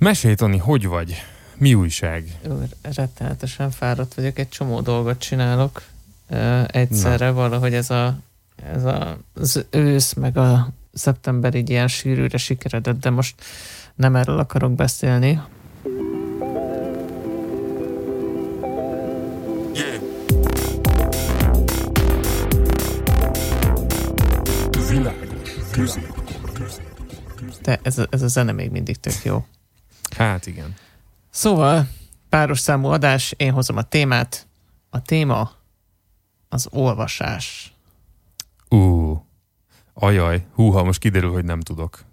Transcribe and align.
Mesélj, 0.00 0.34
Toni, 0.34 0.58
hogy 0.58 0.86
vagy? 0.86 1.14
Mi 1.56 1.74
újság? 1.74 2.38
Úr, 2.48 2.66
rettenetesen 2.94 3.70
fáradt 3.70 4.14
vagyok, 4.14 4.38
egy 4.38 4.48
csomó 4.48 4.80
dolgot 4.80 5.18
csinálok 5.18 5.82
egyszerre, 6.66 7.26
Na. 7.26 7.32
valahogy 7.32 7.74
ez 7.74 7.90
a, 7.90 8.18
ez 8.72 8.84
a, 8.84 9.18
az 9.34 9.64
ősz, 9.70 10.12
meg 10.12 10.36
a 10.36 10.68
szeptember 10.92 11.54
így 11.54 11.70
ilyen 11.70 11.88
sűrűre 11.88 12.36
sikeredett, 12.36 13.00
de 13.00 13.10
most 13.10 13.34
nem 13.94 14.16
erről 14.16 14.38
akarok 14.38 14.74
beszélni. 14.74 15.40
De 27.62 27.78
ez 27.82 27.98
a, 27.98 28.06
ez 28.10 28.22
a 28.22 28.28
zene 28.28 28.52
még 28.52 28.70
mindig 28.70 28.96
tök 28.96 29.24
jó. 29.24 29.44
Hát 30.16 30.46
igen. 30.46 30.74
Szóval, 31.30 31.88
páros 32.28 32.58
számú 32.58 32.88
adás, 32.88 33.34
én 33.36 33.52
hozom 33.52 33.76
a 33.76 33.82
témát. 33.82 34.46
A 34.90 35.02
téma 35.02 35.52
az 36.48 36.68
olvasás. 36.70 37.74
Ú, 38.68 38.76
uh, 38.76 39.18
ajaj, 39.94 40.46
húha, 40.54 40.84
most 40.84 41.00
kiderül, 41.00 41.32
hogy 41.32 41.44
nem 41.44 41.60
tudok. 41.60 42.04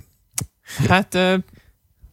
hát 0.88 1.16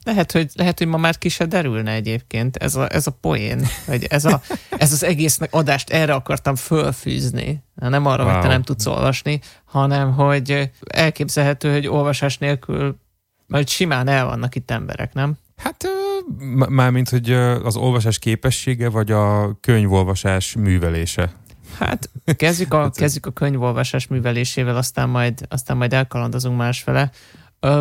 lehet 0.07 0.31
hogy, 0.31 0.51
lehet, 0.53 0.77
hogy 0.77 0.87
ma 0.87 0.97
már 0.97 1.17
ki 1.17 1.29
se 1.29 1.45
derülne 1.45 1.91
egyébként 1.91 2.55
ez 2.55 2.75
a, 2.75 2.93
ez 2.93 3.07
a 3.07 3.11
poén, 3.11 3.67
vagy 3.87 4.03
ez, 4.03 4.25
a, 4.25 4.41
ez 4.77 4.91
az 4.91 5.03
egész 5.03 5.39
adást 5.49 5.89
erre 5.89 6.13
akartam 6.13 6.55
fölfűzni. 6.55 7.63
Nem 7.75 8.05
arra, 8.05 8.23
wow. 8.23 8.33
hogy 8.33 8.41
te 8.41 8.47
nem 8.47 8.61
tudsz 8.61 8.85
olvasni, 8.85 9.39
hanem 9.65 10.13
hogy 10.13 10.71
elképzelhető, 10.87 11.71
hogy 11.71 11.87
olvasás 11.87 12.37
nélkül 12.37 12.99
majd 13.47 13.67
simán 13.67 14.07
el 14.07 14.25
vannak 14.25 14.55
itt 14.55 14.71
emberek, 14.71 15.13
nem? 15.13 15.37
Hát 15.55 15.87
mármint, 16.69 17.09
hogy 17.09 17.31
az 17.63 17.75
olvasás 17.75 18.19
képessége, 18.19 18.89
vagy 18.89 19.11
a 19.11 19.57
könyvolvasás 19.59 20.55
művelése? 20.55 21.33
Hát 21.77 22.09
kezdjük 22.25 22.73
a, 22.73 22.89
kezdjük 22.95 23.25
a 23.25 23.31
könyvolvasás 23.31 24.07
művelésével, 24.07 24.75
aztán 24.75 25.09
majd, 25.09 25.45
aztán 25.49 25.77
majd 25.77 25.93
elkalandozunk 25.93 26.57
másfele. 26.57 27.11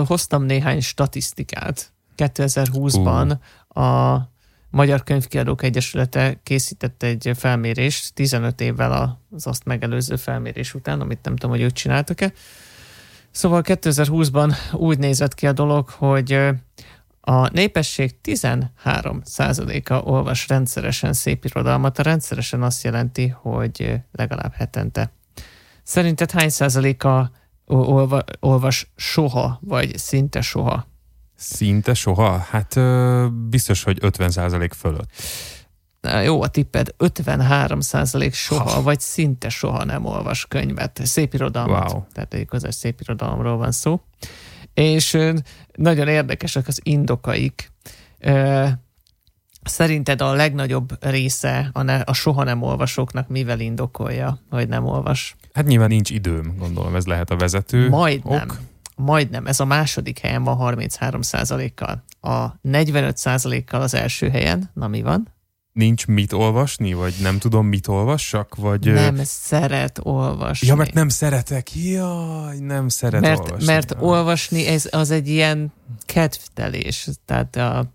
Hoztam 0.06 0.44
néhány 0.44 0.80
statisztikát. 0.80 1.92
2020-ban 2.16 3.38
uh. 3.68 3.82
a 3.82 4.30
Magyar 4.70 5.02
Könyvkiadók 5.02 5.62
Egyesülete 5.62 6.40
készített 6.42 7.02
egy 7.02 7.30
felmérést 7.34 8.14
15 8.14 8.60
évvel 8.60 9.18
az 9.30 9.46
azt 9.46 9.64
megelőző 9.64 10.16
felmérés 10.16 10.74
után, 10.74 11.00
amit 11.00 11.18
nem 11.22 11.36
tudom, 11.36 11.50
hogy 11.50 11.64
ők 11.64 11.72
csináltak-e. 11.72 12.32
Szóval 13.36 13.62
2020-ban 13.64 14.54
úgy 14.72 14.98
nézett 14.98 15.34
ki 15.34 15.46
a 15.46 15.52
dolog, 15.52 15.88
hogy 15.88 16.32
a 17.20 17.48
népesség 17.52 18.16
13%-a 18.24 19.94
olvas 19.94 20.48
rendszeresen 20.48 21.12
szép 21.12 21.44
irodalmat. 21.44 21.98
A 21.98 22.02
rendszeresen 22.02 22.62
azt 22.62 22.84
jelenti, 22.84 23.28
hogy 23.28 23.94
legalább 24.12 24.52
hetente. 24.52 25.12
Szerinted 25.82 26.30
hány 26.30 26.48
százaléka 26.48 27.30
olva, 27.64 28.24
olvas 28.40 28.92
soha, 28.96 29.58
vagy 29.62 29.98
szinte 29.98 30.40
soha? 30.40 30.86
Szinte 31.34 31.94
soha? 31.94 32.38
Hát 32.38 32.80
biztos, 33.48 33.82
hogy 33.82 33.98
50% 34.00 34.70
fölött. 34.76 35.10
Jó 36.24 36.42
a 36.42 36.48
tipped, 36.48 36.94
53 36.96 37.80
százalék 37.80 38.34
soha, 38.34 38.70
ha. 38.70 38.82
vagy 38.82 39.00
szinte 39.00 39.48
soha 39.48 39.84
nem 39.84 40.04
olvas 40.04 40.46
könyvet, 40.46 41.00
szép 41.04 41.34
irodalmat. 41.34 41.92
Wow. 41.92 42.02
Tehát 42.12 42.34
egy 42.34 42.46
közös 42.46 42.74
szép 42.74 43.00
irodalomról 43.00 43.56
van 43.56 43.72
szó. 43.72 44.00
És 44.74 45.18
nagyon 45.74 46.08
érdekesek 46.08 46.68
az 46.68 46.80
indokaik. 46.82 47.72
Szerinted 49.62 50.22
a 50.22 50.32
legnagyobb 50.32 51.04
része 51.04 51.70
a, 51.72 51.82
ne, 51.82 52.00
a 52.00 52.12
soha 52.12 52.44
nem 52.44 52.62
olvasóknak 52.62 53.28
mivel 53.28 53.60
indokolja, 53.60 54.38
hogy 54.50 54.68
nem 54.68 54.84
olvas? 54.84 55.36
Hát 55.52 55.66
nyilván 55.66 55.88
nincs 55.88 56.10
időm, 56.10 56.54
gondolom 56.58 56.94
ez 56.94 57.06
lehet 57.06 57.30
a 57.30 57.36
vezető 57.36 57.88
Majdnem. 57.88 58.42
Ok. 58.42 58.58
Majdnem. 58.96 59.46
Ez 59.46 59.60
a 59.60 59.64
második 59.64 60.18
helyen 60.18 60.44
van 60.44 60.56
33 60.56 61.20
kal 61.74 62.04
A 62.20 62.58
45 62.60 63.64
kal 63.66 63.80
az 63.80 63.94
első 63.94 64.28
helyen. 64.28 64.70
Na 64.74 64.88
mi 64.88 65.02
van? 65.02 65.34
Nincs 65.76 66.06
mit 66.06 66.32
olvasni, 66.32 66.92
vagy 66.92 67.14
nem 67.20 67.38
tudom 67.38 67.66
mit 67.66 67.88
olvassak, 67.88 68.54
vagy... 68.54 68.92
Nem 68.92 69.18
szeret 69.24 70.00
olvasni. 70.02 70.66
Ja, 70.66 70.74
mert 70.74 70.92
nem 70.92 71.08
szeretek. 71.08 71.74
Jaj, 71.74 72.58
nem 72.58 72.88
szeret 72.88 73.20
mert, 73.20 73.38
olvasni. 73.40 73.66
Mert 73.66 73.90
ja. 73.90 74.00
olvasni 74.00 74.66
ez, 74.66 74.88
az 74.90 75.10
egy 75.10 75.28
ilyen 75.28 75.72
kedvtelés. 76.06 77.08
Tehát 77.24 77.56
a, 77.56 77.92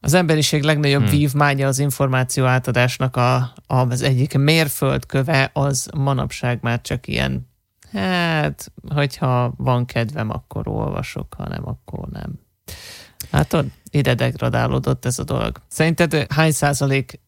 az 0.00 0.14
emberiség 0.14 0.62
legnagyobb 0.62 1.02
hmm. 1.02 1.10
vívmánya 1.10 1.66
az 1.66 1.78
információ 1.78 2.44
átadásnak 2.44 3.16
a, 3.16 3.34
a, 3.34 3.52
az 3.66 4.02
egyik 4.02 4.38
mérföldköve, 4.38 5.50
az 5.52 5.88
manapság 5.96 6.58
már 6.62 6.80
csak 6.80 7.06
ilyen, 7.06 7.48
hát, 7.92 8.72
hogyha 8.88 9.54
van 9.56 9.84
kedvem, 9.84 10.30
akkor 10.30 10.68
olvasok, 10.68 11.34
ha 11.34 11.48
nem, 11.48 11.68
akkor 11.68 12.08
nem. 12.08 12.40
Hát 13.30 13.52
ide 13.90 14.14
degradálódott 14.14 15.04
ez 15.04 15.18
a 15.18 15.24
dolog. 15.24 15.62
Szerinted 15.68 16.26
hány 16.32 16.52
százalék 16.52 17.20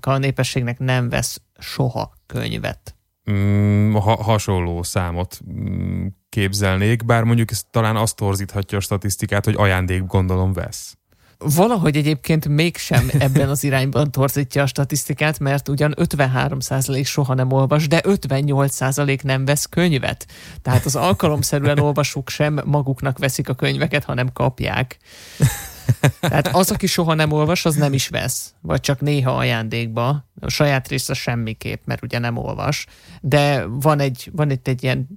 a 0.00 0.16
népességnek 0.16 0.78
nem 0.78 1.08
vesz 1.08 1.40
soha 1.58 2.12
könyvet? 2.26 2.96
Mm, 3.30 3.94
ha, 3.94 4.22
hasonló 4.22 4.82
számot 4.82 5.40
mm, 5.52 6.06
képzelnék, 6.28 7.04
bár 7.04 7.22
mondjuk 7.22 7.50
ez 7.50 7.62
talán 7.70 7.96
azt 7.96 8.16
torzíthatja 8.16 8.78
a 8.78 8.80
statisztikát, 8.80 9.44
hogy 9.44 9.54
ajándék 9.56 10.06
gondolom 10.06 10.52
vesz. 10.52 10.96
Valahogy 11.38 11.96
egyébként 11.96 12.48
mégsem 12.48 13.10
ebben 13.18 13.48
az 13.48 13.64
irányban 13.64 14.10
torzítja 14.10 14.62
a 14.62 14.66
statisztikát, 14.66 15.38
mert 15.38 15.68
ugyan 15.68 15.94
53% 15.96 17.06
soha 17.06 17.34
nem 17.34 17.52
olvas, 17.52 17.88
de 17.88 18.00
58% 18.04 19.22
nem 19.22 19.44
vesz 19.44 19.66
könyvet. 19.66 20.26
Tehát 20.62 20.84
az 20.84 20.96
alkalomszerűen 20.96 21.78
olvasók 21.88 22.28
sem 22.28 22.60
maguknak 22.64 23.18
veszik 23.18 23.48
a 23.48 23.54
könyveket, 23.54 24.04
hanem 24.04 24.32
kapják. 24.32 24.96
Tehát 26.20 26.48
az, 26.48 26.70
aki 26.70 26.86
soha 26.86 27.14
nem 27.14 27.32
olvas, 27.32 27.64
az 27.64 27.74
nem 27.74 27.92
is 27.92 28.08
vesz, 28.08 28.54
vagy 28.60 28.80
csak 28.80 29.00
néha 29.00 29.36
ajándékba. 29.36 30.28
A 30.40 30.48
saját 30.48 30.88
része 30.88 31.14
semmiképp, 31.14 31.80
mert 31.84 32.02
ugye 32.02 32.18
nem 32.18 32.36
olvas. 32.36 32.86
De 33.20 33.64
van 33.66 34.00
egy, 34.00 34.30
van 34.32 34.50
itt 34.50 34.68
egy 34.68 34.82
ilyen 34.82 35.08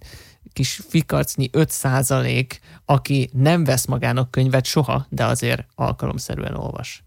kis 0.53 0.81
fikarcnyi 0.89 1.49
5 1.51 1.69
százalék, 1.69 2.59
aki 2.85 3.29
nem 3.33 3.63
vesz 3.63 3.85
magának 3.85 4.31
könyvet 4.31 4.65
soha, 4.65 5.05
de 5.09 5.25
azért 5.25 5.65
alkalomszerűen 5.75 6.55
olvas. 6.55 7.03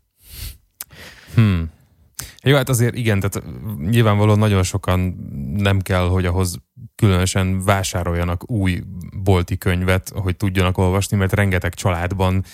Hmm. 1.35 1.71
Jó, 2.43 2.57
hát 2.57 2.69
azért 2.69 2.95
igen, 2.95 3.21
tehát 3.21 3.49
nyilvánvalóan 3.79 4.39
nagyon 4.39 4.63
sokan 4.63 5.01
nem 5.57 5.81
kell, 5.81 6.09
hogy 6.09 6.27
ahhoz 6.27 6.57
különösen 6.95 7.65
vásároljanak 7.65 8.51
új 8.51 8.83
bolti 9.23 9.59
könyvet, 9.59 10.13
hogy 10.15 10.37
tudjanak 10.37 10.79
olvasni, 10.79 11.17
mert 11.17 11.33
rengeteg 11.33 11.75
családban 11.75 12.45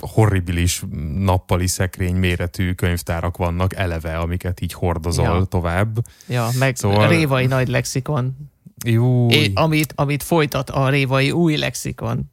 horribilis 0.00 0.82
nappali 1.14 1.66
szekrény 1.66 2.16
méretű 2.16 2.72
könyvtárak 2.72 3.36
vannak 3.36 3.74
eleve, 3.74 4.18
amiket 4.18 4.60
így 4.60 4.72
hordozol 4.72 5.24
ja. 5.24 5.44
tovább. 5.44 5.98
Ja, 6.26 6.48
meg 6.58 6.76
szóval... 6.76 7.08
révai 7.08 7.46
nagy 7.46 7.68
lexikon. 7.68 8.36
É, 8.84 9.50
amit, 9.54 9.92
amit 9.96 10.22
folytat 10.22 10.70
a 10.70 10.88
révai 10.88 11.30
új 11.30 11.56
lexikon. 11.56 12.30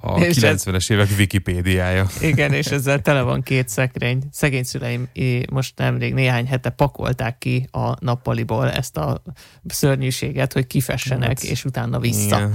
A 0.00 0.14
90-es 0.14 0.90
évek 0.90 1.08
Wikipédiája. 1.18 2.06
Igen, 2.20 2.52
és 2.52 2.66
ezzel 2.78 3.00
tele 3.00 3.22
van 3.22 3.42
két 3.42 3.68
szekrény. 3.68 4.22
Szegény 4.30 4.64
szüleim 4.64 5.08
most 5.50 5.78
nemrég 5.78 6.14
néhány 6.14 6.46
hete 6.46 6.70
pakolták 6.70 7.38
ki 7.38 7.68
a 7.70 8.04
nappaliból 8.04 8.70
ezt 8.70 8.96
a 8.96 9.22
szörnyűséget, 9.66 10.52
hogy 10.52 10.66
kifessenek, 10.66 11.28
hát, 11.28 11.42
és 11.42 11.64
utána 11.64 11.98
vissza. 11.98 12.36
Igen. 12.36 12.54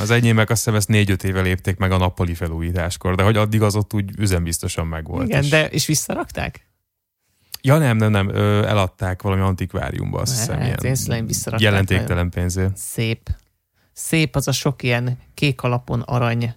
Az 0.00 0.10
enyémek 0.10 0.50
azt 0.50 0.64
hiszem 0.64 0.78
ezt 0.78 0.88
négy-öt 0.88 1.24
éve 1.24 1.40
lépték 1.40 1.76
meg 1.76 1.92
a 1.92 1.96
nappali 1.96 2.34
felújításkor, 2.34 3.14
de 3.14 3.22
hogy 3.22 3.36
addig 3.36 3.62
az 3.62 3.76
ott 3.76 3.94
úgy 3.94 4.10
üzembiztosan 4.18 4.86
megvolt. 4.86 5.28
Igen, 5.28 5.42
és... 5.42 5.48
de 5.48 5.68
és 5.68 5.86
visszarakták? 5.86 6.66
Ja 7.62 7.78
nem, 7.78 7.96
nem, 7.96 8.10
nem, 8.10 8.28
ö, 8.28 8.66
eladták 8.66 9.22
valami 9.22 9.42
antikváriumba, 9.42 10.20
azt 10.20 10.38
hiszem, 10.38 10.60
hát, 10.60 10.82
ilyen 10.82 11.28
jelentéktelen 11.58 12.30
pénzért. 12.30 12.76
Szép. 12.76 13.30
Szép 13.92 14.36
az 14.36 14.48
a 14.48 14.52
sok 14.52 14.82
ilyen 14.82 15.18
kék 15.34 15.62
alapon 15.62 16.00
arany 16.00 16.54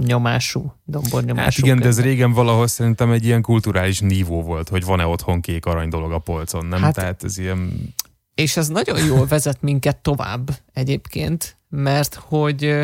nyomású, 0.00 0.74
dombornyomású. 0.84 1.44
Hát 1.44 1.58
igen, 1.58 1.78
de 1.78 1.86
ez 1.86 2.00
régen 2.00 2.32
valahol 2.32 2.66
szerintem 2.66 3.10
egy 3.10 3.24
ilyen 3.24 3.42
kulturális 3.42 4.00
nívó 4.00 4.42
volt, 4.42 4.68
hogy 4.68 4.84
van-e 4.84 5.06
otthon 5.06 5.40
kék 5.40 5.66
arany 5.66 5.88
dolog 5.88 6.12
a 6.12 6.18
polcon, 6.18 6.66
nem? 6.66 6.82
Hát, 6.82 6.94
Tehát 6.94 7.24
ez 7.24 7.38
ilyen... 7.38 7.94
És 8.34 8.56
ez 8.56 8.68
nagyon 8.68 9.04
jól 9.04 9.26
vezet 9.26 9.62
minket 9.62 9.96
tovább 9.96 10.50
egyébként, 10.72 11.56
mert 11.68 12.14
hogy 12.14 12.80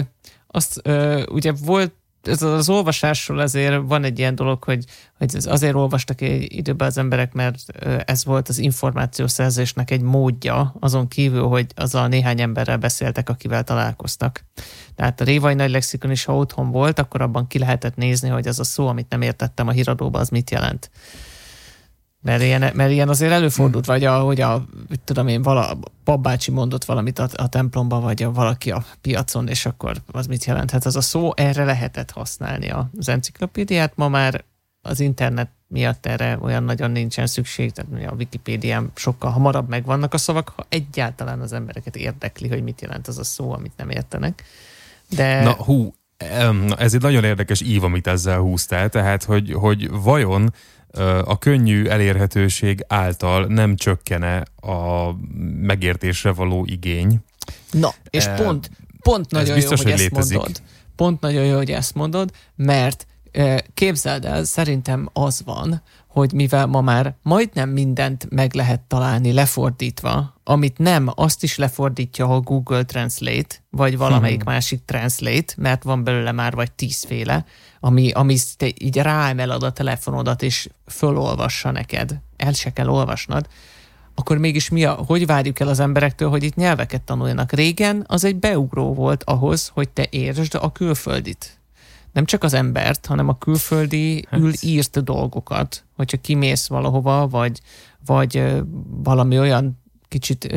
azt 0.46 0.82
ugye 1.30 1.52
volt 1.64 1.92
ez 2.22 2.42
az 2.42 2.68
olvasásról 2.68 3.38
azért 3.38 3.80
van 3.86 4.04
egy 4.04 4.18
ilyen 4.18 4.34
dolog, 4.34 4.64
hogy, 4.64 4.84
hogy 5.18 5.36
azért 5.44 5.74
olvastak 5.74 6.20
egy 6.20 6.56
időben 6.56 6.88
az 6.88 6.98
emberek, 6.98 7.32
mert 7.32 7.58
ez 8.04 8.24
volt 8.24 8.48
az 8.48 8.58
információszerzésnek 8.58 9.90
egy 9.90 10.00
módja, 10.00 10.74
azon 10.80 11.08
kívül, 11.08 11.46
hogy 11.46 11.66
azzal 11.74 12.08
néhány 12.08 12.40
emberrel 12.40 12.76
beszéltek, 12.76 13.28
akivel 13.28 13.64
találkoztak. 13.64 14.44
Tehát 14.94 15.20
a 15.20 15.24
Révai 15.24 15.54
Nagy 15.54 15.70
Lexikon 15.70 16.10
is, 16.10 16.24
ha 16.24 16.36
otthon 16.36 16.70
volt, 16.70 16.98
akkor 16.98 17.22
abban 17.22 17.46
ki 17.46 17.58
lehetett 17.58 17.96
nézni, 17.96 18.28
hogy 18.28 18.48
az 18.48 18.58
a 18.58 18.64
szó, 18.64 18.86
amit 18.86 19.08
nem 19.08 19.22
értettem 19.22 19.68
a 19.68 19.72
híradóban, 19.72 20.20
az 20.20 20.28
mit 20.28 20.50
jelent. 20.50 20.90
Mert 22.20 22.42
ilyen, 22.42 22.70
mert 22.74 22.90
ilyen 22.90 23.08
azért 23.08 23.32
előfordult, 23.32 23.86
vagy 23.86 24.04
a, 24.04 24.20
hogy 24.20 24.40
a, 24.40 24.64
tudom 25.04 25.28
én, 25.28 25.42
vala, 25.42 25.78
papbácsi 26.04 26.50
mondott 26.50 26.84
valamit 26.84 27.18
a, 27.18 27.28
a 27.34 27.48
templomba, 27.48 28.00
vagy 28.00 28.22
a, 28.22 28.32
valaki 28.32 28.70
a 28.70 28.84
piacon, 29.00 29.48
és 29.48 29.66
akkor 29.66 29.96
az 30.12 30.26
mit 30.26 30.44
jelenthet? 30.44 30.86
Az 30.86 30.96
a 30.96 31.00
szó, 31.00 31.32
erre 31.34 31.64
lehetett 31.64 32.10
használni 32.10 32.70
az 32.98 33.08
enciklopédiát, 33.08 33.92
ma 33.96 34.08
már 34.08 34.44
az 34.82 35.00
internet 35.00 35.50
miatt 35.68 36.06
erre 36.06 36.38
olyan 36.40 36.62
nagyon 36.62 36.90
nincsen 36.90 37.26
szükség, 37.26 37.72
tehát 37.72 38.10
a 38.10 38.14
Wikipédián 38.14 38.90
sokkal 38.94 39.30
hamarabb 39.30 39.68
megvannak 39.68 40.14
a 40.14 40.18
szavak, 40.18 40.52
ha 40.56 40.66
egyáltalán 40.68 41.40
az 41.40 41.52
embereket 41.52 41.96
érdekli, 41.96 42.48
hogy 42.48 42.62
mit 42.62 42.80
jelent 42.80 43.08
az 43.08 43.18
a 43.18 43.24
szó, 43.24 43.52
amit 43.52 43.72
nem 43.76 43.90
értenek. 43.90 44.44
De... 45.08 45.42
Na 45.42 45.52
hú, 45.52 45.94
ez 46.78 46.94
egy 46.94 47.00
nagyon 47.00 47.24
érdekes 47.24 47.60
ív, 47.60 47.84
amit 47.84 48.06
ezzel 48.06 48.38
húztál, 48.38 48.88
tehát 48.88 49.24
hogy, 49.24 49.52
hogy 49.52 49.90
vajon 49.90 50.52
a 51.24 51.38
könnyű 51.38 51.86
elérhetőség 51.86 52.84
által 52.88 53.46
nem 53.46 53.76
csökkene 53.76 54.42
a 54.60 55.10
megértésre 55.60 56.32
való 56.32 56.64
igény. 56.68 57.18
Na, 57.70 57.94
és 58.10 58.26
e, 58.26 58.34
pont, 58.34 58.70
pont 59.02 59.30
nagyon 59.30 59.54
biztos, 59.54 59.78
jó, 59.78 59.84
hogy, 59.84 59.92
hogy 59.92 60.00
ezt 60.00 60.10
létezik. 60.10 60.36
mondod. 60.36 60.62
Pont 60.96 61.20
nagyon 61.20 61.44
jó, 61.44 61.56
hogy 61.56 61.70
ezt 61.70 61.94
mondod, 61.94 62.30
mert 62.56 63.06
képzeld 63.74 64.24
el, 64.24 64.44
szerintem 64.44 65.08
az 65.12 65.42
van, 65.44 65.82
hogy 66.08 66.32
mivel 66.32 66.66
ma 66.66 66.80
már 66.80 67.14
majdnem 67.22 67.68
mindent 67.68 68.30
meg 68.30 68.54
lehet 68.54 68.80
találni 68.80 69.32
lefordítva, 69.32 70.34
amit 70.44 70.78
nem, 70.78 71.10
azt 71.14 71.42
is 71.42 71.56
lefordítja 71.56 72.34
a 72.34 72.40
Google 72.40 72.82
Translate, 72.82 73.56
vagy 73.70 73.96
valamelyik 73.96 74.42
hmm. 74.42 74.52
másik 74.52 74.84
Translate, 74.84 75.54
mert 75.56 75.82
van 75.82 76.04
belőle 76.04 76.32
már 76.32 76.54
vagy 76.54 76.72
tízféle, 76.72 77.44
ami, 77.80 78.10
ami 78.10 78.36
te 78.56 78.66
így 78.78 78.96
ráemeled 78.96 79.62
a 79.62 79.72
telefonodat, 79.72 80.42
és 80.42 80.68
fölolvassa 80.86 81.70
neked, 81.70 82.20
el 82.36 82.52
se 82.52 82.72
kell 82.72 82.88
olvasnod, 82.88 83.46
akkor 84.14 84.38
mégis 84.38 84.68
mi 84.68 84.84
a, 84.84 84.92
hogy 84.92 85.26
várjuk 85.26 85.60
el 85.60 85.68
az 85.68 85.80
emberektől, 85.80 86.28
hogy 86.28 86.42
itt 86.42 86.54
nyelveket 86.54 87.02
tanuljanak? 87.02 87.52
Régen 87.52 88.04
az 88.06 88.24
egy 88.24 88.36
beugró 88.36 88.94
volt 88.94 89.22
ahhoz, 89.24 89.70
hogy 89.74 89.88
te 89.88 90.06
értsd 90.10 90.54
a 90.60 90.72
külföldit. 90.72 91.57
Nem 92.18 92.26
csak 92.26 92.44
az 92.44 92.54
embert, 92.54 93.06
hanem 93.06 93.28
a 93.28 93.38
külföldi 93.38 94.26
hát. 94.30 94.40
ül 94.40 94.52
írt 94.60 95.04
dolgokat. 95.04 95.84
Hogyha 95.96 96.16
kimész 96.16 96.66
valahova, 96.66 97.28
vagy, 97.28 97.60
vagy 98.06 98.42
valami 99.02 99.38
olyan 99.38 99.82
kicsit 100.08 100.56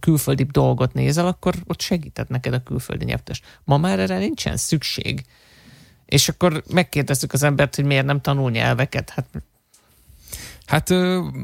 külföldi 0.00 0.44
dolgot 0.44 0.92
nézel, 0.92 1.26
akkor 1.26 1.54
ott 1.66 1.80
segített 1.80 2.28
neked 2.28 2.52
a 2.52 2.62
külföldi 2.62 3.04
nyelvtes. 3.04 3.40
Ma 3.64 3.78
már 3.78 3.98
erre 3.98 4.18
nincsen 4.18 4.56
szükség. 4.56 5.24
És 6.06 6.28
akkor 6.28 6.62
megkérdeztük 6.72 7.32
az 7.32 7.42
embert, 7.42 7.74
hogy 7.74 7.84
miért 7.84 8.06
nem 8.06 8.20
tanul 8.20 8.50
nyelveket. 8.50 9.10
Hát 9.10 9.26
Hát 10.66 10.88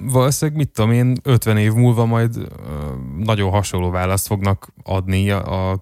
valószínűleg, 0.04 0.60
mit 0.60 0.70
tudom 0.72 0.92
én, 0.92 1.16
50 1.22 1.58
év 1.58 1.72
múlva 1.72 2.04
majd 2.04 2.36
nagyon 3.18 3.50
hasonló 3.50 3.90
választ 3.90 4.26
fognak 4.26 4.72
adni 4.82 5.30
a 5.30 5.78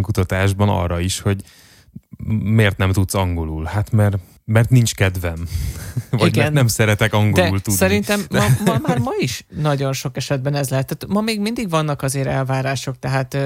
kutatásban 0.00 0.68
arra 0.68 1.00
is, 1.00 1.20
hogy 1.20 1.42
miért 2.42 2.76
nem 2.76 2.92
tudsz 2.92 3.14
angolul? 3.14 3.64
Hát 3.64 3.92
mert 3.92 4.18
mert 4.44 4.70
nincs 4.70 4.94
kedvem. 4.94 5.36
Vagy 6.10 6.26
Igen. 6.26 6.42
mert 6.42 6.54
nem 6.54 6.66
szeretek 6.66 7.12
angolul 7.12 7.56
De 7.56 7.62
tudni. 7.62 7.78
szerintem 7.78 8.20
ma, 8.30 8.44
ma, 8.64 8.78
már 8.82 8.98
ma 8.98 9.10
is 9.18 9.46
nagyon 9.56 9.92
sok 9.92 10.16
esetben 10.16 10.54
ez 10.54 10.68
lehet. 10.68 10.86
Tehát 10.86 11.14
ma 11.14 11.20
még 11.20 11.40
mindig 11.40 11.70
vannak 11.70 12.02
azért 12.02 12.26
elvárások, 12.26 12.98
tehát 12.98 13.36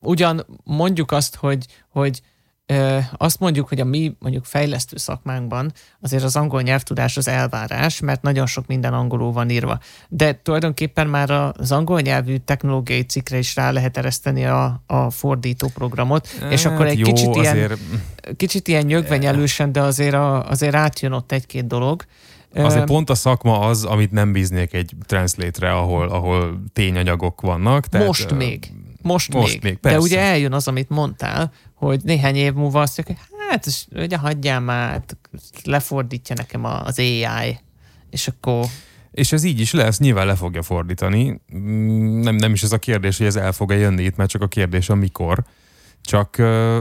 ugyan 0.00 0.46
mondjuk 0.64 1.12
azt, 1.12 1.34
hogy, 1.34 1.66
hogy 1.88 2.22
azt 3.16 3.40
mondjuk, 3.40 3.68
hogy 3.68 3.80
a 3.80 3.84
mi 3.84 4.16
mondjuk 4.18 4.44
fejlesztő 4.44 4.96
szakmánkban 4.96 5.72
azért 6.00 6.22
az 6.22 6.36
angol 6.36 6.62
nyelvtudás 6.62 7.16
az 7.16 7.28
elvárás, 7.28 8.00
mert 8.00 8.22
nagyon 8.22 8.46
sok 8.46 8.66
minden 8.66 8.92
angolul 8.92 9.32
van 9.32 9.50
írva. 9.50 9.78
De 10.08 10.40
tulajdonképpen 10.42 11.06
már 11.06 11.30
az 11.30 11.72
angol 11.72 12.00
nyelvű 12.00 12.36
technológiai 12.36 13.02
cikkre 13.02 13.38
is 13.38 13.56
rá 13.56 13.70
lehet 13.70 13.96
ereszteni 13.96 14.44
a, 14.44 14.82
a 14.86 15.10
fordító 15.10 15.68
programot, 15.74 16.28
hát 16.40 16.52
és 16.52 16.64
akkor 16.64 16.86
egy 16.86 16.98
jó, 16.98 17.06
kicsit, 17.06 17.36
azért... 17.36 17.56
ilyen, 17.56 17.78
kicsit 18.36 18.68
ilyen 18.68 18.84
nyögvenyelősen, 18.84 19.72
de 19.72 19.80
azért, 19.80 20.14
a, 20.14 20.48
azért 20.48 20.74
átjön 20.74 21.12
ott 21.12 21.32
egy-két 21.32 21.66
dolog. 21.66 22.04
Azért 22.54 22.84
pont 22.84 23.10
a 23.10 23.14
szakma 23.14 23.58
az, 23.58 23.84
amit 23.84 24.10
nem 24.10 24.32
bíznék 24.32 24.72
egy 24.72 24.92
translate-re, 25.06 25.72
ahol, 25.72 26.08
ahol 26.08 26.62
tényanyagok 26.72 27.40
vannak. 27.40 27.86
Tehát, 27.86 28.06
most 28.06 28.34
még. 28.34 28.72
Most, 29.06 29.32
most 29.32 29.52
még. 29.52 29.62
még 29.62 29.78
De 29.80 29.98
ugye 29.98 30.20
eljön 30.20 30.52
az, 30.52 30.68
amit 30.68 30.88
mondtál, 30.88 31.52
hogy 31.74 32.00
néhány 32.02 32.36
év 32.36 32.52
múlva 32.52 32.80
azt 32.80 32.96
mondjuk, 32.96 33.18
hogy 33.18 33.38
hát, 33.48 33.86
ugye 34.04 34.16
hagyjál 34.16 34.60
már, 34.60 34.90
hát 34.90 35.16
lefordítja 35.64 36.34
nekem 36.38 36.64
az 36.64 36.98
AI, 36.98 37.58
és 38.10 38.28
akkor... 38.28 38.66
És 39.10 39.32
ez 39.32 39.44
így 39.44 39.60
is 39.60 39.72
lesz, 39.72 39.98
nyilván 39.98 40.26
le 40.26 40.34
fogja 40.34 40.62
fordítani. 40.62 41.40
Mm, 41.56 42.20
nem, 42.20 42.34
nem 42.34 42.52
is 42.52 42.62
ez 42.62 42.72
a 42.72 42.78
kérdés, 42.78 43.18
hogy 43.18 43.26
ez 43.26 43.36
el 43.36 43.52
fog-e 43.52 43.76
jönni 43.76 44.02
itt, 44.02 44.16
mert 44.16 44.30
csak 44.30 44.42
a 44.42 44.48
kérdés 44.48 44.88
a 44.88 44.94
mikor. 44.94 45.44
Csak 46.00 46.36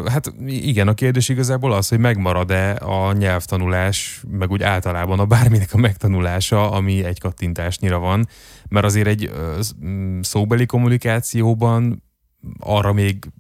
hát 0.05 0.33
igen, 0.45 0.87
a 0.87 0.93
kérdés 0.93 1.29
igazából 1.29 1.73
az, 1.73 1.87
hogy 1.87 1.99
megmarad-e 1.99 2.71
a 2.71 3.13
nyelvtanulás, 3.13 4.21
meg 4.29 4.51
úgy 4.51 4.63
általában 4.63 5.19
a 5.19 5.25
bárminek 5.25 5.73
a 5.73 5.77
megtanulása, 5.77 6.71
ami 6.71 7.03
egy 7.03 7.19
kattintásnyira 7.19 7.99
van, 7.99 8.27
mert 8.69 8.85
azért 8.85 9.07
egy 9.07 9.31
mm, 9.85 10.19
szóbeli 10.21 10.65
kommunikációban 10.65 12.03
arra 12.59 12.93
még 12.93 13.31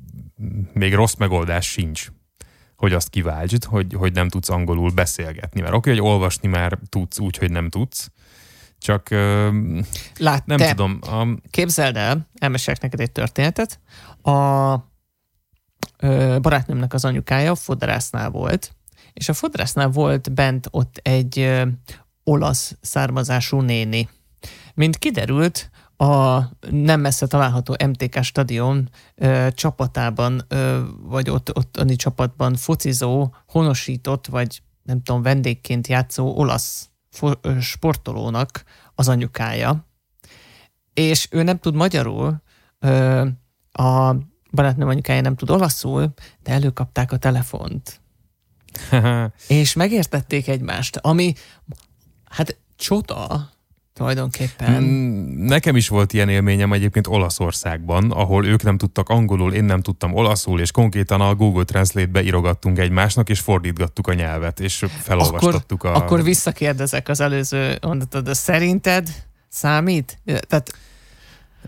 még 0.73 0.93
rossz 0.93 1.13
megoldás 1.13 1.71
sincs, 1.71 2.07
hogy 2.75 2.93
azt 2.93 3.09
kiváltsd, 3.09 3.63
hogy, 3.63 3.93
hogy 3.93 4.13
nem 4.13 4.29
tudsz 4.29 4.49
angolul 4.49 4.91
beszélgetni. 4.91 5.61
Mert 5.61 5.73
oké, 5.73 5.91
okay, 5.91 6.01
hogy 6.01 6.11
olvasni 6.11 6.47
már 6.47 6.79
tudsz 6.89 7.19
úgy, 7.19 7.37
hogy 7.37 7.51
nem 7.51 7.69
tudsz, 7.69 8.11
csak 8.77 9.09
Lát, 10.17 10.45
nem 10.45 10.57
tudom. 10.57 10.99
A... 11.01 11.27
Képzeld 11.49 11.95
el, 11.95 12.29
elmesek 12.33 12.81
neked 12.81 12.99
egy 12.99 13.11
történetet. 13.11 13.79
A 14.21 14.75
ö, 15.97 16.37
barátnőmnek 16.41 16.93
az 16.93 17.05
anyukája 17.05 17.55
fodrásznál 17.55 18.29
volt, 18.29 18.75
és 19.13 19.29
a 19.29 19.33
fodrásznál 19.33 19.87
volt 19.87 20.33
bent 20.33 20.67
ott 20.71 20.99
egy 21.01 21.39
ö, 21.39 21.65
olasz 22.23 22.77
származású 22.81 23.61
néni. 23.61 24.09
Mint 24.73 24.97
kiderült, 24.97 25.69
a 25.97 26.39
nem 26.69 26.99
messze 26.99 27.27
található 27.27 27.75
MTK 27.87 28.23
stadion 28.23 28.89
ö, 29.15 29.47
csapatában, 29.53 30.41
ö, 30.47 30.81
vagy 31.01 31.29
ott, 31.29 31.55
ott 31.57 31.77
annyi 31.77 31.95
csapatban 31.95 32.55
focizó, 32.55 33.35
honosított, 33.47 34.27
vagy 34.27 34.61
nem 34.83 35.01
tudom, 35.01 35.21
vendégként 35.21 35.87
játszó 35.87 36.37
olasz 36.37 36.89
fo- 37.09 37.39
ö, 37.41 37.59
sportolónak 37.59 38.63
az 38.95 39.07
anyukája, 39.07 39.87
és 40.93 41.27
ő 41.31 41.43
nem 41.43 41.59
tud 41.59 41.75
magyarul, 41.75 42.41
ö, 42.79 43.25
a 43.71 44.15
barátnőm 44.51 44.87
anyukája 44.87 45.21
nem 45.21 45.35
tud 45.35 45.49
olaszul, 45.49 46.13
de 46.43 46.51
előkapták 46.51 47.11
a 47.11 47.17
telefont. 47.17 48.01
és 49.47 49.73
megértették 49.73 50.47
egymást, 50.47 50.97
ami 50.97 51.33
hát 52.29 52.57
csoda, 52.75 53.49
Tulajdonképpen. 53.95 54.83
Nekem 55.37 55.75
is 55.75 55.87
volt 55.87 56.13
ilyen 56.13 56.29
élményem 56.29 56.73
egyébként 56.73 57.07
Olaszországban, 57.07 58.11
ahol 58.11 58.45
ők 58.45 58.63
nem 58.63 58.77
tudtak 58.77 59.09
angolul, 59.09 59.53
én 59.53 59.63
nem 59.63 59.81
tudtam 59.81 60.13
olaszul, 60.13 60.59
és 60.59 60.71
konkrétan 60.71 61.21
a 61.21 61.35
Google 61.35 61.63
Translate-be 61.63 62.23
írogattunk 62.23 62.79
egymásnak, 62.79 63.29
és 63.29 63.39
fordítgattuk 63.39 64.07
a 64.07 64.13
nyelvet, 64.13 64.59
és 64.59 64.85
felolvastattuk 65.01 65.83
akkor, 65.83 66.01
a... 66.01 66.03
Akkor 66.03 66.23
visszakérdezek 66.23 67.09
az 67.09 67.19
előző 67.19 67.77
mondatod, 67.81 68.33
szerinted 68.33 69.09
számít? 69.49 70.19
Tehát 70.25 70.73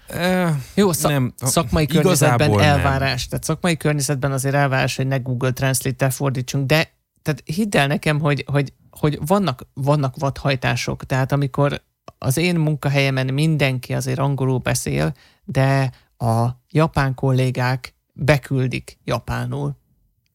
Uh, 0.09 0.49
Jó, 0.73 0.91
szak, 0.91 1.11
nem, 1.11 1.33
szakmai 1.35 1.85
környezetben 1.85 2.59
elvárás. 2.59 3.19
Nem. 3.19 3.29
Tehát 3.29 3.43
szakmai 3.43 3.77
környezetben 3.77 4.31
azért 4.31 4.55
elvárás, 4.55 4.95
hogy 4.95 5.07
ne 5.07 5.17
Google 5.17 5.51
Translate-tel 5.51 6.09
fordítsunk, 6.09 6.65
de 6.65 6.91
tehát 7.21 7.43
hidd 7.45 7.77
el 7.77 7.87
nekem, 7.87 8.19
hogy, 8.19 8.43
hogy, 8.47 8.73
hogy 8.89 9.19
vannak, 9.25 9.67
vannak 9.73 10.15
vadhajtások. 10.17 11.05
Tehát 11.05 11.31
amikor 11.31 11.81
az 12.17 12.37
én 12.37 12.55
munkahelyemen 12.55 13.33
mindenki 13.33 13.93
azért 13.93 14.19
angolul 14.19 14.57
beszél, 14.57 15.13
de 15.45 15.91
a 16.17 16.47
japán 16.71 17.13
kollégák 17.13 17.95
beküldik 18.13 18.99
japánul. 19.03 19.77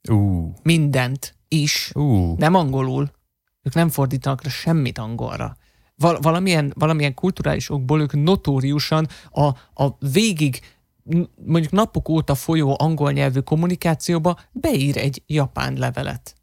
Uh. 0.09 0.55
Mindent 0.62 1.37
is. 1.49 1.91
Uh. 1.95 2.38
Nem 2.38 2.55
angolul. 2.55 3.11
Ők 3.62 3.75
nem 3.75 3.88
fordítanak 3.88 4.43
semmit 4.45 4.99
angolra. 4.99 5.57
Val- 5.97 6.23
valamilyen, 6.23 6.73
valamilyen 6.76 7.14
kulturális 7.14 7.71
okból 7.71 8.00
ők 8.00 8.12
notóriusan 8.12 9.09
a, 9.31 9.45
a 9.85 9.97
végig 10.12 10.61
mondjuk 11.45 11.73
napok 11.73 12.09
óta 12.09 12.35
folyó 12.35 12.76
angol 12.79 13.12
nyelvű 13.12 13.41
kommunikációba 13.41 14.41
beír 14.52 14.97
egy 14.97 15.23
japán 15.26 15.75
levelet. 15.75 16.35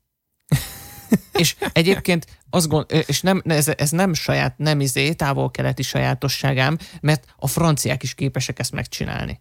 és 1.34 1.56
egyébként 1.74 2.39
azt 2.50 2.68
gond, 2.68 2.86
és 3.06 3.22
nem, 3.22 3.42
ez, 3.46 3.68
ez 3.78 3.90
nem 3.90 4.14
saját, 4.14 4.58
nem 4.58 4.80
izé, 4.80 5.14
távol-keleti 5.14 5.84
sajátosságám, 5.84 6.78
mert 7.02 7.34
a 7.38 7.48
franciák 7.48 8.04
is 8.04 8.14
képesek 8.14 8.60
ezt 8.60 8.72
megcsinálni. 8.72 9.40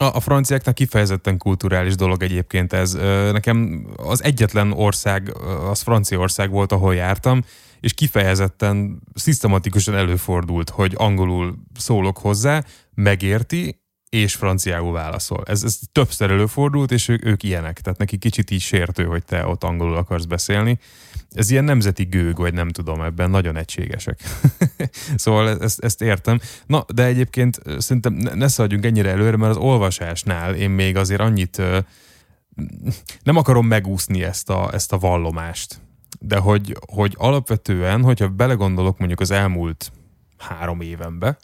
A, 0.00 0.04
a 0.04 0.20
franciáknak 0.20 0.74
kifejezetten 0.74 1.38
kulturális 1.38 1.94
dolog 1.94 2.22
egyébként 2.22 2.72
ez. 2.72 2.92
Nekem 3.32 3.86
az 3.96 4.24
egyetlen 4.24 4.72
ország, 4.72 5.36
az 5.70 5.80
Franciaország 5.80 6.50
volt, 6.50 6.72
ahol 6.72 6.94
jártam, 6.94 7.44
és 7.80 7.92
kifejezetten, 7.94 9.00
szisztematikusan 9.14 9.94
előfordult, 9.94 10.70
hogy 10.70 10.94
angolul 10.96 11.58
szólok 11.74 12.18
hozzá, 12.18 12.64
megérti, 12.94 13.82
és 14.08 14.34
franciául 14.34 14.92
válaszol. 14.92 15.42
Ez, 15.46 15.62
ez 15.62 15.78
többször 15.92 16.30
előfordult, 16.30 16.90
és 16.90 17.08
ők, 17.08 17.24
ők 17.24 17.42
ilyenek. 17.42 17.80
Tehát 17.80 17.98
neki 17.98 18.18
kicsit 18.18 18.50
így 18.50 18.60
sértő, 18.60 19.04
hogy 19.04 19.24
te 19.24 19.46
ott 19.46 19.64
angolul 19.64 19.96
akarsz 19.96 20.24
beszélni. 20.24 20.78
Ez 21.30 21.50
ilyen 21.50 21.64
nemzeti 21.64 22.04
gőg, 22.04 22.36
vagy 22.36 22.54
nem 22.54 22.68
tudom, 22.68 23.00
ebben 23.00 23.30
nagyon 23.30 23.56
egységesek. 23.56 24.20
szóval 25.16 25.60
ezt, 25.60 25.84
ezt 25.84 26.02
értem. 26.02 26.40
Na, 26.66 26.84
de 26.94 27.04
egyébként 27.04 27.60
szerintem 27.78 28.12
ne, 28.12 28.34
ne 28.34 28.48
szaladjunk 28.48 28.84
ennyire 28.84 29.10
előre, 29.10 29.36
mert 29.36 29.50
az 29.50 29.62
olvasásnál 29.62 30.54
én 30.54 30.70
még 30.70 30.96
azért 30.96 31.20
annyit 31.20 31.62
nem 33.22 33.36
akarom 33.36 33.66
megúszni 33.66 34.22
ezt 34.22 34.50
a, 34.50 34.70
ezt 34.72 34.92
a 34.92 34.98
vallomást. 34.98 35.80
De 36.20 36.36
hogy, 36.36 36.76
hogy 36.86 37.14
alapvetően, 37.16 38.02
hogyha 38.02 38.28
belegondolok 38.28 38.98
mondjuk 38.98 39.20
az 39.20 39.30
elmúlt 39.30 39.92
három 40.38 40.80
évenbe, 40.80 41.38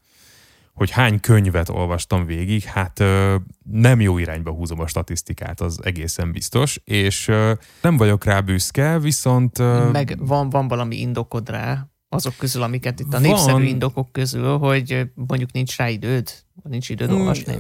hogy 0.75 0.91
hány 0.91 1.21
könyvet 1.21 1.69
olvastam 1.69 2.27
végig, 2.27 2.63
hát 2.63 3.01
ö, 3.01 3.35
nem 3.71 4.01
jó 4.01 4.19
irányba 4.19 4.51
húzom 4.51 4.81
a 4.81 4.87
statisztikát, 4.87 5.61
az 5.61 5.81
egészen 5.83 6.33
biztos, 6.33 6.81
és 6.85 7.29
ö, 7.29 7.53
nem 7.81 7.97
vagyok 7.97 8.25
rá 8.25 8.41
büszke, 8.41 8.99
viszont... 8.99 9.59
Ö, 9.59 9.91
Meg 9.91 10.17
van, 10.19 10.51
van 10.51 10.69
valami 10.69 11.01
indokod 11.01 11.49
rá, 11.49 11.87
azok 12.09 12.37
közül, 12.37 12.63
amiket 12.63 13.01
itt 13.01 13.07
a 13.07 13.11
van, 13.11 13.21
népszerű 13.21 13.65
indokok 13.65 14.13
közül, 14.13 14.59
hogy 14.59 15.11
mondjuk 15.15 15.53
nincs 15.53 15.77
rá 15.77 15.89
időd, 15.89 16.31
nincs 16.63 16.89
időd 16.89 17.11
mm, 17.11 17.15
olvasni. 17.15 17.57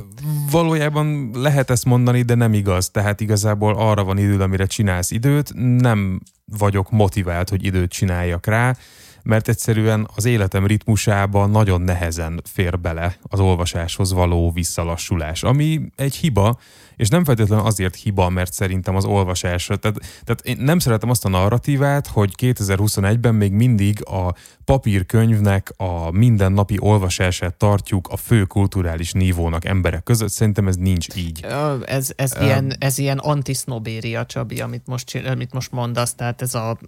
Valójában 0.50 1.30
lehet 1.32 1.70
ezt 1.70 1.84
mondani, 1.84 2.22
de 2.22 2.34
nem 2.34 2.52
igaz. 2.52 2.90
Tehát 2.90 3.20
igazából 3.20 3.74
arra 3.74 4.04
van 4.04 4.18
időd, 4.18 4.40
amire 4.40 4.66
csinálsz 4.66 5.10
időt. 5.10 5.52
Nem 5.54 6.20
vagyok 6.44 6.90
motivált, 6.90 7.48
hogy 7.48 7.64
időt 7.64 7.90
csináljak 7.90 8.46
rá 8.46 8.76
mert 9.24 9.48
egyszerűen 9.48 10.08
az 10.14 10.24
életem 10.24 10.66
ritmusába 10.66 11.46
nagyon 11.46 11.80
nehezen 11.80 12.40
fér 12.52 12.80
bele 12.80 13.16
az 13.22 13.40
olvasáshoz 13.40 14.12
való 14.12 14.50
visszalassulás, 14.50 15.42
ami 15.42 15.80
egy 15.96 16.14
hiba, 16.14 16.58
és 16.96 17.08
nem 17.08 17.24
feltétlenül 17.24 17.64
azért 17.64 17.94
hiba, 17.94 18.28
mert 18.28 18.52
szerintem 18.52 18.96
az 18.96 19.04
olvasás, 19.04 19.66
tehát, 19.66 19.98
tehát 20.24 20.40
én 20.42 20.56
nem 20.58 20.78
szeretem 20.78 21.10
azt 21.10 21.24
a 21.24 21.28
narratívát, 21.28 22.06
hogy 22.06 22.34
2021-ben 22.38 23.34
még 23.34 23.52
mindig 23.52 24.06
a 24.06 24.34
papírkönyvnek 24.64 25.72
a 25.76 26.10
mindennapi 26.10 26.76
olvasását 26.80 27.54
tartjuk 27.54 28.08
a 28.08 28.16
fő 28.16 28.44
kulturális 28.44 29.12
nívónak 29.12 29.64
emberek 29.64 30.02
között. 30.02 30.30
Szerintem 30.30 30.68
ez 30.68 30.76
nincs 30.76 31.16
így. 31.16 31.46
Ez, 31.86 32.12
ez, 32.16 32.34
um, 32.36 32.44
ilyen, 32.44 32.76
ez 32.78 32.98
ilyen 32.98 33.18
antisznobéria, 33.18 34.26
Csabi, 34.26 34.60
amit 34.60 34.86
most, 34.86 35.22
amit 35.26 35.52
most 35.52 35.72
mondasz, 35.72 36.14
tehát 36.14 36.42
ez 36.42 36.54
a 36.54 36.78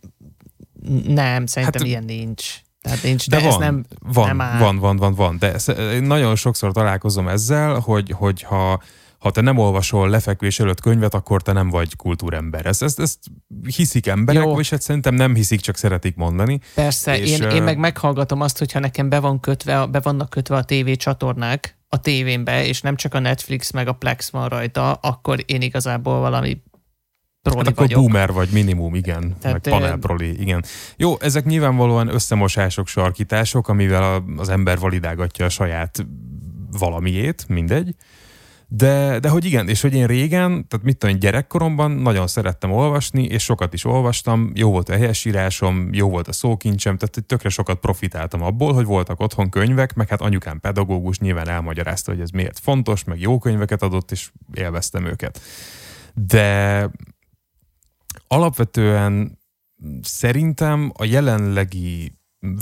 nem, 1.07 1.47
szerintem 1.47 1.81
hát, 1.81 1.91
ilyen 1.91 2.05
nincs. 2.05 2.61
Tehát 2.83 3.03
nincs, 3.03 3.29
de, 3.29 3.37
de 3.37 3.43
van, 3.43 3.53
ez 3.53 3.59
nem, 3.59 3.85
van, 3.99 4.27
nem 4.27 4.41
áll. 4.41 4.59
van, 4.59 4.79
van, 4.79 4.97
van, 4.97 5.15
van, 5.15 5.39
de 5.39 5.57
nagyon 6.01 6.37
sokszor 6.37 6.73
találkozom 6.73 7.29
ezzel, 7.29 7.79
hogy, 7.79 8.11
hogy 8.11 8.43
ha, 8.43 8.83
ha 9.19 9.31
te 9.31 9.41
nem 9.41 9.59
olvasol 9.59 10.09
lefekvés 10.09 10.61
előtt 10.61 10.81
könyvet, 10.81 11.15
akkor 11.15 11.43
te 11.43 11.53
nem 11.53 11.71
vagy 11.71 11.97
kultúrember. 11.97 12.67
Ezt, 12.67 12.83
ezt, 12.83 13.01
ezt 13.01 13.19
hiszik 13.77 14.07
emberek, 14.07 14.43
Jó. 14.43 14.61
és 14.61 14.71
hát 14.71 14.83
szerintem 14.83 15.15
nem 15.15 15.35
hiszik, 15.35 15.61
csak 15.61 15.77
szeretik 15.77 16.17
mondani. 16.17 16.61
Persze, 16.75 17.19
és, 17.19 17.39
én, 17.39 17.51
én 17.51 17.63
meg 17.63 17.79
meghallgatom 17.79 18.41
azt, 18.41 18.59
hogyha 18.59 18.79
nekem 18.79 19.09
be, 19.09 19.21
van 19.21 19.41
kötve, 19.41 19.87
be 19.87 20.01
vannak 20.01 20.31
kötve 20.31 20.57
a 20.57 20.65
tévé 20.65 20.97
csatornák 20.97 21.79
a 21.89 22.01
tévénbe, 22.01 22.67
és 22.67 22.81
nem 22.81 22.97
csak 22.97 23.15
a 23.15 23.19
Netflix 23.19 23.71
meg 23.71 23.89
a 23.89 23.93
Plex 23.93 24.31
van 24.31 24.49
rajta, 24.49 24.93
akkor 24.93 25.43
én 25.47 25.63
igazából 25.63 26.21
valami 26.21 26.63
proli 27.51 27.67
hát 27.67 27.75
akkor 27.75 27.87
vagyok. 27.87 28.01
boomer 28.01 28.33
vagy 28.33 28.49
minimum, 28.53 28.95
igen. 28.95 29.37
Tehát, 29.41 29.65
meg 29.65 29.75
panel 29.75 29.97
proli, 29.97 30.41
igen. 30.41 30.65
Jó, 30.97 31.21
ezek 31.21 31.45
nyilvánvalóan 31.45 32.09
összemosások, 32.09 32.87
sarkítások, 32.87 33.69
amivel 33.69 34.03
a, 34.03 34.25
az 34.37 34.49
ember 34.49 34.79
validálgatja 34.79 35.45
a 35.45 35.49
saját 35.49 36.07
valamiét, 36.79 37.45
mindegy. 37.49 37.95
De, 38.69 39.19
de 39.19 39.29
hogy 39.29 39.45
igen, 39.45 39.69
és 39.69 39.81
hogy 39.81 39.95
én 39.95 40.07
régen, 40.07 40.69
tehát 40.69 40.85
mit 40.85 40.97
tudom, 40.97 41.19
gyerekkoromban 41.19 41.91
nagyon 41.91 42.27
szerettem 42.27 42.73
olvasni, 42.73 43.25
és 43.25 43.43
sokat 43.43 43.73
is 43.75 43.85
olvastam, 43.85 44.53
jó 44.55 44.71
volt 44.71 44.89
a 44.89 44.93
helyesírásom, 44.93 45.89
jó 45.93 46.09
volt 46.09 46.29
a 46.29 46.33
szókincsem, 46.33 46.97
tehát 46.97 47.27
tökre 47.27 47.49
sokat 47.49 47.79
profitáltam 47.79 48.43
abból, 48.43 48.73
hogy 48.73 48.85
voltak 48.85 49.21
otthon 49.21 49.51
könyvek, 49.51 49.95
meg 49.95 50.09
hát 50.09 50.21
anyukám 50.21 50.61
pedagógus 50.61 51.19
nyilván 51.19 51.49
elmagyarázta, 51.49 52.11
hogy 52.11 52.21
ez 52.21 52.31
miért 52.31 52.59
fontos, 52.59 53.05
meg 53.05 53.21
jó 53.21 53.39
könyveket 53.39 53.83
adott, 53.83 54.11
és 54.11 54.31
élveztem 54.55 55.07
őket. 55.07 55.41
De 56.15 56.91
alapvetően 58.27 59.39
szerintem 60.03 60.93
a 60.97 61.05
jelenlegi 61.05 62.13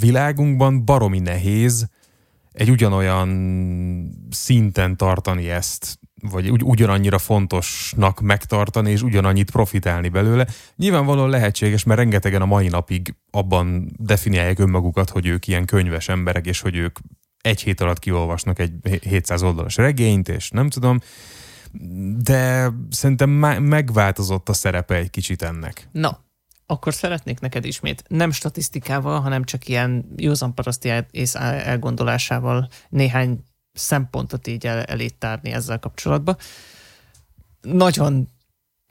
világunkban 0.01 0.85
baromi 0.85 1.19
nehéz 1.19 1.89
egy 2.53 2.71
ugyanolyan 2.71 3.29
szinten 4.31 4.97
tartani 4.97 5.51
ezt, 5.51 5.99
vagy 6.31 6.51
ugy, 6.51 6.63
ugyanannyira 6.65 7.19
fontosnak 7.19 8.21
megtartani, 8.21 8.91
és 8.91 9.03
ugyanannyit 9.03 9.51
profitálni 9.51 10.09
belőle. 10.09 10.47
Nyilvánvalóan 10.77 11.31
lehetséges, 11.31 11.85
mert 11.85 11.99
rengetegen 11.99 12.43
a 12.43 12.47
mai 12.47 12.69
napig 12.69 13.15
abban 13.31 13.93
definiálják 13.99 14.59
önmagukat, 14.59 15.11
hogy 15.11 15.27
ők 15.27 15.47
ilyen 15.47 15.65
könyves 15.65 16.09
emberek, 16.09 16.47
és 16.47 16.61
hogy 16.61 16.77
ők 16.77 16.99
egy 17.41 17.63
hét 17.63 17.81
alatt 17.81 17.99
kiolvasnak 17.99 18.59
egy 18.59 18.73
700 19.03 19.43
oldalas 19.43 19.77
regényt, 19.77 20.29
és 20.29 20.51
nem 20.51 20.69
tudom 20.69 21.01
de 22.23 22.73
szerintem 22.91 23.31
megváltozott 23.63 24.49
a 24.49 24.53
szerepe 24.53 24.95
egy 24.95 25.11
kicsit 25.11 25.43
ennek. 25.43 25.89
Na, 25.93 26.25
akkor 26.67 26.95
szeretnék 26.95 27.41
neked 27.41 27.65
ismét 27.65 28.05
nem 28.09 28.31
statisztikával, 28.31 29.21
hanem 29.21 29.45
csak 29.45 29.69
ilyen 29.69 30.13
józan 30.17 30.55
paraszti 30.55 30.93
ész 31.11 31.35
elgondolásával 31.35 32.69
néhány 32.89 33.45
szempontot 33.73 34.47
így 34.47 34.67
el, 34.67 34.85
tárni 35.19 35.53
ezzel 35.53 35.79
kapcsolatban. 35.79 36.37
Nagyon 37.61 38.29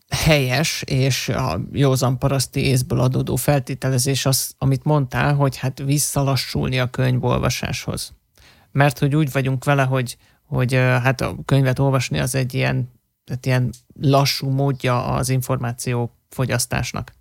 helyes 0.09 0.81
és 0.81 1.29
a 1.29 1.61
józan 1.71 2.17
paraszti 2.17 2.65
észből 2.65 2.99
adódó 2.99 3.35
feltételezés 3.35 4.25
az, 4.25 4.53
amit 4.57 4.83
mondtál, 4.83 5.35
hogy 5.35 5.57
hát 5.57 5.79
visszalassulni 5.79 6.79
a 6.79 6.89
könyvolvasáshoz. 6.89 8.13
Mert 8.71 8.99
hogy 8.99 9.15
úgy 9.15 9.31
vagyunk 9.31 9.63
vele, 9.63 9.83
hogy 9.83 10.17
hogy 10.53 10.73
hát 10.73 11.21
a 11.21 11.35
könyvet 11.45 11.79
olvasni 11.79 12.19
az 12.19 12.35
egy 12.35 12.53
ilyen, 12.53 12.91
tehát 13.25 13.45
ilyen 13.45 13.69
lassú 14.01 14.49
módja 14.49 15.05
az 15.05 15.29
információ 15.29 16.17
fogyasztásnak. 16.29 17.13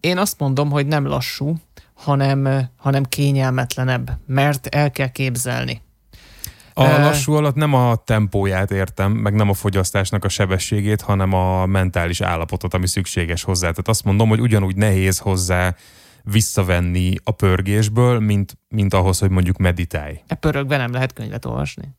Én 0.00 0.18
azt 0.18 0.38
mondom, 0.38 0.70
hogy 0.70 0.86
nem 0.86 1.06
lassú, 1.06 1.54
hanem, 1.94 2.68
hanem 2.76 3.04
kényelmetlenebb, 3.04 4.10
mert 4.26 4.66
el 4.66 4.90
kell 4.90 5.08
képzelni. 5.08 5.84
A 6.74 6.82
lassú 6.82 7.32
alatt 7.32 7.54
nem 7.54 7.74
a 7.74 7.96
tempóját 7.96 8.70
értem, 8.70 9.12
meg 9.12 9.34
nem 9.34 9.48
a 9.48 9.54
fogyasztásnak 9.54 10.24
a 10.24 10.28
sebességét, 10.28 11.00
hanem 11.00 11.32
a 11.32 11.66
mentális 11.66 12.20
állapotot, 12.20 12.74
ami 12.74 12.86
szükséges 12.86 13.42
hozzá. 13.42 13.70
Tehát 13.70 13.88
azt 13.88 14.04
mondom, 14.04 14.28
hogy 14.28 14.40
ugyanúgy 14.40 14.76
nehéz 14.76 15.18
hozzá 15.18 15.74
visszavenni 16.30 17.14
a 17.24 17.30
pörgésből, 17.30 18.18
mint, 18.20 18.58
mint 18.68 18.94
ahhoz, 18.94 19.18
hogy 19.18 19.30
mondjuk 19.30 19.56
meditálj. 19.56 20.20
E 20.26 20.34
pörögve 20.34 20.76
nem 20.76 20.92
lehet 20.92 21.12
könyvet 21.12 21.44
olvasni? 21.44 21.94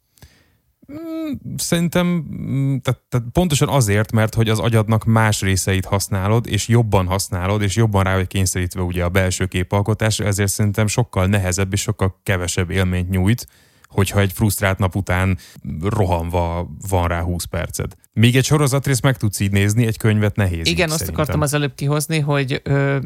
Mm, 0.93 1.31
szerintem 1.57 2.07
mm, 2.07 2.75
tehát, 2.77 3.01
tehát 3.09 3.27
pontosan 3.31 3.69
azért, 3.69 4.11
mert 4.11 4.33
hogy 4.33 4.49
az 4.49 4.59
agyadnak 4.59 5.05
más 5.05 5.41
részeit 5.41 5.85
használod, 5.85 6.47
és 6.47 6.67
jobban 6.67 7.07
használod, 7.07 7.61
és 7.61 7.75
jobban 7.75 8.03
rá 8.03 8.15
vagy 8.15 8.27
kényszerítve 8.27 8.81
ugye 8.81 9.03
a 9.03 9.09
belső 9.09 9.45
képalkotásra, 9.45 10.25
ezért 10.25 10.51
szerintem 10.51 10.87
sokkal 10.87 11.25
nehezebb 11.25 11.73
és 11.73 11.81
sokkal 11.81 12.19
kevesebb 12.23 12.69
élményt 12.69 13.09
nyújt, 13.09 13.47
hogyha 13.83 14.19
egy 14.19 14.31
frusztrált 14.31 14.77
nap 14.77 14.95
után 14.95 15.37
rohanva 15.81 16.69
van 16.89 17.07
rá 17.07 17.21
20 17.21 17.43
perced. 17.43 17.93
Még 18.13 18.35
egy 18.35 18.45
sorozatrészt 18.45 19.01
meg 19.01 19.17
tudsz 19.17 19.39
így 19.39 19.51
nézni, 19.51 19.85
egy 19.85 19.97
könyvet 19.97 20.35
nehéz. 20.35 20.67
Igen, 20.67 20.89
azt 20.89 20.97
szerintem. 20.97 21.21
akartam 21.21 21.41
az 21.41 21.53
előbb 21.53 21.75
kihozni, 21.75 22.19
hogy, 22.19 22.61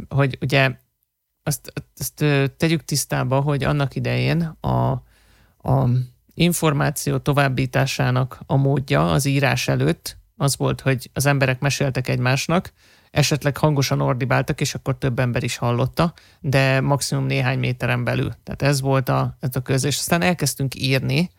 hogy 0.10 0.38
ugye 0.42 0.72
azt, 1.44 1.74
azt 1.98 2.26
tegyük 2.58 2.84
tisztába, 2.86 3.40
hogy 3.40 3.64
annak 3.64 3.96
idején 3.96 4.42
a, 4.60 4.92
a 5.70 5.90
információ 6.34 7.18
továbbításának 7.18 8.40
a 8.46 8.56
módja 8.56 9.12
az 9.12 9.26
írás 9.26 9.68
előtt 9.68 10.18
az 10.38 10.58
volt, 10.58 10.82
hogy 10.82 11.10
az 11.14 11.26
emberek 11.26 11.60
meséltek 11.60 12.08
egymásnak, 12.08 12.74
esetleg 13.12 13.58
hangosan 13.58 14.02
ordibáltak, 14.02 14.62
és 14.62 14.74
akkor 14.74 14.98
több 14.98 15.20
ember 15.20 15.44
is 15.44 15.58
hallotta, 15.58 16.14
de 16.40 16.82
maximum 16.82 17.26
néhány 17.26 17.60
méteren 17.60 18.04
belül. 18.04 18.34
Tehát 18.44 18.62
ez 18.62 18.82
volt 18.82 19.10
a, 19.10 19.38
ez 19.40 19.56
a 19.56 19.62
köz. 19.62 19.84
És 19.84 19.98
aztán 19.98 20.22
elkezdtünk 20.22 20.76
írni, 20.76 21.32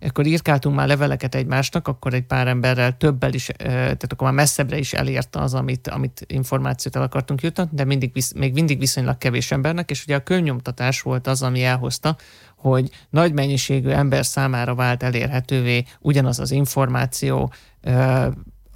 akkor 0.00 0.26
írkáltunk 0.26 0.76
már 0.76 0.88
leveleket 0.88 1.34
egymásnak, 1.34 1.88
akkor 1.88 2.14
egy 2.14 2.24
pár 2.24 2.48
emberrel 2.48 2.96
többel 2.96 3.32
is, 3.32 3.46
tehát 3.56 4.12
akkor 4.12 4.26
már 4.26 4.36
messzebbre 4.36 4.78
is 4.78 4.92
elérte 4.92 5.38
az, 5.38 5.54
amit, 5.54 5.88
amit 5.88 6.24
információt 6.26 6.96
el 6.96 7.02
akartunk 7.02 7.42
jutni, 7.42 7.64
de 7.70 7.84
mindig, 7.84 8.12
még 8.34 8.52
mindig 8.52 8.78
viszonylag 8.78 9.18
kevés 9.18 9.50
embernek, 9.50 9.90
és 9.90 10.02
ugye 10.02 10.16
a 10.16 10.22
könyvnyomtatás 10.22 11.00
volt 11.00 11.26
az, 11.26 11.42
ami 11.42 11.64
elhozta, 11.64 12.16
hogy 12.56 12.90
nagy 13.10 13.32
mennyiségű 13.32 13.88
ember 13.88 14.26
számára 14.26 14.74
vált 14.74 15.02
elérhetővé 15.02 15.84
ugyanaz 16.00 16.38
az 16.38 16.50
információ, 16.50 17.52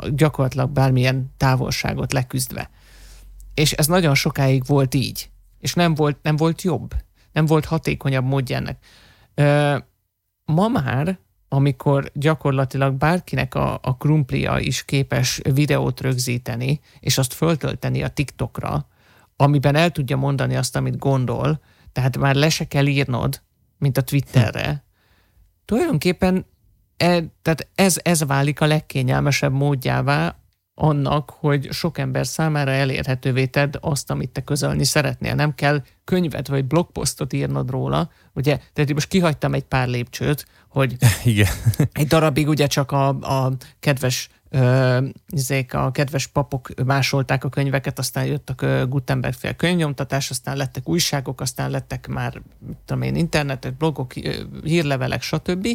gyakorlatilag 0.08 0.70
bármilyen 0.70 1.34
távolságot 1.36 2.12
leküzdve. 2.12 2.70
És 3.54 3.72
ez 3.72 3.86
nagyon 3.86 4.14
sokáig 4.14 4.66
volt 4.66 4.94
így. 4.94 5.30
És 5.60 5.74
nem 5.74 5.94
volt, 5.94 6.18
nem 6.22 6.36
volt 6.36 6.62
jobb. 6.62 6.94
Nem 7.32 7.46
volt 7.46 7.64
hatékonyabb 7.64 8.24
módja 8.24 8.56
ennek. 8.56 8.78
Ma 10.44 10.68
már, 10.68 11.18
amikor 11.48 12.10
gyakorlatilag 12.14 12.94
bárkinek 12.94 13.54
a, 13.54 13.78
a 13.82 13.96
krumplia 13.96 14.58
is 14.58 14.84
képes 14.84 15.40
videót 15.52 16.00
rögzíteni, 16.00 16.80
és 17.00 17.18
azt 17.18 17.32
föltölteni 17.32 18.02
a 18.02 18.08
TikTokra, 18.08 18.88
amiben 19.36 19.74
el 19.74 19.90
tudja 19.90 20.16
mondani 20.16 20.56
azt, 20.56 20.76
amit 20.76 20.98
gondol, 20.98 21.60
tehát 21.92 22.18
már 22.18 22.34
le 22.34 22.48
se 22.48 22.64
kell 22.64 22.86
írnod, 22.86 23.42
mint 23.78 23.96
a 23.96 24.02
Twitterre, 24.02 24.68
hm. 24.68 24.74
tulajdonképpen 25.64 26.46
e, 26.96 27.06
tehát 27.42 27.68
ez, 27.74 27.96
ez 28.02 28.24
válik 28.24 28.60
a 28.60 28.66
legkényelmesebb 28.66 29.52
módjává 29.52 30.38
annak, 30.74 31.30
hogy 31.30 31.72
sok 31.72 31.98
ember 31.98 32.26
számára 32.26 32.70
elérhetővé 32.70 33.46
tedd 33.46 33.76
azt, 33.80 34.10
amit 34.10 34.30
te 34.30 34.40
közölni 34.40 34.84
szeretnél. 34.84 35.34
Nem 35.34 35.54
kell 35.54 35.82
könyvet 36.04 36.48
vagy 36.48 36.64
blogposztot 36.64 37.32
írnod 37.32 37.70
róla, 37.70 38.10
ugye, 38.32 38.58
tehát 38.72 38.92
most 38.92 39.08
kihagytam 39.08 39.54
egy 39.54 39.64
pár 39.64 39.88
lépcsőt, 39.88 40.46
hogy 40.68 40.96
Igen. 41.24 41.48
egy 41.92 42.06
darabig 42.06 42.48
ugye 42.48 42.66
csak 42.66 42.92
a, 42.92 43.08
a 43.08 43.52
kedves 43.80 44.28
ezek 45.28 45.72
a 45.72 45.90
kedves 45.90 46.26
papok 46.26 46.84
másolták 46.84 47.44
a 47.44 47.48
könyveket, 47.48 47.98
aztán 47.98 48.24
jöttek 48.24 48.62
a 48.62 48.86
Gutenberg 48.86 49.34
fél 49.34 49.54
könyvnyomtatás, 49.54 50.30
aztán 50.30 50.56
lettek 50.56 50.88
újságok, 50.88 51.40
aztán 51.40 51.70
lettek 51.70 52.06
már, 52.06 52.42
tudom 52.84 53.02
én, 53.02 53.16
internetek, 53.16 53.76
blogok, 53.76 54.12
hírlevelek, 54.62 55.22
stb. 55.22 55.68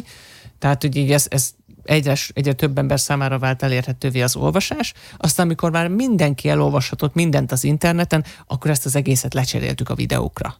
Tehát 0.58 0.84
ugye 0.84 1.14
ez, 1.14 1.26
ez 1.28 1.50
egyre, 1.84 2.16
egyre 2.32 2.52
több 2.52 2.78
ember 2.78 3.00
számára 3.00 3.38
vált 3.38 3.62
elérhetővé 3.62 4.20
az 4.20 4.36
olvasás, 4.36 4.92
aztán 5.16 5.46
amikor 5.46 5.70
már 5.70 5.88
mindenki 5.88 6.48
elolvashatott 6.48 7.14
mindent 7.14 7.52
az 7.52 7.64
interneten, 7.64 8.24
akkor 8.46 8.70
ezt 8.70 8.86
az 8.86 8.96
egészet 8.96 9.34
lecseréltük 9.34 9.88
a 9.88 9.94
videókra. 9.94 10.56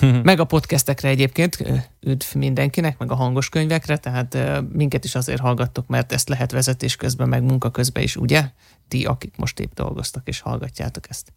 meg 0.22 0.40
a 0.40 0.44
podcastekre 0.44 1.08
egyébként, 1.08 1.58
üdv 2.00 2.34
mindenkinek, 2.34 2.98
meg 2.98 3.10
a 3.10 3.14
hangos 3.14 3.48
könyvekre, 3.48 3.96
tehát 3.96 4.38
minket 4.72 5.04
is 5.04 5.14
azért 5.14 5.40
hallgattok, 5.40 5.86
mert 5.86 6.12
ezt 6.12 6.28
lehet 6.28 6.50
vezetés 6.50 6.96
közben, 6.96 7.28
meg 7.28 7.42
munka 7.42 7.70
közben 7.70 8.02
is, 8.02 8.16
ugye? 8.16 8.44
Ti, 8.88 9.04
akik 9.04 9.34
most 9.36 9.60
épp 9.60 9.74
dolgoztak 9.74 10.28
és 10.28 10.40
hallgatjátok 10.40 11.08
ezt. 11.08 11.32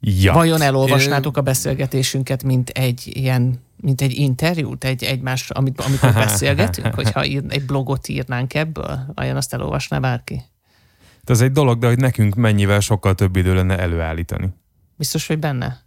Ja. 0.00 0.32
Vajon 0.32 0.60
elolvasnátok 0.60 1.36
a 1.36 1.40
beszélgetésünket, 1.40 2.42
mint 2.42 2.68
egy 2.68 3.02
ilyen, 3.06 3.60
mint 3.76 4.00
egy 4.00 4.18
interjút, 4.18 4.84
egy 4.84 5.02
egymás, 5.02 5.50
amit, 5.50 5.80
amikor 5.80 6.12
beszélgetünk, 6.26 6.94
hogyha 6.94 7.24
ír, 7.24 7.42
egy 7.48 7.66
blogot 7.66 8.08
írnánk 8.08 8.54
ebből, 8.54 9.00
vajon 9.14 9.36
azt 9.36 9.54
elolvasná 9.54 9.98
bárki? 9.98 10.42
Ez 11.24 11.40
egy 11.40 11.52
dolog, 11.52 11.78
de 11.78 11.86
hogy 11.86 11.98
nekünk 11.98 12.34
mennyivel 12.34 12.80
sokkal 12.80 13.14
több 13.14 13.36
idő 13.36 13.54
lenne 13.54 13.78
előállítani. 13.78 14.48
Biztos, 14.96 15.26
hogy 15.26 15.38
benne? 15.38 15.85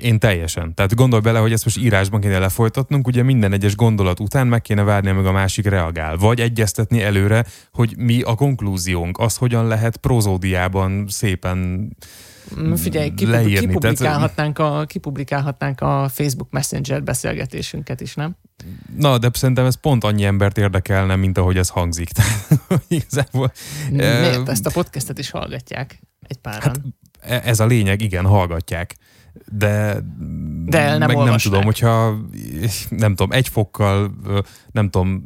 Én, 0.00 0.18
teljesen. 0.18 0.74
Tehát 0.74 0.94
gondolj 0.94 1.22
bele, 1.22 1.38
hogy 1.38 1.52
ezt 1.52 1.64
most 1.64 1.78
írásban 1.78 2.20
kéne 2.20 2.38
lefolytatnunk, 2.38 3.06
ugye 3.06 3.22
minden 3.22 3.52
egyes 3.52 3.76
gondolat 3.76 4.20
után 4.20 4.46
meg 4.46 4.62
kéne 4.62 4.82
várni, 4.82 5.08
amíg 5.08 5.24
a 5.24 5.32
másik 5.32 5.66
reagál. 5.66 6.16
Vagy 6.16 6.40
egyeztetni 6.40 7.02
előre, 7.02 7.44
hogy 7.72 7.94
mi 7.96 8.22
a 8.22 8.34
konklúziónk, 8.34 9.18
az 9.18 9.36
hogyan 9.36 9.66
lehet 9.66 9.96
prozódiában 9.96 11.04
szépen 11.08 11.88
figyelj, 12.74 13.14
kipublikálhatnánk, 13.14 13.58
kipublikálhatnánk, 13.58 14.58
a, 14.58 14.84
kipublikálhatnánk 14.86 15.80
a 15.80 16.08
Facebook 16.08 16.50
Messenger 16.50 17.02
beszélgetésünket 17.02 18.00
is, 18.00 18.14
nem? 18.14 18.36
Na, 18.96 19.18
de 19.18 19.30
szerintem 19.32 19.64
ez 19.64 19.80
pont 19.80 20.04
annyi 20.04 20.24
embert 20.24 20.58
érdekelne, 20.58 21.16
mint 21.16 21.38
ahogy 21.38 21.56
ez 21.56 21.68
hangzik. 21.68 22.08
igazából, 22.88 23.52
Miért? 23.90 24.48
Ezt 24.48 24.66
a 24.66 24.70
podcastet 24.70 25.18
is 25.18 25.30
hallgatják 25.30 26.00
egy 26.26 26.36
páran. 26.36 26.60
Hát, 26.60 26.80
e- 27.20 27.48
ez 27.48 27.60
a 27.60 27.66
lényeg, 27.66 28.00
igen, 28.00 28.24
hallgatják. 28.24 28.96
De, 29.54 30.02
de 30.66 30.98
nem 30.98 31.08
meg 31.08 31.16
nem 31.16 31.36
tudom, 31.36 31.62
hogyha 31.62 32.18
nem 32.88 33.14
tudom, 33.14 33.32
egy 33.32 33.48
fokkal, 33.48 34.14
nem 34.72 34.90
tudom, 34.90 35.24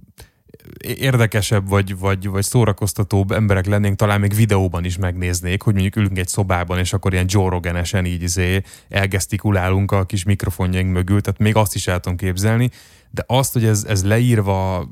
érdekesebb 0.78 1.68
vagy, 1.68 1.98
vagy, 1.98 2.28
vagy 2.28 2.42
szórakoztatóbb 2.42 3.30
emberek 3.30 3.66
lennénk, 3.66 3.96
talán 3.96 4.20
még 4.20 4.34
videóban 4.34 4.84
is 4.84 4.96
megnéznék, 4.96 5.62
hogy 5.62 5.72
mondjuk 5.72 5.96
ülünk 5.96 6.18
egy 6.18 6.28
szobában, 6.28 6.78
és 6.78 6.92
akkor 6.92 7.12
ilyen 7.12 7.26
Joe 7.28 7.48
Rogan-esen 7.48 8.04
így 8.04 8.22
izé 8.22 8.62
elgesztikulálunk 8.88 9.92
a 9.92 10.04
kis 10.04 10.24
mikrofonjaink 10.24 10.92
mögül, 10.92 11.20
tehát 11.20 11.40
még 11.40 11.56
azt 11.56 11.74
is 11.74 11.86
el 11.86 12.00
tudom 12.00 12.18
képzelni, 12.18 12.70
de 13.10 13.24
azt, 13.26 13.52
hogy 13.52 13.64
ez, 13.64 13.84
ez 13.88 14.04
leírva 14.04 14.88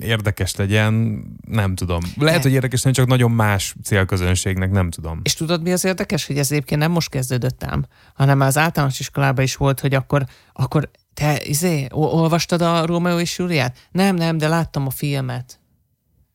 érdekes 0.00 0.56
legyen, 0.56 1.22
nem 1.48 1.74
tudom. 1.74 2.00
Lehet, 2.16 2.42
hogy 2.42 2.52
érdekes 2.52 2.78
legyen, 2.78 2.92
csak 2.92 3.06
nagyon 3.06 3.30
más 3.30 3.74
célközönségnek, 3.82 4.70
nem 4.70 4.90
tudom. 4.90 5.20
És 5.22 5.34
tudod, 5.34 5.62
mi 5.62 5.72
az 5.72 5.84
érdekes, 5.84 6.26
hogy 6.26 6.38
ez 6.38 6.52
egyébként 6.52 6.80
nem 6.80 6.90
most 6.90 7.10
kezdődött 7.10 7.64
ám, 7.64 7.86
hanem 8.14 8.40
az 8.40 8.58
általános 8.58 9.00
iskolában 9.00 9.44
is 9.44 9.56
volt, 9.56 9.80
hogy 9.80 9.94
akkor, 9.94 10.26
akkor 10.52 10.90
te, 11.14 11.40
izé, 11.44 11.86
olvastad 11.90 12.62
a 12.62 12.86
Rómeó 12.86 13.18
és 13.18 13.38
Júliát? 13.38 13.88
Nem, 13.90 14.16
nem, 14.16 14.38
de 14.38 14.48
láttam 14.48 14.86
a 14.86 14.90
filmet. 14.90 15.60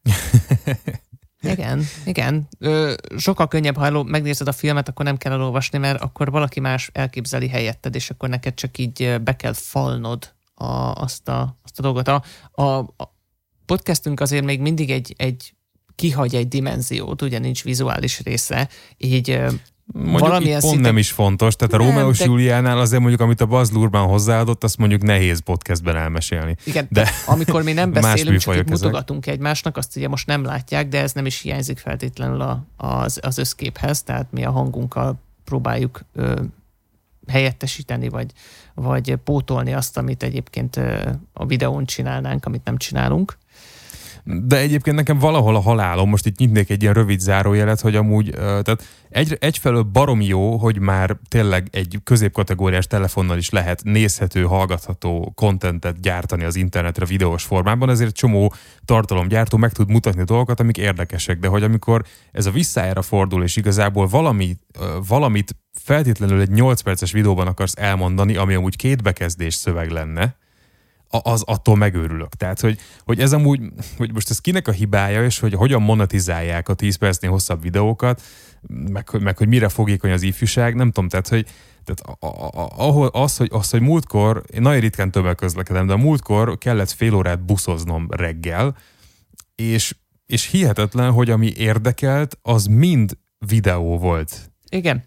igen, 1.41 1.83
igen. 2.05 2.47
Ö, 2.59 2.93
sokkal 3.17 3.47
könnyebb, 3.47 3.77
ha 3.77 4.03
megnézed 4.03 4.47
a 4.47 4.51
filmet, 4.51 4.89
akkor 4.89 5.05
nem 5.05 5.17
kell 5.17 5.31
elolvasni, 5.31 5.77
mert 5.77 6.01
akkor 6.01 6.31
valaki 6.31 6.59
más 6.59 6.89
elképzeli 6.93 7.47
helyetted, 7.47 7.95
és 7.95 8.09
akkor 8.09 8.29
neked 8.29 8.53
csak 8.53 8.77
így 8.77 9.21
be 9.21 9.35
kell 9.35 9.53
falnod 9.53 10.33
a, 10.53 10.93
azt, 10.93 11.27
a, 11.27 11.57
azt 11.63 11.79
a 11.79 11.81
dolgot. 11.81 12.07
A, 12.07 12.23
a, 12.51 12.63
a 12.63 13.17
podcastünk 13.69 14.19
azért 14.19 14.45
még 14.45 14.59
mindig 14.61 14.89
egy, 14.89 15.13
egy 15.17 15.53
kihagy 15.95 16.35
egy 16.35 16.47
dimenziót, 16.47 17.21
ugye 17.21 17.39
nincs 17.39 17.63
vizuális 17.63 18.19
része, 18.19 18.69
így 18.97 19.41
Mondjuk 19.93 20.19
Valamilyen 20.19 20.55
itt 20.55 20.61
pont 20.61 20.73
szinte... 20.73 20.87
nem 20.87 20.97
is 20.97 21.11
fontos, 21.11 21.55
tehát 21.55 21.73
a 21.73 21.77
Rómeó 21.77 22.11
de... 22.11 22.25
Júliánál 22.25 22.79
azért 22.79 22.99
mondjuk, 22.99 23.21
amit 23.21 23.41
a 23.41 23.45
Baz 23.45 23.71
Lurban 23.71 24.07
hozzáadott, 24.07 24.63
azt 24.63 24.77
mondjuk 24.77 25.01
nehéz 25.01 25.39
podcastben 25.39 25.95
elmesélni. 25.95 26.55
Igen, 26.63 26.87
de 26.89 27.09
amikor 27.25 27.63
mi 27.63 27.73
nem 27.73 27.91
beszélünk, 28.01 28.39
csak 28.39 28.55
itt 28.55 28.69
mutogatunk 28.69 29.27
egymásnak, 29.27 29.77
azt 29.77 29.95
ugye 29.95 30.07
most 30.07 30.27
nem 30.27 30.43
látják, 30.43 30.87
de 30.87 31.01
ez 31.01 31.13
nem 31.13 31.25
is 31.25 31.41
hiányzik 31.41 31.77
feltétlenül 31.77 32.41
a, 32.41 32.65
az, 32.77 33.19
az 33.21 33.37
összképhez, 33.37 34.03
tehát 34.03 34.27
mi 34.31 34.45
a 34.45 34.51
hangunkkal 34.51 35.19
próbáljuk 35.43 36.01
ö, 36.13 36.41
helyettesíteni, 37.27 38.09
vagy, 38.09 38.31
vagy 38.73 39.15
pótolni 39.15 39.73
azt, 39.73 39.97
amit 39.97 40.23
egyébként 40.23 40.77
ö, 40.77 41.09
a 41.33 41.45
videón 41.45 41.85
csinálnánk, 41.85 42.45
amit 42.45 42.63
nem 42.63 42.77
csinálunk. 42.77 43.37
De 44.31 44.57
egyébként 44.57 44.95
nekem 44.95 45.19
valahol 45.19 45.55
a 45.55 45.61
halálom, 45.61 46.09
most 46.09 46.25
itt 46.25 46.37
nyitnék 46.37 46.69
egy 46.69 46.81
ilyen 46.81 46.93
rövid 46.93 47.19
zárójelet, 47.19 47.79
hogy 47.79 47.95
amúgy, 47.95 48.29
tehát 48.29 48.83
egy, 49.09 49.37
egyfelől 49.39 49.81
barom 49.81 50.21
jó, 50.21 50.57
hogy 50.57 50.79
már 50.79 51.17
tényleg 51.27 51.67
egy 51.71 51.99
középkategóriás 52.03 52.87
telefonnal 52.87 53.37
is 53.37 53.49
lehet 53.49 53.83
nézhető, 53.83 54.43
hallgatható 54.43 55.31
kontentet 55.35 56.01
gyártani 56.01 56.43
az 56.43 56.55
internetre 56.55 57.05
videós 57.05 57.43
formában, 57.43 57.89
ezért 57.89 58.15
csomó 58.15 58.53
tartalomgyártó 58.85 59.57
meg 59.57 59.71
tud 59.71 59.89
mutatni 59.89 60.23
dolgokat, 60.23 60.59
amik 60.59 60.77
érdekesek, 60.77 61.39
de 61.39 61.47
hogy 61.47 61.63
amikor 61.63 62.03
ez 62.31 62.45
a 62.45 62.51
visszájára 62.51 63.01
fordul, 63.01 63.43
és 63.43 63.55
igazából 63.55 64.07
valami, 64.07 64.57
valamit 65.07 65.55
feltétlenül 65.83 66.41
egy 66.41 66.51
8 66.51 66.81
perces 66.81 67.11
videóban 67.11 67.47
akarsz 67.47 67.73
elmondani, 67.77 68.35
ami 68.35 68.53
amúgy 68.53 68.75
két 68.75 69.03
bekezdés 69.03 69.53
szöveg 69.53 69.89
lenne, 69.89 70.37
az 71.09 71.43
attól 71.45 71.75
megőrülök. 71.75 72.35
Tehát, 72.35 72.59
hogy, 72.59 72.79
hogy 73.03 73.19
ez 73.19 73.33
amúgy, 73.33 73.61
hogy 73.97 74.13
most 74.13 74.29
ez 74.29 74.39
kinek 74.39 74.67
a 74.67 74.71
hibája, 74.71 75.23
és 75.23 75.39
hogy 75.39 75.53
hogyan 75.53 75.81
monetizálják 75.81 76.69
a 76.69 76.73
10 76.73 76.95
percnél 76.95 77.31
hosszabb 77.31 77.61
videókat, 77.61 78.21
meg, 78.91 79.07
meg 79.19 79.37
hogy 79.37 79.47
mire 79.47 79.69
fogékony 79.69 80.11
az 80.11 80.21
ifjúság, 80.21 80.75
nem 80.75 80.91
tudom, 80.91 81.09
tehát, 81.09 81.27
hogy 81.27 81.47
tehát 81.83 82.19
ahol 82.77 83.07
az, 83.07 83.37
hogy, 83.37 83.49
az, 83.51 83.69
hogy 83.69 83.81
múltkor, 83.81 84.43
én 84.53 84.61
nagyon 84.61 84.79
ritkán 84.79 85.11
tömegközlekedem, 85.11 85.87
de 85.87 85.93
a 85.93 85.97
múltkor 85.97 86.57
kellett 86.57 86.91
fél 86.91 87.13
órát 87.13 87.45
buszoznom 87.45 88.07
reggel, 88.09 88.77
és, 89.55 89.95
és 90.25 90.45
hihetetlen, 90.45 91.11
hogy 91.11 91.29
ami 91.29 91.51
érdekelt, 91.55 92.37
az 92.41 92.65
mind 92.65 93.17
videó 93.37 93.97
volt. 93.97 94.51
Igen. 94.69 95.03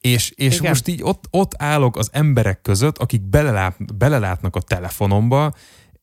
És, 0.00 0.30
és 0.30 0.56
Igen. 0.56 0.68
most 0.70 0.88
így 0.88 1.02
ott, 1.02 1.24
ott 1.30 1.54
állok 1.56 1.96
az 1.96 2.08
emberek 2.12 2.60
között, 2.60 2.98
akik 2.98 3.22
belelát, 3.22 3.96
belelátnak 3.96 4.56
a 4.56 4.60
telefonomba, 4.60 5.52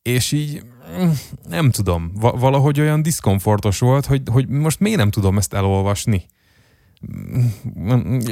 és 0.01 0.31
így 0.31 0.65
mm, 0.99 1.10
nem 1.49 1.71
tudom, 1.71 2.12
valahogy 2.13 2.79
olyan 2.79 3.01
diszkomfortos 3.01 3.79
volt, 3.79 4.05
hogy, 4.05 4.21
hogy 4.31 4.47
most 4.47 4.79
miért 4.79 4.97
nem 4.97 5.10
tudom 5.10 5.38
ezt 5.38 5.53
elolvasni. 5.53 6.25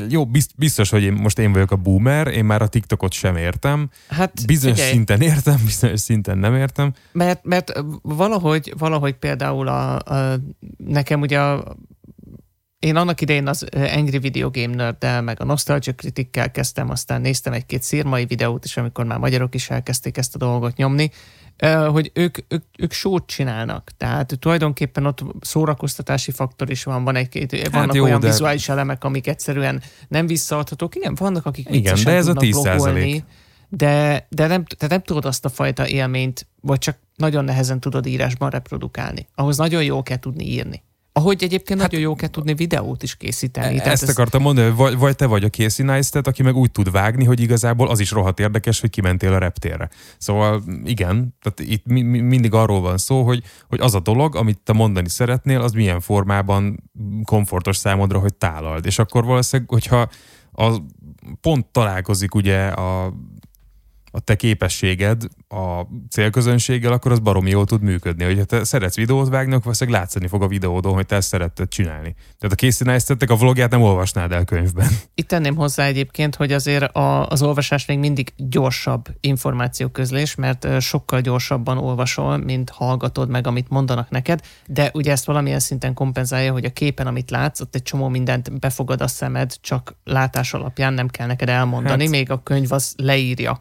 jó, 0.10 0.26
biztos, 0.58 0.90
hogy 0.90 1.04
én, 1.04 1.14
most 1.14 1.40
én 1.40 1.52
vagyok 1.52 1.72
a 1.72 1.76
boomer, 1.76 2.28
én 2.28 2.46
már 2.46 2.62
a 2.62 2.68
TikTokot 2.68 3.12
sem 3.12 3.36
értem. 3.36 3.90
Hát, 4.08 4.46
bizonyos 4.46 4.78
figyelj. 4.78 4.94
szinten 4.94 5.22
értem, 5.22 5.60
bizonyos 5.66 6.00
szinten 6.00 6.38
nem 6.38 6.56
értem. 6.56 6.94
Mert, 7.12 7.46
mert 7.46 7.84
valahogy, 8.02 8.74
valahogy 8.78 9.14
például 9.14 9.68
a, 9.68 10.00
a, 10.00 10.40
nekem 10.78 11.22
ugye 11.22 11.40
a, 11.40 11.76
én 12.84 12.96
annak 12.96 13.22
idején 13.22 13.48
az 13.48 13.66
Angry 13.96 14.18
Video 14.20 14.50
Game 14.50 14.76
nerd 14.76 15.24
meg 15.24 15.42
a 15.42 15.46
Nostalgia 15.46 15.94
Critic-kel 15.94 16.52
kezdtem, 16.52 16.90
aztán 16.90 17.22
néztem 17.22 17.54
egy-két 17.54 17.84
szírmai 17.84 18.26
videót 18.26 18.66
is, 18.66 18.78
amikor 18.78 19.06
már 19.06 19.18
magyarok 19.18 19.56
is 19.56 19.70
elkezdték 19.70 20.18
ezt 20.18 20.36
a 20.36 20.38
dolgot 20.38 20.76
nyomni, 20.76 21.12
hogy 21.88 22.12
ők, 22.14 22.38
ők, 22.48 22.64
ők 22.78 22.92
sót 22.92 23.26
csinálnak. 23.26 23.92
Tehát 23.98 24.40
tulajdonképpen 24.40 25.06
ott 25.06 25.24
szórakoztatási 25.42 26.32
faktor 26.32 26.70
is 26.70 26.84
van, 26.84 27.04
van 27.04 27.16
egy-két, 27.16 27.56
hát 27.56 27.72
vannak 27.72 27.96
jó, 27.96 28.04
olyan 28.04 28.20
de... 28.20 28.28
vizuális 28.28 28.70
elemek, 28.70 29.04
amik 29.04 29.28
egyszerűen 29.28 29.82
nem 30.08 30.28
visszaadhatók. 30.28 30.96
Igen, 30.96 31.16
vannak, 31.16 31.46
akik 31.46 31.68
Igen, 31.70 31.98
de 32.04 32.12
ez 32.12 32.28
a 32.28 32.34
10 32.34 32.62
blogolni, 32.62 33.24
de, 33.70 34.26
de 34.30 34.48
nem, 34.48 34.66
te 34.66 34.88
nem 34.88 35.02
tudod 35.02 35.26
azt 35.26 35.46
a 35.46 35.50
fajta 35.50 35.88
élményt, 35.88 36.48
vagy 36.62 36.78
csak 36.78 36.98
nagyon 37.16 37.44
nehezen 37.44 37.80
tudod 37.80 38.06
írásban 38.06 38.50
reprodukálni. 38.50 39.28
Ahhoz 39.36 39.58
nagyon 39.58 39.84
jó 39.84 40.04
kell 40.04 40.20
tudni 40.20 40.46
írni. 40.46 40.84
Ahogy 41.16 41.44
egyébként 41.44 41.82
hát, 41.82 41.92
nagyon 41.92 42.06
jó 42.06 42.16
kell 42.16 42.30
tudni 42.30 42.54
videót 42.54 43.04
is 43.04 43.16
készíteni. 43.16 43.80
Ezt 43.80 44.04
ez... 44.04 44.10
akartam 44.10 44.42
mondani, 44.42 44.68
hogy 44.68 44.76
vagy, 44.76 44.98
vagy 44.98 45.16
te 45.16 45.26
vagy 45.26 45.44
a 45.44 45.50
Casey 45.50 45.86
Neistat, 45.86 46.28
aki 46.28 46.44
meg 46.44 46.56
úgy 46.56 46.72
tud 46.72 46.92
vágni, 46.92 47.24
hogy 47.26 47.40
igazából 47.40 47.90
az 47.90 48.00
is 48.00 48.12
rohadt 48.12 48.40
érdekes, 48.40 48.80
hogy 48.80 48.90
kimentél 48.90 49.34
a 49.34 49.38
reptérre. 49.38 49.90
Szóval 50.18 50.64
igen, 50.86 51.36
tehát 51.42 51.72
itt 51.72 51.86
mi, 51.86 52.02
mi, 52.02 52.20
mindig 52.20 52.54
arról 52.54 52.82
van 52.82 52.98
szó, 52.98 53.24
hogy, 53.24 53.44
hogy 53.70 53.80
az 53.80 53.96
a 53.96 54.00
dolog, 54.00 54.36
amit 54.36 54.60
te 54.60 54.74
mondani 54.74 55.10
szeretnél, 55.10 55.62
az 55.62 55.72
milyen 55.72 56.00
formában 56.00 56.92
komfortos 57.24 57.78
számodra, 57.78 58.20
hogy 58.20 58.34
tálald. 58.34 58.86
És 58.86 59.00
akkor 59.00 59.26
valószínűleg, 59.26 59.70
hogyha 59.70 60.10
a, 60.52 60.78
pont 61.42 61.66
találkozik 61.66 62.36
ugye 62.36 62.68
a 62.68 63.14
a 64.16 64.20
te 64.20 64.36
képességed 64.36 65.24
a 65.48 65.82
célközönséggel, 66.10 66.92
akkor 66.92 67.12
az 67.12 67.20
baromi 67.20 67.50
jól 67.50 67.66
tud 67.66 67.82
működni. 67.82 68.24
Hogyha 68.24 68.44
te 68.44 68.64
szeretsz 68.64 68.96
videót 68.96 69.30
vágni, 69.30 69.52
akkor 69.52 69.64
valószínűleg 69.64 70.00
látszani 70.00 70.28
fog 70.28 70.42
a 70.42 70.48
videódon, 70.48 70.94
hogy 70.94 71.06
te 71.06 71.16
ezt 71.16 71.28
szeretted 71.28 71.68
csinálni. 71.68 72.16
Tehát 72.38 72.52
a 72.52 72.56
készítenek 72.56 73.30
a 73.30 73.36
vlogját 73.36 73.72
nem 73.72 73.82
olvasnád 73.82 74.32
el 74.32 74.46
könyvben. 74.46 74.88
Itt 75.16 75.28
tenném 75.28 75.56
hozzá 75.56 75.86
egyébként, 75.86 76.36
hogy 76.36 76.52
azért 76.52 76.84
a, 76.96 77.28
az 77.28 77.42
olvasás 77.42 77.86
még 77.86 78.00
mindig 78.00 78.34
gyorsabb 78.38 79.06
információközlés, 79.20 80.36
mert 80.36 80.82
sokkal 80.82 81.22
gyorsabban 81.22 81.78
olvasol, 81.78 82.38
mint 82.38 82.70
hallgatod 82.70 83.30
meg, 83.30 83.48
amit 83.48 83.70
mondanak 83.70 84.10
neked, 84.10 84.42
de 84.68 84.92
ugye 84.94 85.12
ezt 85.12 85.26
valamilyen 85.26 85.60
szinten 85.60 85.94
kompenzálja, 85.94 86.52
hogy 86.52 86.66
a 86.66 86.70
képen, 86.70 87.08
amit 87.08 87.32
látsz, 87.32 87.60
ott 87.60 87.76
egy 87.76 87.84
csomó 87.84 88.08
mindent 88.08 88.60
befogad 88.60 89.02
a 89.02 89.08
szemed, 89.08 89.54
csak 89.62 89.96
látás 90.04 90.54
alapján 90.54 90.94
nem 90.94 91.08
kell 91.08 91.28
neked 91.28 91.50
elmondani, 91.50 92.04
hát, 92.04 92.12
még 92.12 92.32
a 92.32 92.44
könyv 92.44 92.72
az 92.72 92.94
leírja 92.98 93.60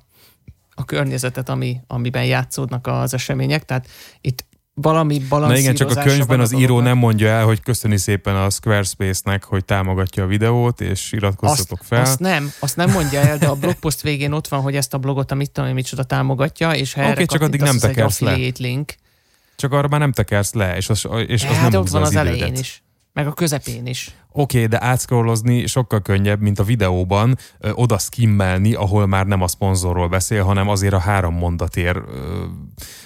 a 0.75 0.85
környezetet, 0.85 1.49
ami, 1.49 1.81
amiben 1.87 2.25
játszódnak 2.25 2.87
az 2.87 3.15
események. 3.15 3.65
Tehát 3.65 3.89
itt 4.21 4.45
valami 4.75 5.23
Na 5.29 5.57
igen, 5.57 5.75
csak 5.75 5.91
a 5.91 6.03
könyvben 6.03 6.41
az 6.41 6.53
író 6.53 6.81
nem 6.81 6.99
mondja 6.99 7.29
el, 7.29 7.45
hogy 7.45 7.63
köszöni 7.63 7.97
szépen 7.97 8.37
a 8.37 8.51
Squarespace-nek, 8.51 9.45
hogy 9.45 9.65
támogatja 9.65 10.23
a 10.23 10.27
videót, 10.27 10.81
és 10.81 11.13
iratkozzatok 11.13 11.79
azt, 11.81 11.89
fel. 11.89 12.01
Azt 12.01 12.19
nem, 12.19 12.53
azt 12.59 12.77
nem 12.77 12.91
mondja 12.91 13.21
el, 13.21 13.39
de 13.39 13.47
a 13.47 13.55
blogpost 13.55 14.01
végén 14.01 14.33
ott 14.33 14.49
van, 14.49 14.61
hogy 14.61 14.77
ezt 14.77 14.95
a 14.95 14.99
blogot, 14.99 15.31
amit 15.31 15.51
tudom, 15.51 15.73
micsoda 15.73 16.03
támogatja, 16.03 16.75
és 16.75 16.93
ha 16.93 17.01
okay, 17.01 17.13
erre 17.13 17.25
csak 17.25 17.41
addig 17.41 17.61
nem 17.61 17.79
tekersz 17.79 18.21
le. 18.21 18.37
link. 18.59 18.95
Csak 19.57 19.73
arra 19.73 19.89
már 19.89 20.01
nem 20.01 20.13
tekersz 20.13 20.53
le, 20.53 20.77
és 20.77 20.89
az, 20.89 21.07
és 21.27 21.45
az 21.45 21.57
hát 21.57 21.71
nem 21.71 21.81
ott 21.81 21.89
van 21.89 22.03
az, 22.03 22.09
az 22.09 22.17
elején 22.17 22.55
is. 22.55 22.83
Meg 23.13 23.27
a 23.27 23.33
közepén 23.33 23.87
is. 23.87 24.15
Oké, 24.33 24.57
okay, 24.57 24.67
de 24.69 24.83
átszkrollozni 24.83 25.67
sokkal 25.67 26.01
könnyebb, 26.01 26.41
mint 26.41 26.59
a 26.59 26.65
videóban 26.65 27.37
ö, 27.59 27.71
oda 27.71 27.99
skimmelni, 27.99 28.75
ahol 28.75 29.07
már 29.07 29.27
nem 29.27 29.43
a 29.43 29.49
szponzorról 29.49 30.09
beszél, 30.09 30.45
hanem 30.45 30.69
azért 30.69 30.95
a 30.95 30.99
három 30.99 31.35
mondatér 31.35 31.97
ö, 31.97 32.45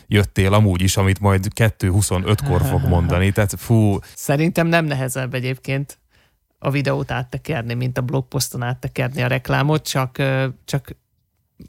jöttél 0.07 0.55
amúgy 0.55 0.83
is, 0.83 0.97
amit 0.97 1.21
majd 1.21 1.47
2.25-kor 1.55 2.63
fog 2.63 2.89
mondani. 2.95 3.33
Tehát 3.33 3.55
fú. 3.57 3.99
Szerintem 4.15 4.67
nem 4.67 4.85
nehezebb 4.85 5.35
egyébként 5.35 5.99
a 6.59 6.71
videót 6.71 7.11
áttekerni, 7.11 7.75
mint 7.75 7.99
a 7.99 8.03
blogposzton 8.03 8.63
áttekerni 8.63 9.23
a 9.23 9.27
reklámot, 9.27 9.87
csak, 9.87 10.23
csak 10.65 10.97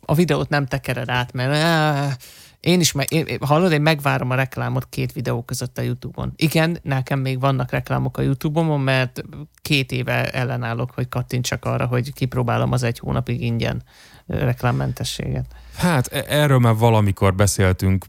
a 0.05 0.13
videót 0.13 0.49
nem 0.49 0.65
tekered 0.65 1.09
át, 1.09 1.33
mert 1.33 2.21
én 2.67 2.79
is, 2.79 2.91
meg, 2.91 3.11
én, 3.11 3.37
hallod, 3.41 3.71
én 3.71 3.81
megvárom 3.81 4.29
a 4.29 4.35
reklámot 4.35 4.87
két 4.89 5.11
videó 5.11 5.43
között 5.43 5.77
a 5.77 5.81
YouTube-on. 5.81 6.33
Igen, 6.35 6.79
nekem 6.83 7.19
még 7.19 7.39
vannak 7.39 7.71
reklámok 7.71 8.17
a 8.17 8.21
YouTube-on, 8.21 8.79
mert 8.79 9.23
két 9.61 9.91
éve 9.91 10.31
ellenállok, 10.31 10.91
hogy 10.91 11.09
kattintsak 11.09 11.65
arra, 11.65 11.85
hogy 11.85 12.13
kipróbálom 12.13 12.71
az 12.71 12.83
egy 12.83 12.99
hónapig 12.99 13.41
ingyen 13.41 13.83
reklámmentességet. 14.25 15.45
Hát 15.75 16.07
e- 16.07 16.25
erről 16.27 16.59
már 16.59 16.75
valamikor 16.75 17.35
beszéltünk 17.35 18.05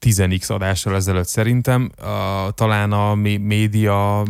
10x 0.00 0.50
adással 0.50 0.94
ezelőtt 0.94 1.28
szerintem. 1.28 1.90
Talán 2.54 2.92
a 2.92 3.14
média 3.14 4.22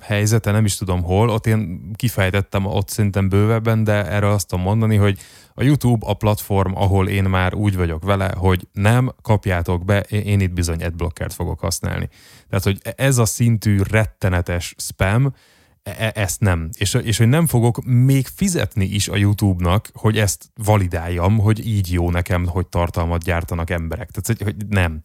helyzete, 0.00 0.50
nem 0.50 0.64
is 0.64 0.76
tudom 0.76 1.02
hol, 1.02 1.28
ott 1.28 1.46
én 1.46 1.90
kifejtettem 1.96 2.64
ott 2.64 2.88
szerintem 2.88 3.28
bővebben, 3.28 3.84
de 3.84 4.06
erről 4.06 4.30
azt 4.30 4.48
tudom 4.48 4.64
mondani, 4.64 4.96
hogy 4.96 5.18
a 5.60 5.62
YouTube 5.62 6.06
a 6.06 6.14
platform, 6.14 6.72
ahol 6.74 7.08
én 7.08 7.24
már 7.24 7.54
úgy 7.54 7.76
vagyok 7.76 8.04
vele, 8.04 8.34
hogy 8.36 8.68
nem, 8.72 9.12
kapjátok 9.22 9.84
be, 9.84 10.00
én 10.00 10.40
itt 10.40 10.52
bizony 10.52 10.82
adblockert 10.82 11.34
fogok 11.34 11.60
használni. 11.60 12.08
Tehát, 12.48 12.64
hogy 12.64 12.80
ez 12.96 13.18
a 13.18 13.24
szintű 13.24 13.80
rettenetes 13.90 14.74
spam, 14.78 15.34
e, 15.82 15.94
e 15.98 16.12
ezt 16.14 16.40
nem. 16.40 16.68
És, 16.78 16.94
és 16.94 17.18
hogy 17.18 17.28
nem 17.28 17.46
fogok 17.46 17.84
még 17.84 18.26
fizetni 18.26 18.84
is 18.84 19.08
a 19.08 19.16
YouTube-nak, 19.16 19.90
hogy 19.92 20.18
ezt 20.18 20.50
validáljam, 20.64 21.38
hogy 21.38 21.66
így 21.66 21.92
jó 21.92 22.10
nekem, 22.10 22.46
hogy 22.46 22.66
tartalmat 22.66 23.22
gyártanak 23.22 23.70
emberek. 23.70 24.10
Tehát, 24.10 24.42
hogy 24.42 24.66
nem. 24.68 25.00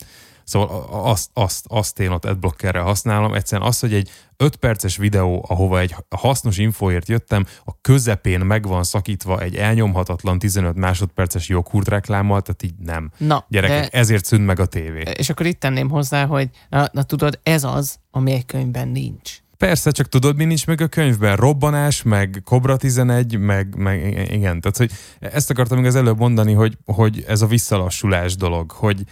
Szóval 0.45 0.87
azt, 0.91 1.29
azt, 1.33 1.65
azt 1.67 1.99
én 1.99 2.09
ott 2.09 2.25
adblockerre 2.25 2.79
használom. 2.79 3.33
Egyszerűen 3.33 3.67
az, 3.67 3.79
hogy 3.79 3.93
egy 3.93 4.09
5 4.37 4.55
perces 4.55 4.97
videó, 4.97 5.45
ahova 5.47 5.79
egy 5.79 5.95
hasznos 6.15 6.57
infóért 6.57 7.07
jöttem, 7.07 7.45
a 7.63 7.81
közepén 7.81 8.39
meg 8.39 8.67
van 8.67 8.83
szakítva 8.83 9.41
egy 9.41 9.55
elnyomhatatlan 9.55 10.39
15 10.39 10.75
másodperces 10.75 11.49
joghurt 11.49 11.87
reklámmal, 11.87 12.41
tehát 12.41 12.63
így 12.63 12.75
nem. 12.77 13.11
Na, 13.17 13.45
Gyerekek, 13.49 13.91
de... 13.91 13.97
ezért 13.97 14.25
szűnt 14.25 14.45
meg 14.45 14.59
a 14.59 14.65
tévé. 14.65 15.03
És 15.17 15.29
akkor 15.29 15.45
itt 15.45 15.59
tenném 15.59 15.89
hozzá, 15.89 16.25
hogy 16.25 16.49
na, 16.69 16.87
na 16.91 17.03
tudod, 17.03 17.39
ez 17.43 17.63
az, 17.63 17.99
ami 18.11 18.31
egy 18.31 18.45
könyvben 18.45 18.87
nincs. 18.87 19.43
Persze, 19.57 19.91
csak 19.91 20.07
tudod, 20.07 20.35
mi 20.35 20.45
nincs 20.45 20.67
meg 20.67 20.81
a 20.81 20.87
könyvben? 20.87 21.35
Robbanás, 21.35 22.03
meg 22.03 22.41
Cobra 22.43 22.77
11, 22.77 23.37
meg, 23.37 23.75
meg 23.75 24.27
igen. 24.31 24.61
Tehát, 24.61 24.77
hogy 24.77 24.91
ezt 25.19 25.49
akartam 25.49 25.77
még 25.77 25.87
az 25.87 25.95
előbb 25.95 26.17
mondani, 26.17 26.53
hogy, 26.53 26.77
hogy 26.85 27.23
ez 27.27 27.41
a 27.41 27.47
visszalassulás 27.47 28.35
dolog, 28.35 28.71
hogy, 28.71 29.03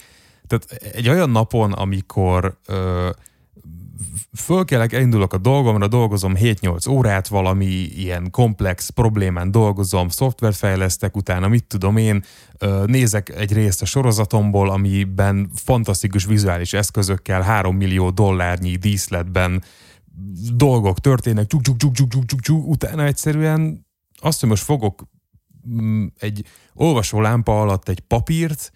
tehát 0.47 0.93
egy 0.93 1.09
olyan 1.09 1.29
napon, 1.29 1.71
amikor 1.71 2.57
ö, 2.65 3.09
fölkelek, 4.37 4.93
elindulok 4.93 5.33
a 5.33 5.37
dolgomra, 5.37 5.87
dolgozom 5.87 6.33
7-8 6.35 6.89
órát, 6.89 7.27
valami 7.27 7.65
ilyen 7.95 8.31
komplex 8.31 8.89
problémán 8.89 9.51
dolgozom, 9.51 10.09
szoftverfejlesztek, 10.09 11.15
utána 11.15 11.47
mit 11.47 11.65
tudom 11.65 11.97
én, 11.97 12.23
nézek 12.85 13.29
egy 13.29 13.53
részt 13.53 13.81
a 13.81 13.85
sorozatomból, 13.85 14.69
amiben 14.69 15.49
fantasztikus 15.55 16.25
vizuális 16.25 16.73
eszközökkel, 16.73 17.41
3 17.41 17.75
millió 17.75 18.09
dollárnyi 18.09 18.75
díszletben 18.75 19.63
dolgok 20.53 20.99
történnek, 20.99 21.47
csuk, 21.47 21.61
csuk, 21.61 21.77
csuk, 21.77 21.93
csuk, 21.93 22.09
csuk, 22.09 22.25
csuk, 22.25 22.39
csuk, 22.39 22.67
utána 22.67 23.05
egyszerűen 23.05 23.85
azt, 24.19 24.39
hogy 24.39 24.49
most 24.49 24.63
fogok 24.63 25.03
mm, 25.69 26.05
egy 26.19 26.45
olvasó 26.73 27.21
lámpa 27.21 27.61
alatt 27.61 27.89
egy 27.89 27.99
papírt, 27.99 28.71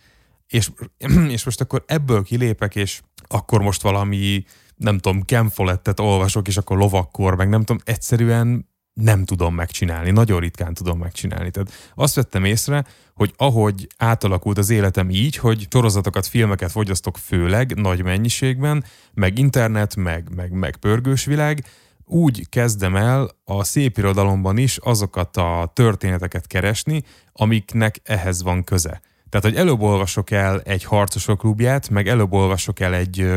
és, 0.47 0.69
és 1.35 1.43
most 1.43 1.61
akkor 1.61 1.83
ebből 1.87 2.23
kilépek, 2.23 2.75
és 2.75 3.01
akkor 3.27 3.61
most 3.61 3.81
valami, 3.81 4.43
nem 4.75 4.97
tudom, 4.97 5.21
kemfolettet 5.21 5.99
olvasok, 5.99 6.47
és 6.47 6.57
akkor 6.57 6.77
lovakkor, 6.77 7.35
meg 7.35 7.49
nem 7.49 7.63
tudom, 7.63 7.81
egyszerűen 7.85 8.67
nem 8.93 9.25
tudom 9.25 9.55
megcsinálni, 9.55 10.11
nagyon 10.11 10.39
ritkán 10.39 10.73
tudom 10.73 10.99
megcsinálni. 10.99 11.51
Tehát 11.51 11.71
azt 11.95 12.15
vettem 12.15 12.43
észre, 12.43 12.85
hogy 13.13 13.33
ahogy 13.37 13.87
átalakult 13.97 14.57
az 14.57 14.69
életem 14.69 15.09
így, 15.09 15.35
hogy 15.35 15.67
sorozatokat, 15.71 16.27
filmeket 16.27 16.71
fogyasztok 16.71 17.17
főleg 17.17 17.75
nagy 17.75 18.03
mennyiségben, 18.03 18.83
meg 19.13 19.37
internet, 19.37 19.95
meg, 19.95 20.35
meg, 20.35 20.51
meg 20.51 20.77
pörgős 20.77 21.25
világ, 21.25 21.65
úgy 22.05 22.49
kezdem 22.49 22.95
el 22.95 23.29
a 23.43 23.63
szép 23.63 23.97
irodalomban 23.97 24.57
is 24.57 24.77
azokat 24.77 25.37
a 25.37 25.71
történeteket 25.73 26.47
keresni, 26.47 27.03
amiknek 27.31 27.99
ehhez 28.03 28.43
van 28.43 28.63
köze. 28.63 29.01
Tehát, 29.29 29.45
hogy 29.45 29.55
előbb 29.55 29.81
olvasok 29.81 30.31
el 30.31 30.61
egy 30.61 30.83
harcosok 30.83 31.37
klubját, 31.37 31.89
meg 31.89 32.07
előbb 32.07 32.33
olvasok 32.33 32.79
el 32.79 32.93
egy, 32.93 33.29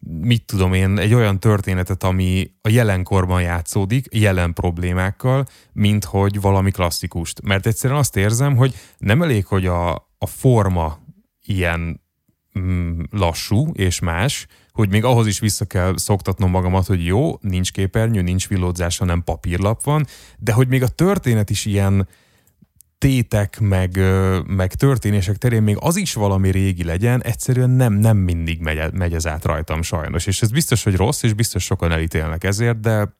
mit 0.00 0.44
tudom 0.44 0.72
én, 0.72 0.98
egy 0.98 1.14
olyan 1.14 1.40
történetet, 1.40 2.02
ami 2.02 2.50
a 2.62 2.68
jelenkorban 2.68 3.42
játszódik, 3.42 4.06
jelen 4.10 4.52
problémákkal, 4.52 5.46
mint 5.72 6.04
hogy 6.04 6.40
valami 6.40 6.70
klasszikust. 6.70 7.42
Mert 7.42 7.66
egyszerűen 7.66 7.98
azt 7.98 8.16
érzem, 8.16 8.56
hogy 8.56 8.74
nem 8.98 9.22
elég, 9.22 9.46
hogy 9.46 9.66
a, 9.66 9.94
a 10.18 10.26
forma 10.26 10.98
ilyen 11.42 12.00
mm, 12.58 13.00
lassú 13.10 13.70
és 13.72 14.00
más, 14.00 14.46
hogy 14.72 14.90
még 14.90 15.04
ahhoz 15.04 15.26
is 15.26 15.38
vissza 15.38 15.64
kell 15.64 15.96
szoktatnom 15.96 16.50
magamat, 16.50 16.86
hogy 16.86 17.04
jó, 17.04 17.38
nincs 17.40 17.72
képernyő, 17.72 18.22
nincs 18.22 18.48
villódzás, 18.48 18.98
hanem 18.98 19.22
papírlap 19.24 19.82
van, 19.82 20.06
de 20.38 20.52
hogy 20.52 20.68
még 20.68 20.82
a 20.82 20.88
történet 20.88 21.50
is 21.50 21.64
ilyen 21.64 22.08
tétek, 23.06 23.60
meg, 23.60 23.98
meg 24.46 24.74
történések 24.74 25.36
terén 25.36 25.62
még 25.62 25.76
az 25.80 25.96
is 25.96 26.14
valami 26.14 26.50
régi 26.50 26.84
legyen, 26.84 27.22
egyszerűen 27.22 27.70
nem, 27.70 27.92
nem 27.92 28.16
mindig 28.16 28.60
megy, 28.60 28.92
megy 28.92 29.14
ez 29.14 29.26
át 29.26 29.44
rajtam 29.44 29.82
sajnos. 29.82 30.26
És 30.26 30.42
ez 30.42 30.50
biztos, 30.50 30.82
hogy 30.84 30.96
rossz, 30.96 31.22
és 31.22 31.32
biztos 31.32 31.64
sokan 31.64 31.92
elítélnek 31.92 32.44
ezért, 32.44 32.80
de 32.80 33.16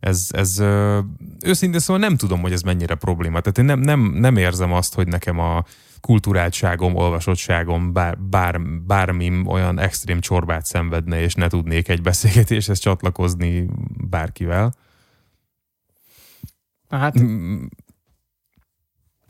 ez, 0.00 0.28
ez 0.30 0.58
őszintén 1.44 1.80
szóval 1.80 2.02
nem 2.02 2.16
tudom, 2.16 2.40
hogy 2.40 2.52
ez 2.52 2.62
mennyire 2.62 2.94
probléma. 2.94 3.40
Tehát 3.40 3.58
én 3.58 3.64
nem, 3.64 3.80
nem, 3.80 4.00
nem 4.00 4.36
érzem 4.36 4.72
azt, 4.72 4.94
hogy 4.94 5.06
nekem 5.06 5.38
a 5.38 5.64
kulturáltságom, 6.00 6.94
olvasottságom, 6.94 7.92
bár, 7.92 8.18
bár, 8.18 8.60
bármim 8.86 9.46
olyan 9.46 9.78
extrém 9.78 10.20
csorbát 10.20 10.64
szenvedne, 10.64 11.20
és 11.20 11.34
ne 11.34 11.48
tudnék 11.48 11.88
egy 11.88 12.02
beszélgetéshez 12.02 12.78
csatlakozni 12.78 13.66
bárkivel. 14.08 14.74
Hát 16.88 17.14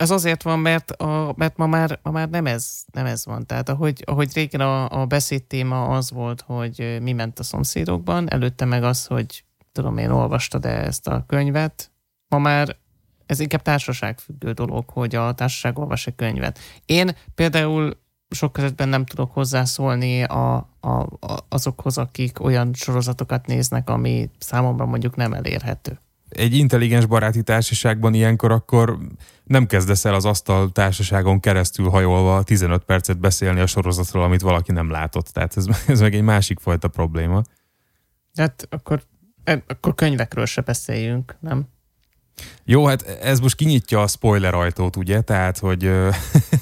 ez 0.00 0.10
azért 0.10 0.42
van, 0.42 0.58
mert, 0.58 0.90
a, 0.90 1.34
mert 1.36 1.56
ma, 1.56 1.66
már, 1.66 1.98
ma 2.02 2.10
már 2.10 2.28
nem 2.28 2.46
ez, 2.46 2.82
nem 2.92 3.06
ez 3.06 3.26
van. 3.26 3.46
Tehát 3.46 3.68
ahogy, 3.68 4.02
ahogy 4.06 4.34
régen 4.34 4.60
a, 4.60 5.00
a 5.00 5.06
beszéd 5.06 5.44
téma 5.44 5.88
az 5.88 6.10
volt, 6.10 6.40
hogy 6.40 6.98
mi 7.02 7.12
ment 7.12 7.38
a 7.38 7.42
szomszédokban, 7.42 8.30
előtte 8.30 8.64
meg 8.64 8.82
az, 8.82 9.06
hogy 9.06 9.44
tudom 9.72 9.98
én, 9.98 10.10
olvastad 10.10 10.64
-e 10.64 10.68
ezt 10.68 11.08
a 11.08 11.24
könyvet, 11.26 11.90
ma 12.28 12.38
már 12.38 12.76
ez 13.26 13.40
inkább 13.40 13.62
társaságfüggő 13.62 14.52
dolog, 14.52 14.88
hogy 14.90 15.14
a 15.14 15.32
társaság 15.32 15.78
olvas-e 15.78 16.10
könyvet. 16.10 16.58
Én 16.86 17.16
például 17.34 17.96
sok 18.30 18.58
esetben 18.58 18.88
nem 18.88 19.04
tudok 19.04 19.32
hozzászólni 19.32 20.22
a, 20.22 20.56
a, 20.80 20.88
a, 21.00 21.38
azokhoz, 21.48 21.98
akik 21.98 22.40
olyan 22.40 22.74
sorozatokat 22.74 23.46
néznek, 23.46 23.90
ami 23.90 24.30
számomra 24.38 24.86
mondjuk 24.86 25.16
nem 25.16 25.32
elérhető. 25.32 25.98
Egy 26.30 26.54
intelligens 26.54 27.06
baráti 27.06 27.42
társaságban 27.42 28.14
ilyenkor 28.14 28.52
akkor 28.52 28.98
nem 29.44 29.66
kezdesz 29.66 30.04
el 30.04 30.14
az 30.14 30.24
asztal 30.24 30.72
társaságon 30.72 31.40
keresztül 31.40 31.88
hajolva 31.88 32.42
15 32.42 32.84
percet 32.84 33.18
beszélni 33.18 33.60
a 33.60 33.66
sorozatról, 33.66 34.22
amit 34.22 34.40
valaki 34.40 34.72
nem 34.72 34.90
látott. 34.90 35.26
Tehát 35.26 35.56
ez, 35.56 35.66
ez 35.86 36.00
meg 36.00 36.14
egy 36.14 36.22
másik 36.22 36.58
fajta 36.58 36.88
probléma. 36.88 37.42
Hát 38.34 38.66
akkor 38.70 39.02
E, 39.44 39.62
akkor 39.66 39.94
könyvekről 39.94 40.46
se 40.46 40.60
beszéljünk, 40.60 41.36
nem? 41.40 41.68
Jó, 42.64 42.86
hát 42.86 43.02
ez 43.02 43.40
most 43.40 43.56
kinyitja 43.56 44.02
a 44.02 44.06
spoiler 44.06 44.54
ajtót, 44.54 44.96
ugye? 44.96 45.20
Tehát, 45.20 45.58
hogy 45.58 45.90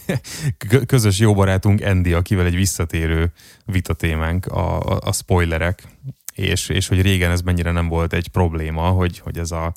közös 0.86 1.18
jó 1.18 1.34
barátunk 1.34 1.80
Andy, 1.80 2.12
akivel 2.12 2.46
egy 2.46 2.54
visszatérő 2.54 3.32
vitatémánk 3.64 4.46
a, 4.46 4.80
a, 4.80 4.98
a 5.00 5.12
spoilerek, 5.12 5.82
és, 6.38 6.68
és 6.68 6.88
hogy 6.88 7.02
régen 7.02 7.30
ez 7.30 7.40
mennyire 7.40 7.72
nem 7.72 7.88
volt 7.88 8.12
egy 8.12 8.28
probléma, 8.28 8.82
hogy, 8.82 9.18
hogy 9.18 9.38
ez 9.38 9.50
a 9.50 9.72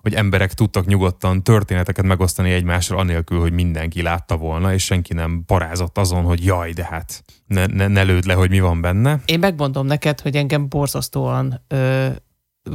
hogy 0.00 0.14
emberek 0.14 0.52
tudtak 0.52 0.86
nyugodtan 0.86 1.42
történeteket 1.42 2.04
megosztani 2.04 2.50
egymásról, 2.50 2.98
anélkül, 2.98 3.40
hogy 3.40 3.52
mindenki 3.52 4.02
látta 4.02 4.36
volna, 4.36 4.72
és 4.72 4.84
senki 4.84 5.14
nem 5.14 5.42
parázott 5.46 5.98
azon, 5.98 6.22
hogy 6.22 6.44
jaj, 6.44 6.72
de 6.72 6.84
hát 6.84 7.24
ne, 7.46 7.66
ne, 7.66 7.86
ne 7.86 8.02
lőd 8.02 8.24
le, 8.24 8.34
hogy 8.34 8.50
mi 8.50 8.60
van 8.60 8.80
benne. 8.80 9.20
Én 9.24 9.38
megmondom 9.38 9.86
neked, 9.86 10.20
hogy 10.20 10.36
engem 10.36 10.68
borzasztóan 10.68 11.60
ö, 11.68 12.08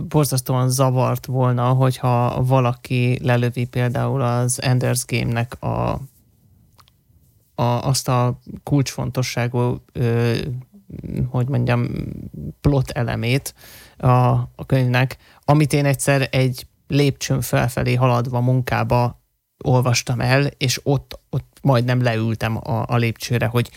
borzasztóan 0.07 0.69
zavart 0.69 1.25
volna, 1.25 1.69
hogyha 1.69 2.43
valaki 2.43 3.19
lelövi 3.23 3.65
például 3.65 4.21
az 4.21 4.61
Enders 4.61 5.05
Game-nek 5.05 5.63
a, 5.63 5.91
a, 7.55 7.63
azt 7.63 8.07
a 8.07 8.39
kulcsfontosságú, 8.63 9.83
ö, 9.91 10.35
hogy 11.29 11.47
mondjam, 11.47 11.87
plot 12.61 12.89
elemét 12.89 13.53
a, 13.97 14.07
a 14.55 14.65
könyvnek, 14.65 15.17
amit 15.43 15.73
én 15.73 15.85
egyszer 15.85 16.27
egy 16.31 16.67
lépcsőn 16.87 17.41
felfelé 17.41 17.93
haladva 17.93 18.41
munkába 18.41 19.23
olvastam 19.63 20.21
el, 20.21 20.45
és 20.45 20.79
ott, 20.83 21.19
ott 21.29 21.57
majdnem 21.61 22.01
leültem 22.01 22.57
a, 22.57 22.85
a 22.87 22.95
lépcsőre, 22.95 23.45
hogy 23.45 23.69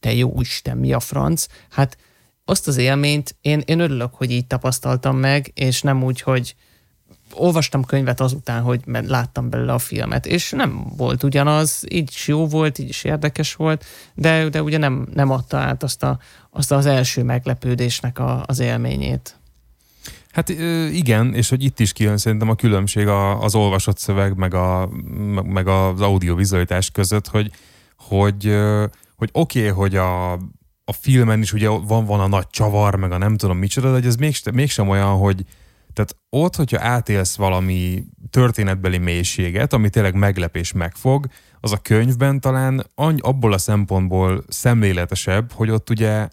te 0.00 0.14
jó 0.14 0.40
Isten, 0.40 0.76
mi 0.76 0.92
a 0.92 1.00
franc? 1.00 1.46
Hát 1.70 1.98
azt 2.44 2.68
az 2.68 2.76
élményt 2.76 3.36
én, 3.40 3.62
én 3.64 3.78
örülök, 3.78 4.14
hogy 4.14 4.30
így 4.30 4.46
tapasztaltam 4.46 5.16
meg, 5.16 5.50
és 5.54 5.82
nem 5.82 6.04
úgy, 6.04 6.20
hogy 6.20 6.54
olvastam 7.38 7.84
könyvet 7.84 8.20
azután, 8.20 8.62
hogy 8.62 8.80
láttam 8.86 9.50
belőle 9.50 9.72
a 9.72 9.78
filmet, 9.78 10.26
és 10.26 10.50
nem 10.50 10.84
volt 10.96 11.22
ugyanaz, 11.22 11.84
így 11.88 12.10
is 12.10 12.28
jó 12.28 12.46
volt, 12.46 12.78
így 12.78 12.88
is 12.88 13.04
érdekes 13.04 13.54
volt, 13.54 13.84
de, 14.14 14.48
de 14.48 14.62
ugye 14.62 14.78
nem, 14.78 15.06
nem 15.14 15.30
adta 15.30 15.56
át 15.56 15.82
azt, 15.82 16.02
a, 16.02 16.18
azt 16.50 16.72
az 16.72 16.86
első 16.86 17.22
meglepődésnek 17.22 18.18
a, 18.18 18.42
az 18.46 18.58
élményét. 18.58 19.36
Hát 20.30 20.48
igen, 20.92 21.34
és 21.34 21.48
hogy 21.48 21.64
itt 21.64 21.80
is 21.80 21.92
kijön 21.92 22.16
szerintem 22.16 22.48
a 22.48 22.54
különbség 22.54 23.06
az 23.40 23.54
olvasott 23.54 23.98
szöveg, 23.98 24.36
meg, 24.36 24.54
a, 24.54 24.88
meg 25.42 25.68
az 25.68 26.00
audiovizualitás 26.00 26.90
között, 26.90 27.26
hogy, 27.26 27.50
hogy, 27.96 28.56
hogy 29.16 29.28
oké, 29.32 29.58
okay, 29.58 29.70
hogy 29.70 29.96
a 29.96 30.38
a 30.88 30.92
filmen 30.92 31.40
is 31.40 31.52
ugye 31.52 31.68
van, 31.68 32.04
van 32.04 32.20
a 32.20 32.26
nagy 32.26 32.46
csavar, 32.50 32.94
meg 32.94 33.12
a 33.12 33.18
nem 33.18 33.36
tudom 33.36 33.58
micsoda, 33.58 34.00
de 34.00 34.06
ez 34.06 34.16
mégsem, 34.16 34.54
mégsem 34.54 34.88
olyan, 34.88 35.16
hogy 35.16 35.44
tehát 35.96 36.16
ott, 36.30 36.56
hogyha 36.56 36.80
átélsz 36.80 37.36
valami 37.36 38.04
történetbeli 38.30 38.98
mélységet, 38.98 39.72
ami 39.72 39.90
tényleg 39.90 40.14
meglep 40.14 40.56
és 40.56 40.72
megfog, 40.72 41.26
az 41.60 41.72
a 41.72 41.76
könyvben 41.76 42.40
talán 42.40 42.86
abból 43.18 43.52
a 43.52 43.58
szempontból 43.58 44.44
szemléletesebb, 44.48 45.52
hogy 45.52 45.70
ott 45.70 45.90
ugye 45.90 46.28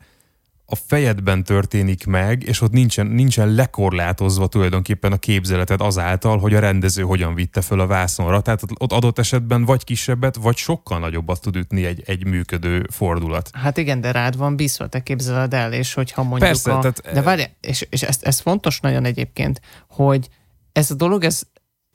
a 0.74 0.76
fejedben 0.88 1.44
történik 1.44 2.06
meg, 2.06 2.44
és 2.44 2.62
ott 2.62 2.72
nincsen, 2.72 3.08
nincsen 3.08 3.50
lekorlátozva 3.50 4.48
tulajdonképpen 4.48 5.12
a 5.12 5.18
képzeleted 5.18 5.82
azáltal, 5.82 6.38
hogy 6.38 6.54
a 6.54 6.60
rendező 6.60 7.04
hogyan 7.04 7.36
vitte 7.36 7.62
föl 7.62 7.80
a 7.80 7.88
vászonra. 7.88 8.42
Tehát 8.42 8.62
ott 8.78 8.92
adott 8.92 9.20
esetben 9.20 9.66
vagy 9.66 9.84
kisebbet, 9.84 10.36
vagy 10.36 10.58
sokkal 10.58 11.00
nagyobbat 11.00 11.42
tud 11.42 11.56
ütni 11.56 11.86
egy, 11.86 12.04
egy 12.06 12.26
működő 12.26 12.86
fordulat. 12.90 13.50
Hát 13.54 13.78
igen, 13.78 14.02
de 14.02 14.12
rád 14.12 14.38
van 14.38 14.56
bízva, 14.56 14.88
te 14.88 15.04
képzeled 15.04 15.54
el, 15.54 15.74
és 15.74 15.94
hogyha 15.94 16.24
mondjuk 16.24 16.50
Persze, 16.50 16.74
a... 16.74 16.80
tehát... 16.80 17.14
De 17.14 17.22
várj, 17.22 17.44
és, 17.62 17.88
és 17.90 18.02
ez, 18.02 18.18
ez 18.22 18.40
fontos 18.40 18.80
nagyon 18.80 19.06
egyébként, 19.06 19.62
hogy 19.90 20.30
ez 20.72 20.92
a 20.92 20.96
dolog, 20.96 21.24
ez 21.24 21.42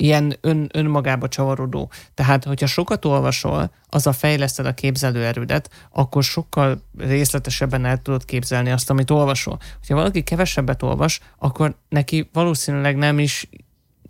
ilyen 0.01 0.37
ön, 0.41 0.69
önmagába 0.73 1.29
csavarodó. 1.29 1.91
Tehát, 2.15 2.45
hogyha 2.45 2.67
sokat 2.67 3.05
olvasol, 3.05 3.71
az 3.89 4.07
a 4.07 4.13
fejleszted 4.13 4.67
a 4.67 4.75
képzelőerődet, 4.75 5.71
akkor 5.93 6.23
sokkal 6.23 6.83
részletesebben 6.99 7.85
el 7.85 8.03
tudod 8.03 8.25
képzelni 8.25 8.71
azt, 8.71 8.91
amit 8.91 9.11
olvasol. 9.11 9.59
Ha 9.89 9.95
valaki 9.95 10.23
kevesebbet 10.23 10.83
olvas, 10.83 11.21
akkor 11.39 11.75
neki 11.89 12.29
valószínűleg 12.33 12.97
nem 12.97 13.19
is 13.19 13.49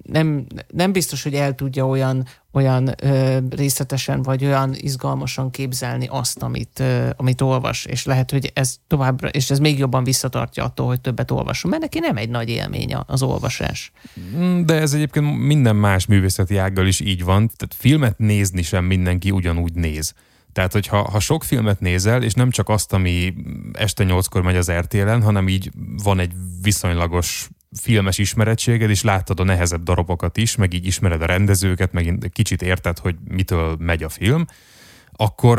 nem, 0.02 0.46
nem 0.68 0.92
biztos, 0.92 1.22
hogy 1.22 1.34
el 1.34 1.54
tudja 1.54 1.86
olyan, 1.86 2.26
olyan 2.52 2.94
ö, 3.02 3.38
részletesen 3.50 4.22
vagy 4.22 4.44
olyan 4.44 4.74
izgalmasan 4.74 5.50
képzelni 5.50 6.06
azt, 6.10 6.42
amit, 6.42 6.80
ö, 6.80 7.08
amit 7.16 7.40
olvas, 7.40 7.84
és 7.84 8.04
lehet, 8.04 8.30
hogy 8.30 8.50
ez 8.54 8.76
továbbra, 8.86 9.28
és 9.28 9.50
ez 9.50 9.58
még 9.58 9.78
jobban 9.78 10.04
visszatartja 10.04 10.64
attól, 10.64 10.86
hogy 10.86 11.00
többet 11.00 11.30
olvasom, 11.30 11.70
mert 11.70 11.82
neki 11.82 11.98
nem 11.98 12.16
egy 12.16 12.30
nagy 12.30 12.48
élmény 12.48 12.94
az 13.06 13.22
olvasás. 13.22 13.92
Mm, 14.36 14.64
de 14.64 14.74
ez 14.74 14.92
egyébként 14.92 15.38
minden 15.38 15.76
más 15.76 16.06
művészeti 16.06 16.56
ággal 16.56 16.86
is 16.86 17.00
így 17.00 17.24
van, 17.24 17.50
tehát 17.56 17.74
filmet 17.78 18.18
nézni 18.18 18.62
sem 18.62 18.84
mindenki 18.84 19.30
ugyanúgy 19.30 19.72
néz. 19.72 20.14
Tehát, 20.52 20.72
hogyha 20.72 21.10
ha 21.10 21.20
sok 21.20 21.44
filmet 21.44 21.80
nézel, 21.80 22.22
és 22.22 22.32
nem 22.32 22.50
csak 22.50 22.68
azt, 22.68 22.92
ami 22.92 23.34
este 23.72 24.04
nyolckor 24.04 24.42
megy 24.42 24.56
az 24.56 24.70
RTL-en, 24.70 25.22
hanem 25.22 25.48
így 25.48 25.70
van 26.02 26.18
egy 26.18 26.32
viszonylagos 26.62 27.48
filmes 27.80 28.18
ismerettséged, 28.18 28.90
és 28.90 29.02
láttad 29.02 29.40
a 29.40 29.44
nehezebb 29.44 29.82
darabokat 29.82 30.36
is, 30.36 30.56
meg 30.56 30.72
így 30.72 30.86
ismered 30.86 31.22
a 31.22 31.26
rendezőket, 31.26 31.92
meg 31.92 32.30
kicsit 32.32 32.62
érted, 32.62 32.98
hogy 32.98 33.16
mitől 33.28 33.76
megy 33.78 34.02
a 34.02 34.08
film, 34.08 34.44
akkor 35.12 35.58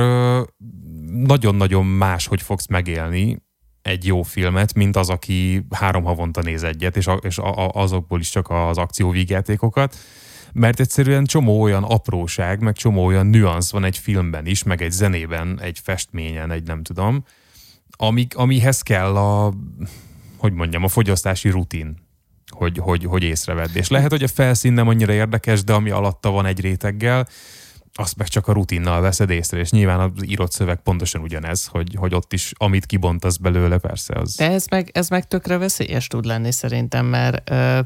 nagyon-nagyon 1.12 1.86
más, 1.86 2.28
hogy 2.28 2.42
fogsz 2.42 2.68
megélni 2.68 3.42
egy 3.82 4.06
jó 4.06 4.22
filmet, 4.22 4.74
mint 4.74 4.96
az, 4.96 5.10
aki 5.10 5.66
három 5.70 6.04
havonta 6.04 6.42
néz 6.42 6.64
egyet, 6.64 6.98
és, 6.98 7.08
a, 7.08 7.14
és 7.14 7.38
a, 7.38 7.68
azokból 7.68 8.20
is 8.20 8.30
csak 8.30 8.50
az 8.50 8.78
akcióvígjátékokat, 8.78 9.96
mert 10.54 10.80
egyszerűen 10.80 11.26
csomó 11.26 11.62
olyan 11.62 11.84
apróság, 11.84 12.62
meg 12.62 12.76
csomó 12.76 13.06
olyan 13.06 13.28
nüansz 13.28 13.72
van 13.72 13.84
egy 13.84 13.98
filmben 13.98 14.46
is, 14.46 14.64
meg 14.64 14.82
egy 14.82 14.92
zenében, 14.92 15.60
egy 15.62 15.80
festményen, 15.84 16.52
egy 16.52 16.64
nem 16.64 16.84
tudom, 16.84 17.24
amik, 17.98 18.38
amihez 18.38 18.82
kell 18.82 19.16
a 19.16 19.54
hogy 20.40 20.54
mondjam, 20.54 20.84
a 20.84 20.88
fogyasztási 20.88 21.50
rutin, 21.50 21.98
hogy, 22.50 22.78
hogy, 22.78 23.04
hogy 23.04 23.24
észrevedd. 23.24 23.70
És 23.74 23.90
lehet, 23.90 24.12
hogy 24.12 24.24
a 24.24 24.28
felszín 24.28 24.74
nem 24.74 24.88
annyira 24.88 25.14
érdekes, 25.14 25.64
de 25.64 25.74
ami 25.74 25.90
alatta 25.90 26.30
van 26.30 26.46
egy 26.46 26.60
réteggel, 26.60 27.28
azt 27.94 28.18
meg 28.18 28.28
csak 28.28 28.48
a 28.48 28.54
rutinnal 28.54 29.02
veszed 29.02 29.30
észre, 29.30 29.60
és 29.60 29.72
nyilván 29.72 30.00
az 30.00 30.30
írott 30.30 30.52
szöveg 30.52 30.82
pontosan 30.82 31.22
ugyanez, 31.22 31.66
hogy, 31.66 31.96
hogy 31.96 32.14
ott 32.14 32.34
is, 32.34 32.52
amit 32.58 32.86
kibontasz 32.86 33.38
belőle, 33.38 33.78
persze 33.78 34.14
az... 34.14 34.36
De 34.36 34.52
ez 34.52 34.68
meg, 34.68 34.90
ez 34.94 35.10
meg 35.10 35.28
tökre 35.28 35.58
veszélyes 35.58 36.08
tud 36.08 36.26
lenni 36.26 36.52
szerintem, 36.52 37.06
mert 37.06 37.50
ö, 37.50 37.80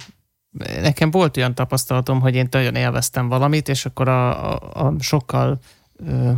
nekem 0.82 1.12
volt 1.12 1.38
olyan 1.38 1.56
tapasztalatom, 1.56 2.20
hogy 2.22 2.36
én 2.36 2.48
nagyon 2.52 2.76
élveztem 2.76 3.28
valamit, 3.28 3.70
és 3.70 3.86
akkor 3.86 4.08
a, 4.08 4.54
a, 4.54 4.86
a 4.86 4.94
sokkal 5.00 5.60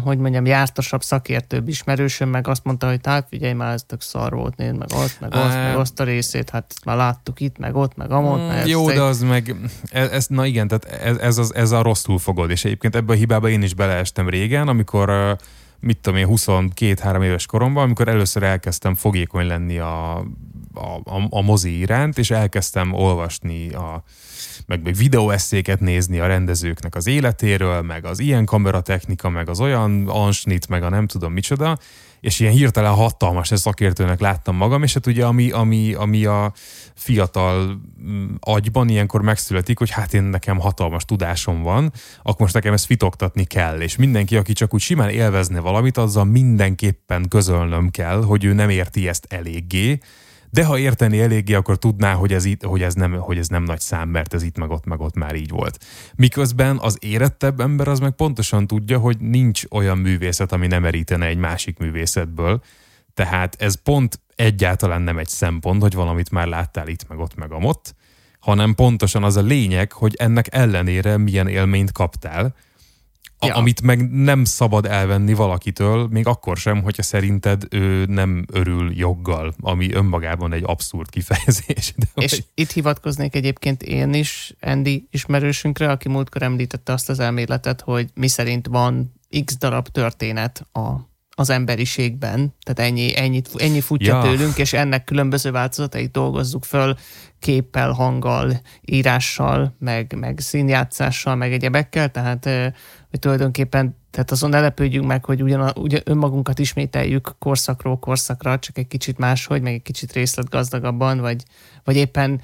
hogy 0.03 0.17
mondjam, 0.17 0.45
jártasabb, 0.45 1.03
szakértőbb 1.03 1.67
ismerősöm, 1.67 2.29
meg 2.29 2.47
azt 2.47 2.63
mondta, 2.63 2.87
hogy 2.89 2.99
hát 3.03 3.27
figyelj 3.29 3.53
már, 3.53 3.73
ez 3.73 3.83
tök 3.83 4.01
szar 4.01 4.33
volt, 4.33 4.55
nézd 4.55 4.77
meg 4.77 4.87
azt, 4.93 5.19
meg 5.19 5.33
azt, 5.33 5.55
meg 5.55 5.75
azt 5.75 5.99
a 5.99 6.03
részét, 6.03 6.49
hát 6.49 6.73
már 6.85 6.95
láttuk 6.95 7.39
itt, 7.39 7.57
meg 7.57 7.75
ott, 7.75 7.95
meg 7.95 8.11
amott. 8.11 8.39
Mm, 8.39 8.47
meg 8.47 8.67
jó, 8.67 8.91
de 8.91 9.01
az 9.01 9.21
meg, 9.21 9.55
ez, 9.91 10.09
ez, 10.09 10.27
na 10.27 10.45
igen, 10.45 10.67
tehát 10.67 10.85
ez, 10.85 11.17
ez, 11.17 11.37
az, 11.37 11.55
ez 11.55 11.71
a 11.71 11.81
rosszul 11.81 12.19
fogod, 12.19 12.49
és 12.49 12.65
egyébként 12.65 12.95
ebbe 12.95 13.13
a 13.13 13.15
hibába 13.15 13.49
én 13.49 13.61
is 13.61 13.73
beleestem 13.73 14.29
régen, 14.29 14.67
amikor 14.67 15.37
mit 15.79 15.97
tudom 15.97 16.19
én, 16.19 16.27
22-3 16.29 17.23
éves 17.23 17.45
koromban, 17.45 17.83
amikor 17.83 18.07
először 18.07 18.43
elkezdtem 18.43 18.95
fogékony 18.95 19.45
lenni 19.45 19.77
a, 19.77 20.25
a, 20.75 21.15
a, 21.15 21.27
a 21.29 21.41
mozi 21.41 21.77
iránt, 21.77 22.17
és 22.17 22.31
elkezdtem 22.31 22.93
olvasni 22.93 23.69
a, 23.69 24.03
meg, 24.65 24.83
meg 24.83 24.93
videóeszéket 24.93 25.79
nézni 25.79 26.19
a 26.19 26.27
rendezőknek 26.27 26.95
az 26.95 27.07
életéről, 27.07 27.81
meg 27.81 28.05
az 28.05 28.19
ilyen 28.19 28.45
kameratechnika, 28.45 29.29
meg 29.29 29.49
az 29.49 29.59
olyan 29.59 30.07
ansnit, 30.07 30.67
meg 30.67 30.83
a 30.83 30.89
nem 30.89 31.07
tudom 31.07 31.33
micsoda, 31.33 31.77
és 32.25 32.39
ilyen 32.39 32.53
hirtelen 32.53 32.93
hatalmas 32.93 33.51
szakértőnek 33.53 34.19
láttam 34.19 34.55
magam, 34.55 34.83
és 34.83 34.93
hát 34.93 35.07
ugye 35.07 35.25
ami, 35.25 35.51
ami, 35.51 35.93
ami 35.93 36.25
a 36.25 36.53
fiatal 36.93 37.81
mm, 38.03 38.25
agyban 38.39 38.89
ilyenkor 38.89 39.21
megszületik, 39.21 39.77
hogy 39.77 39.89
hát 39.89 40.13
én 40.13 40.23
nekem 40.23 40.59
hatalmas 40.59 41.05
tudásom 41.05 41.61
van, 41.61 41.91
akkor 42.21 42.39
most 42.39 42.53
nekem 42.53 42.73
ezt 42.73 42.85
fitoktatni 42.85 43.43
kell, 43.43 43.81
és 43.81 43.95
mindenki, 43.95 44.37
aki 44.37 44.53
csak 44.53 44.73
úgy 44.73 44.81
simán 44.81 45.09
élvezne 45.09 45.59
valamit, 45.59 45.97
azzal 45.97 46.23
mindenképpen 46.23 47.27
közölnöm 47.27 47.89
kell, 47.89 48.23
hogy 48.23 48.43
ő 48.43 48.53
nem 48.53 48.69
érti 48.69 49.07
ezt 49.07 49.25
eléggé, 49.29 49.99
de 50.55 50.65
ha 50.65 50.77
érteni 50.77 51.21
eléggé, 51.21 51.53
akkor 51.53 51.77
tudná, 51.77 52.13
hogy 52.13 52.33
ez, 52.33 52.45
itt, 52.45 52.63
hogy, 52.63 52.81
ez 52.81 52.93
nem, 52.93 53.13
hogy 53.13 53.37
ez 53.37 53.47
nem 53.47 53.63
nagy 53.63 53.79
szám, 53.79 54.09
mert 54.09 54.33
ez 54.33 54.43
itt 54.43 54.57
meg 54.57 54.69
ott, 54.69 54.85
meg 54.85 54.99
ott 54.99 55.15
már 55.15 55.35
így 55.35 55.49
volt. 55.49 55.83
Miközben 56.15 56.77
az 56.81 56.97
érettebb 57.01 57.59
ember 57.59 57.87
az 57.87 57.99
meg 57.99 58.11
pontosan 58.11 58.67
tudja, 58.67 58.99
hogy 58.99 59.17
nincs 59.19 59.63
olyan 59.71 59.97
művészet, 59.97 60.51
ami 60.51 60.67
nem 60.67 60.81
merítene 60.81 61.25
egy 61.25 61.37
másik 61.37 61.77
művészetből. 61.77 62.61
Tehát 63.13 63.55
ez 63.59 63.81
pont 63.81 64.19
egyáltalán 64.35 65.01
nem 65.01 65.17
egy 65.17 65.27
szempont, 65.27 65.81
hogy 65.81 65.93
valamit 65.93 66.31
már 66.31 66.47
láttál 66.47 66.87
itt, 66.87 67.07
meg 67.07 67.19
ott, 67.19 67.35
meg 67.35 67.51
amott, 67.51 67.95
hanem 68.39 68.75
pontosan 68.75 69.23
az 69.23 69.35
a 69.35 69.41
lényeg, 69.41 69.91
hogy 69.91 70.15
ennek 70.17 70.45
ellenére 70.53 71.17
milyen 71.17 71.47
élményt 71.47 71.91
kaptál, 71.91 72.55
a, 73.39 73.45
ja. 73.45 73.53
amit 73.53 73.81
meg 73.81 74.09
nem 74.11 74.43
szabad 74.43 74.85
elvenni 74.85 75.33
valakitől, 75.33 76.07
még 76.07 76.27
akkor 76.27 76.57
sem, 76.57 76.83
hogyha 76.83 77.03
szerinted 77.03 77.63
ő 77.69 78.05
nem 78.05 78.45
örül 78.51 78.91
joggal, 78.93 79.53
ami 79.59 79.93
önmagában 79.93 80.53
egy 80.53 80.63
abszurd 80.65 81.09
kifejezés. 81.09 81.93
De 81.95 82.05
És 82.15 82.31
hogy... 82.31 82.45
itt 82.53 82.71
hivatkoznék 82.71 83.35
egyébként 83.35 83.83
én 83.83 84.13
is 84.13 84.53
Andy 84.59 85.07
ismerősünkre, 85.11 85.89
aki 85.89 86.09
múltkor 86.09 86.41
említette 86.41 86.93
azt 86.93 87.09
az 87.09 87.19
elméletet, 87.19 87.81
hogy 87.81 88.09
mi 88.13 88.27
szerint 88.27 88.67
van 88.67 89.13
x 89.45 89.57
darab 89.57 89.87
történet 89.87 90.67
a 90.73 91.13
az 91.35 91.49
emberiségben, 91.49 92.53
tehát 92.63 92.91
ennyi, 92.91 93.17
ennyi, 93.17 93.41
ennyi 93.55 93.81
futja 93.81 94.15
ja. 94.15 94.21
tőlünk, 94.21 94.57
és 94.57 94.73
ennek 94.73 95.03
különböző 95.03 95.51
változatait 95.51 96.11
dolgozzuk 96.11 96.63
föl 96.63 96.95
képpel, 97.39 97.91
hanggal, 97.91 98.61
írással, 98.81 99.75
meg, 99.79 100.15
meg 100.19 100.39
színjátszással, 100.39 101.35
meg 101.35 101.53
egyebekkel, 101.53 102.11
tehát 102.11 102.45
hogy 103.09 103.19
tulajdonképpen 103.19 103.95
tehát 104.11 104.31
azon 104.31 104.49
ne 104.49 104.59
lepődjünk 104.59 105.07
meg, 105.07 105.25
hogy 105.25 105.43
ugyan, 105.43 105.71
ugyan 105.75 106.01
önmagunkat 106.03 106.59
ismételjük 106.59 107.35
korszakról 107.39 107.99
korszakra, 107.99 108.59
csak 108.59 108.77
egy 108.77 108.87
kicsit 108.87 109.17
máshogy, 109.17 109.61
meg 109.61 109.73
egy 109.73 109.81
kicsit 109.81 110.13
részletgazdagabban, 110.13 111.19
vagy, 111.19 111.43
vagy 111.83 111.95
éppen 111.95 112.41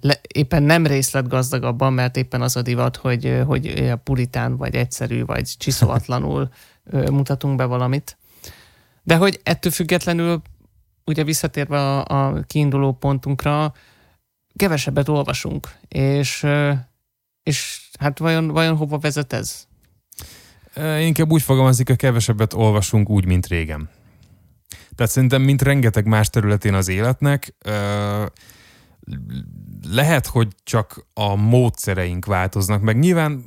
le, 0.00 0.20
éppen 0.34 0.62
nem 0.62 0.86
részletgazdagabban, 0.86 1.92
mert 1.92 2.16
éppen 2.16 2.42
az 2.42 2.56
a 2.56 2.62
divat, 2.62 2.96
hogy, 2.96 3.42
hogy 3.46 3.92
puritán, 4.04 4.56
vagy 4.56 4.74
egyszerű, 4.74 5.24
vagy 5.24 5.54
csiszolatlanul 5.58 6.48
mutatunk 6.90 7.56
be 7.56 7.64
valamit. 7.64 8.16
De 9.02 9.16
hogy 9.16 9.40
ettől 9.42 9.72
függetlenül, 9.72 10.42
ugye 11.04 11.24
visszatérve 11.24 11.78
a, 11.80 12.04
a 12.04 12.42
kiinduló 12.46 12.92
pontunkra, 12.92 13.72
kevesebbet 14.56 15.08
olvasunk, 15.08 15.68
és, 15.88 16.46
és 17.42 17.88
hát 17.98 18.18
vajon, 18.18 18.48
vajon 18.48 18.76
hova 18.76 18.98
vezet 18.98 19.32
ez? 19.32 19.66
Inkább 21.00 21.30
úgy 21.30 21.42
fogalmazik, 21.42 21.86
hogy 21.86 21.96
kevesebbet 21.96 22.52
olvasunk 22.52 23.08
úgy, 23.08 23.24
mint 23.24 23.46
régen. 23.46 23.88
Tehát 24.94 25.12
szerintem, 25.12 25.42
mint 25.42 25.62
rengeteg 25.62 26.06
más 26.06 26.30
területén 26.30 26.74
az 26.74 26.88
életnek, 26.88 27.54
lehet, 29.82 30.26
hogy 30.26 30.48
csak 30.62 31.06
a 31.14 31.34
módszereink 31.34 32.24
változnak, 32.24 32.82
meg 32.82 32.98
nyilván 32.98 33.44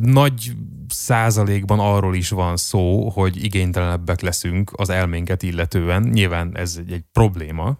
nagy 0.00 0.52
százalékban 0.92 1.78
arról 1.78 2.14
is 2.14 2.28
van 2.28 2.56
szó, 2.56 3.08
hogy 3.10 3.44
igénytelenebbek 3.44 4.20
leszünk 4.20 4.70
az 4.74 4.90
elménket 4.90 5.42
illetően. 5.42 6.02
Nyilván 6.02 6.56
ez 6.56 6.76
egy, 6.78 6.92
egy 6.92 7.04
probléma, 7.12 7.78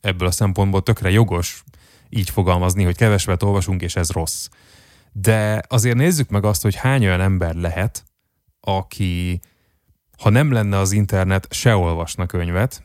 ebből 0.00 0.28
a 0.28 0.30
szempontból 0.30 0.82
tökre 0.82 1.10
jogos 1.10 1.64
így 2.08 2.30
fogalmazni, 2.30 2.84
hogy 2.84 2.96
kevesebbet 2.96 3.42
olvasunk, 3.42 3.82
és 3.82 3.96
ez 3.96 4.10
rossz. 4.10 4.48
De 5.12 5.62
azért 5.68 5.96
nézzük 5.96 6.28
meg 6.28 6.44
azt, 6.44 6.62
hogy 6.62 6.74
hány 6.74 7.04
olyan 7.04 7.20
ember 7.20 7.54
lehet, 7.54 8.04
aki, 8.60 9.40
ha 10.18 10.30
nem 10.30 10.52
lenne 10.52 10.78
az 10.78 10.92
internet, 10.92 11.46
se 11.50 11.76
olvasna 11.76 12.26
könyvet, 12.26 12.82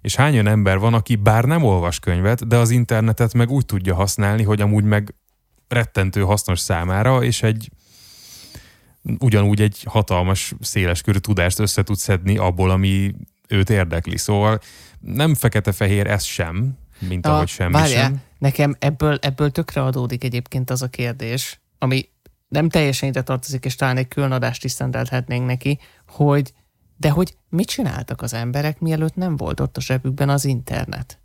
és 0.00 0.16
hány 0.16 0.32
olyan 0.32 0.46
ember 0.46 0.78
van, 0.78 0.94
aki 0.94 1.16
bár 1.16 1.44
nem 1.44 1.62
olvas 1.62 1.98
könyvet, 1.98 2.48
de 2.48 2.56
az 2.56 2.70
internetet 2.70 3.34
meg 3.34 3.50
úgy 3.50 3.66
tudja 3.66 3.94
használni, 3.94 4.42
hogy 4.42 4.60
amúgy 4.60 4.84
meg 4.84 5.14
rettentő 5.68 6.20
hasznos 6.20 6.60
számára, 6.60 7.22
és 7.22 7.42
egy 7.42 7.70
ugyanúgy 9.18 9.60
egy 9.60 9.82
hatalmas, 9.88 10.54
széleskörű 10.60 11.18
tudást 11.18 11.58
össze 11.58 11.82
tud 11.82 11.96
szedni 11.96 12.36
abból, 12.36 12.70
ami 12.70 13.14
őt 13.48 13.70
érdekli. 13.70 14.16
Szóval 14.16 14.60
nem 15.00 15.34
fekete-fehér 15.34 16.06
ez 16.06 16.22
sem, 16.22 16.78
mint 16.98 17.26
a, 17.26 17.34
ahogy 17.34 17.48
semmi 17.48 17.72
várjál, 17.72 18.02
sem. 18.02 18.20
Nekem 18.38 18.76
ebből, 18.78 19.18
ebből 19.20 19.50
tökre 19.50 19.82
adódik 19.82 20.24
egyébként 20.24 20.70
az 20.70 20.82
a 20.82 20.88
kérdés, 20.88 21.60
ami 21.78 22.08
nem 22.48 22.68
teljesen 22.68 23.08
ide 23.08 23.22
tartozik, 23.22 23.64
és 23.64 23.74
talán 23.74 23.96
egy 23.96 24.08
külön 24.08 24.32
adást 24.32 24.64
is 24.64 24.72
szentelhetnénk 24.72 25.46
neki, 25.46 25.78
hogy 26.06 26.52
de 26.96 27.10
hogy 27.10 27.36
mit 27.48 27.68
csináltak 27.68 28.22
az 28.22 28.34
emberek, 28.34 28.80
mielőtt 28.80 29.14
nem 29.14 29.36
volt 29.36 29.60
ott 29.60 29.76
a 29.76 29.80
zsebükben 29.80 30.28
az 30.28 30.44
internet? 30.44 31.20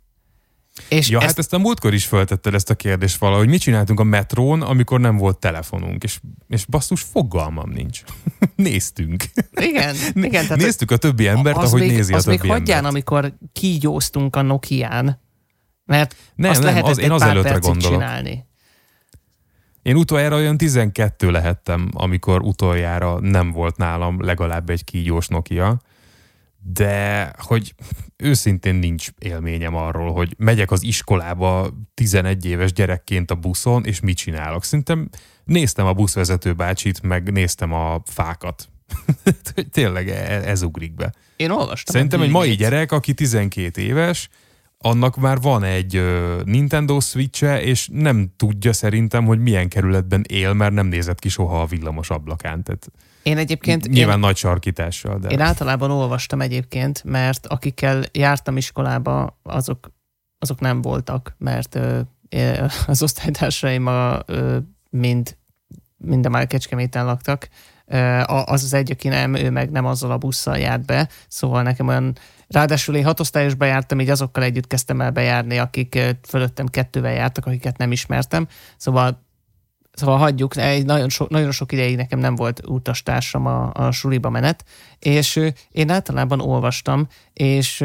És 0.88 1.08
ja, 1.08 1.18
ezt... 1.18 1.26
hát 1.26 1.38
ezt 1.38 1.52
a 1.52 1.58
múltkor 1.58 1.94
is 1.94 2.04
föltetted 2.04 2.54
ezt 2.54 2.70
a 2.70 2.74
kérdést 2.74 3.16
valahogy. 3.16 3.48
Mit 3.48 3.60
csináltunk 3.60 4.00
a 4.00 4.02
metrón, 4.02 4.62
amikor 4.62 5.00
nem 5.00 5.16
volt 5.16 5.38
telefonunk? 5.38 6.04
És, 6.04 6.20
és 6.48 6.64
basszus, 6.64 7.00
fogalmam 7.00 7.70
nincs. 7.70 8.02
Néztünk. 8.56 9.24
Igen, 9.50 9.94
igen. 10.28 10.42
Tehát 10.42 10.56
Néztük 10.56 10.90
a 10.90 10.96
többi 10.96 11.26
embert, 11.26 11.56
ahogy 11.56 11.80
még, 11.80 11.90
nézi 11.90 12.12
a 12.12 12.16
az 12.16 12.24
többi 12.24 12.38
még 12.40 12.50
hagyján, 12.50 12.76
embert. 12.76 12.94
amikor 12.94 13.34
kígyóztunk 13.52 14.36
a 14.36 14.42
Nokián, 14.42 15.20
mert 15.84 16.16
nem, 16.34 16.50
azt 16.50 16.62
nem, 16.62 16.84
az, 16.84 16.98
én 16.98 17.10
az 17.10 17.22
előttre 17.22 17.58
gondolok. 17.58 17.98
csinálni. 17.98 18.44
Én 19.82 19.96
utoljára 19.96 20.36
olyan 20.36 20.56
12 20.56 21.30
lehettem, 21.30 21.90
amikor 21.92 22.42
utoljára 22.42 23.20
nem 23.20 23.50
volt 23.50 23.76
nálam 23.76 24.24
legalább 24.24 24.70
egy 24.70 24.84
kígyós 24.84 25.28
Nokia, 25.28 25.80
de 26.64 27.30
hogy 27.38 27.74
őszintén 28.16 28.74
nincs 28.74 29.08
élményem 29.18 29.74
arról, 29.74 30.12
hogy 30.12 30.34
megyek 30.38 30.70
az 30.70 30.82
iskolába 30.82 31.70
11 31.94 32.44
éves 32.46 32.72
gyerekként 32.72 33.30
a 33.30 33.34
buszon, 33.34 33.84
és 33.84 34.00
mit 34.00 34.16
csinálok. 34.16 34.64
Szerintem 34.64 35.08
néztem 35.44 35.86
a 35.86 35.92
buszvezető 35.92 36.52
bácsit, 36.52 37.02
meg 37.02 37.32
néztem 37.32 37.72
a 37.72 38.02
fákat. 38.04 38.68
Tényleg 39.70 40.08
e- 40.08 40.48
ez 40.48 40.62
ugrik 40.62 40.94
be. 40.94 41.12
Én 41.36 41.50
olvastam. 41.50 41.94
Szerintem 41.94 42.20
egy 42.20 42.30
mai 42.30 42.54
gyerek, 42.54 42.92
aki 42.92 43.14
12 43.14 43.80
éves, 43.80 44.28
annak 44.82 45.16
már 45.16 45.40
van 45.40 45.62
egy 45.62 46.02
Nintendo 46.44 47.00
Switch-e, 47.00 47.62
és 47.62 47.88
nem 47.92 48.32
tudja 48.36 48.72
szerintem, 48.72 49.24
hogy 49.24 49.38
milyen 49.38 49.68
kerületben 49.68 50.24
él, 50.28 50.52
mert 50.52 50.72
nem 50.72 50.86
nézett 50.86 51.18
ki 51.18 51.28
soha 51.28 51.60
a 51.60 51.66
villamos 51.66 52.10
ablakán. 52.10 52.62
Tehát 52.62 52.90
én 53.22 53.38
egyébként... 53.38 53.88
Nyilván 53.88 54.14
én, 54.14 54.20
nagy 54.20 54.36
sarkítással, 54.36 55.18
de... 55.18 55.28
Én 55.28 55.40
általában 55.40 55.90
olvastam 55.90 56.40
egyébként, 56.40 57.04
mert 57.04 57.46
akikkel 57.46 58.02
jártam 58.12 58.56
iskolába, 58.56 59.38
azok, 59.42 59.92
azok 60.38 60.60
nem 60.60 60.82
voltak, 60.82 61.34
mert 61.38 61.74
ö, 61.74 62.00
az 62.86 63.02
osztálytársaim 63.02 63.86
a, 63.86 64.18
ö, 64.26 64.58
mind, 64.90 65.36
mind 65.96 66.26
a 66.26 66.28
már 66.28 66.46
Kecskeméten 66.46 67.04
laktak. 67.04 67.48
Az 68.26 68.62
az 68.62 68.74
egy, 68.74 68.90
aki 68.90 69.08
nem, 69.08 69.34
ő 69.34 69.50
meg 69.50 69.70
nem 69.70 69.84
azzal 69.84 70.10
a 70.10 70.18
busszal 70.18 70.58
járt 70.58 70.84
be, 70.84 71.08
szóval 71.28 71.62
nekem 71.62 71.88
olyan 71.88 72.16
Ráadásul 72.48 72.94
én 72.94 73.04
hatosztályosba 73.04 73.64
jártam, 73.64 74.00
így 74.00 74.10
azokkal 74.10 74.42
együtt 74.42 74.66
kezdtem 74.66 75.00
el 75.00 75.10
bejárni, 75.10 75.58
akik 75.58 75.98
fölöttem 76.28 76.66
kettővel 76.66 77.12
jártak, 77.12 77.46
akiket 77.46 77.76
nem 77.76 77.92
ismertem. 77.92 78.48
Szóval 78.76 79.30
Szóval 79.92 80.18
hagyjuk, 80.18 80.56
egy 80.56 80.84
nagyon, 80.84 81.08
so, 81.08 81.26
nagyon 81.28 81.50
sok 81.50 81.72
ideig 81.72 81.96
nekem 81.96 82.18
nem 82.18 82.34
volt 82.34 82.66
utastársam 82.66 83.46
a, 83.46 83.70
a 83.74 83.90
suliba 83.90 84.30
menet, 84.30 84.64
és 84.98 85.40
én 85.70 85.90
általában 85.90 86.40
olvastam, 86.40 87.08
és 87.32 87.78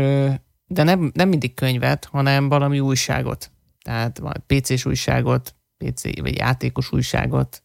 de 0.68 0.84
nem, 0.84 1.12
nem 1.14 1.30
mindig 1.30 1.54
könyvet, 1.54 2.06
hanem 2.06 2.50
valami 2.50 2.80
újságot. 2.80 3.52
Tehát 3.84 4.22
PC-s 4.48 4.86
újságot, 4.86 5.56
PC 5.78 6.20
vagy 6.22 6.38
játékos 6.38 6.92
újságot. 6.92 7.64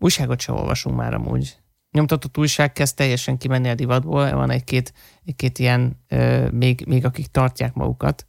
Újságot 0.00 0.40
se 0.40 0.52
olvasunk 0.52 0.96
már 0.96 1.14
amúgy. 1.14 1.56
nyomtatott 1.90 2.38
újság 2.38 2.72
kezd 2.72 2.96
teljesen 2.96 3.38
kimenni 3.38 3.68
a 3.68 3.74
divatból, 3.74 4.30
van 4.30 4.50
egy-két, 4.50 4.92
egy-két 5.24 5.58
ilyen, 5.58 6.04
még, 6.50 6.84
még 6.86 7.04
akik 7.04 7.26
tartják 7.26 7.74
magukat, 7.74 8.26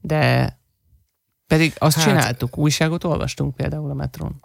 de 0.00 0.54
pedig 1.46 1.74
azt 1.78 1.96
hát, 1.96 2.06
csináltuk, 2.06 2.58
újságot 2.58 3.04
olvastunk 3.04 3.54
például 3.54 3.90
a 3.90 3.94
metron. 3.94 4.44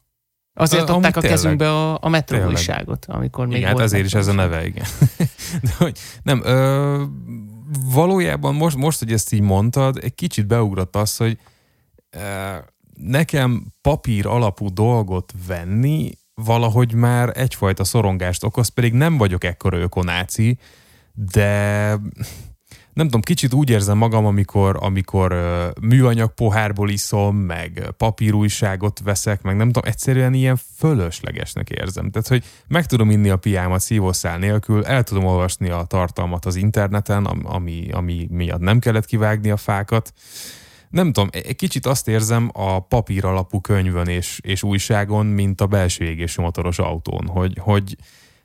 Azért 0.53 0.89
a, 0.89 0.95
adták 0.95 1.17
a 1.17 1.19
tényleg, 1.19 1.39
kezünkbe 1.39 1.69
a, 1.69 1.97
a 2.01 2.09
metro 2.09 2.35
tényleg. 2.35 2.55
újságot, 2.55 3.05
amikor 3.05 3.47
még 3.47 3.57
igen, 3.57 3.69
hát 3.69 3.79
ezért 3.79 4.05
is 4.05 4.13
ez 4.13 4.27
a 4.27 4.33
neve, 4.33 4.65
igen. 4.65 4.85
De 5.63 5.73
hogy 5.77 5.99
nem, 6.23 6.41
ö, 6.43 7.03
valójában 7.85 8.55
most, 8.55 8.77
most, 8.77 8.99
hogy 8.99 9.11
ezt 9.11 9.33
így 9.33 9.41
mondtad, 9.41 9.97
egy 10.01 10.15
kicsit 10.15 10.47
beugrott 10.47 10.95
az, 10.95 11.17
hogy 11.17 11.37
ö, 12.09 12.19
nekem 13.03 13.65
papír 13.81 14.25
alapú 14.25 14.73
dolgot 14.73 15.33
venni 15.47 16.11
valahogy 16.33 16.93
már 16.93 17.31
egyfajta 17.35 17.83
szorongást 17.83 18.43
okoz, 18.43 18.67
pedig 18.67 18.93
nem 18.93 19.17
vagyok 19.17 19.43
ekkora 19.43 19.77
ökonáci, 19.77 20.57
de 21.13 21.97
nem 22.93 23.05
tudom, 23.05 23.21
kicsit 23.21 23.53
úgy 23.53 23.69
érzem 23.69 23.97
magam, 23.97 24.25
amikor, 24.25 24.77
amikor 24.79 25.35
műanyag 25.81 26.33
pohárból 26.33 26.89
iszom, 26.89 27.35
meg 27.35 27.93
papírújságot 27.97 28.99
veszek, 29.03 29.41
meg 29.41 29.55
nem 29.55 29.71
tudom, 29.71 29.89
egyszerűen 29.89 30.33
ilyen 30.33 30.59
fölöslegesnek 30.77 31.69
érzem. 31.69 32.11
Tehát, 32.11 32.27
hogy 32.27 32.43
meg 32.67 32.85
tudom 32.85 33.09
inni 33.09 33.29
a 33.29 33.37
piámat 33.37 33.81
szívószál 33.81 34.37
nélkül, 34.37 34.85
el 34.85 35.03
tudom 35.03 35.25
olvasni 35.25 35.69
a 35.69 35.83
tartalmat 35.83 36.45
az 36.45 36.55
interneten, 36.55 37.25
ami, 37.25 37.87
ami 37.91 38.27
miatt 38.29 38.59
nem 38.59 38.79
kellett 38.79 39.05
kivágni 39.05 39.49
a 39.49 39.57
fákat. 39.57 40.13
Nem 40.91 41.11
tudom, 41.11 41.29
egy 41.31 41.55
kicsit 41.55 41.85
azt 41.85 42.07
érzem 42.07 42.49
a 42.53 42.79
papír 42.79 43.25
alapú 43.25 43.61
könyvön 43.61 44.07
és, 44.07 44.39
és 44.43 44.63
újságon, 44.63 45.25
mint 45.25 45.61
a 45.61 45.67
belső 45.67 46.05
égésű 46.05 46.41
motoros 46.41 46.79
autón, 46.79 47.27
hogy, 47.27 47.57
hogy 47.59 47.95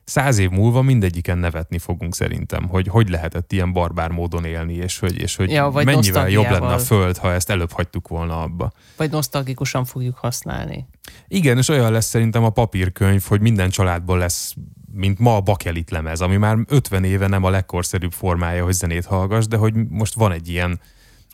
száz 0.03 0.37
év 0.37 0.49
múlva 0.49 0.81
mindegyiken 0.81 1.37
nevetni 1.37 1.79
fogunk 1.79 2.15
szerintem, 2.15 2.67
hogy 2.67 2.87
hogy 2.87 3.09
lehetett 3.09 3.51
ilyen 3.51 3.73
barbár 3.73 4.11
módon 4.11 4.45
élni, 4.45 4.73
és 4.73 4.99
hogy, 4.99 5.19
és 5.19 5.35
hogy 5.35 5.51
ja, 5.51 5.69
mennyivel 5.69 6.29
jobb 6.29 6.49
lenne 6.49 6.73
a 6.73 6.79
föld, 6.79 7.17
ha 7.17 7.31
ezt 7.31 7.49
előbb 7.49 7.71
hagytuk 7.71 8.07
volna 8.07 8.41
abba. 8.41 8.71
Vagy 8.97 9.11
nosztalgikusan 9.11 9.85
fogjuk 9.85 10.17
használni. 10.17 10.87
Igen, 11.27 11.57
és 11.57 11.69
olyan 11.69 11.91
lesz 11.91 12.05
szerintem 12.05 12.43
a 12.43 12.49
papírkönyv, 12.49 13.23
hogy 13.27 13.41
minden 13.41 13.69
családból 13.69 14.17
lesz 14.17 14.53
mint 14.91 15.19
ma 15.19 15.35
a 15.35 15.41
bakelit 15.41 15.91
lemez, 15.91 16.21
ami 16.21 16.37
már 16.37 16.57
50 16.67 17.03
éve 17.03 17.27
nem 17.27 17.43
a 17.43 17.49
legkorszerűbb 17.49 18.11
formája, 18.11 18.63
hogy 18.63 18.73
zenét 18.73 19.05
hallgass, 19.05 19.45
de 19.45 19.57
hogy 19.57 19.73
most 19.89 20.13
van 20.13 20.31
egy 20.31 20.49
ilyen 20.49 20.79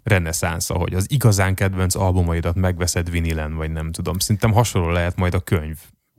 reneszánsza, 0.04 0.74
hogy 0.74 0.94
az 0.94 1.12
igazán 1.12 1.56
kedvenc 1.56 1.96
albumaidat 1.96 2.56
megveszed 2.56 3.10
vinilen, 3.10 3.56
vagy 3.56 3.72
nem 3.72 3.92
tudom. 3.92 4.20
Szerintem 4.20 4.52
hasonló 4.52 4.90
lehet 4.90 5.16
majd 5.16 5.34
a 5.34 5.40
könyv 5.40 5.78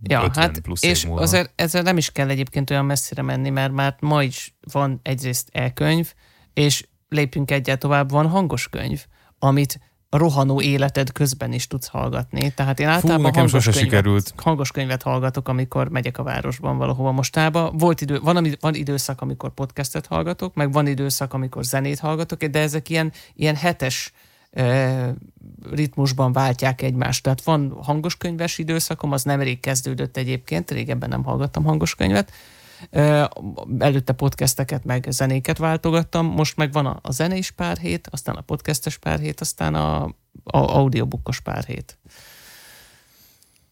Ja, 0.09 0.31
hát 0.35 0.61
plusz 0.61 0.83
és 0.83 1.07
azért 1.11 1.53
ezzel 1.55 1.83
nem 1.83 1.97
is 1.97 2.11
kell 2.11 2.29
egyébként 2.29 2.71
olyan 2.71 2.85
messzire 2.85 3.23
menni, 3.23 3.51
mert 3.51 3.73
már 3.73 3.97
ma 4.01 4.23
is 4.23 4.57
van 4.73 5.01
egyrészt 5.03 5.49
e-könyv, 5.53 6.13
és 6.53 6.87
lépjünk 7.09 7.51
egyet 7.51 7.79
tovább, 7.79 8.11
van 8.11 8.29
hangos 8.29 8.69
könyv, 8.69 9.05
amit 9.39 9.81
rohanó 10.17 10.61
életed 10.61 11.13
közben 11.13 11.53
is 11.53 11.67
tudsz 11.67 11.87
hallgatni. 11.87 12.53
Tehát 12.55 12.81
én 12.81 12.89
általában 12.89 13.21
Fú, 13.21 13.27
nekem 13.27 13.43
hangos, 13.43 13.65
könyvet, 13.65 13.83
sikerült. 13.83 14.33
hangos 14.37 14.71
könyvet 14.71 15.03
hallgatok, 15.03 15.49
amikor 15.49 15.89
megyek 15.89 16.19
a 16.19 16.23
városban 16.23 16.79
valahova 16.79 17.13
mostába. 17.13 17.71
Volt 17.71 18.01
idő, 18.01 18.21
van, 18.21 18.57
van 18.61 18.75
időszak, 18.75 19.21
amikor 19.21 19.51
podcastet 19.51 20.07
hallgatok, 20.07 20.55
meg 20.55 20.73
van 20.73 20.87
időszak, 20.87 21.33
amikor 21.33 21.65
zenét 21.65 21.99
hallgatok, 21.99 22.45
de 22.45 22.59
ezek 22.59 22.89
ilyen, 22.89 23.13
ilyen 23.35 23.57
hetes 23.57 24.13
ritmusban 25.71 26.33
váltják 26.33 26.83
egymást. 26.83 27.23
Tehát 27.23 27.43
van 27.43 27.79
hangos 27.83 28.17
könyves 28.17 28.59
időszakom, 28.59 29.13
az 29.13 29.23
nemrég 29.23 29.61
kezdődött 29.61 30.17
egyébként, 30.17 30.71
régebben 30.71 31.09
nem 31.09 31.25
hallgattam 31.25 31.65
hangos 31.65 31.95
könyvet, 31.95 32.33
előtte 33.79 34.13
podcasteket 34.13 34.85
meg 34.85 35.07
zenéket 35.11 35.59
váltogattam, 35.59 36.27
most 36.27 36.57
meg 36.57 36.73
van 36.73 36.87
a, 36.87 37.13
zenés 37.13 37.51
pár 37.51 37.77
hét, 37.77 38.09
aztán 38.11 38.35
a 38.35 38.41
podcastes 38.41 38.99
pár 38.99 39.19
hét, 39.19 39.41
aztán 39.41 39.75
a, 39.75 40.05
a 40.45 40.59
audiobookos 40.59 41.41
pár 41.41 41.65
hét. 41.65 41.99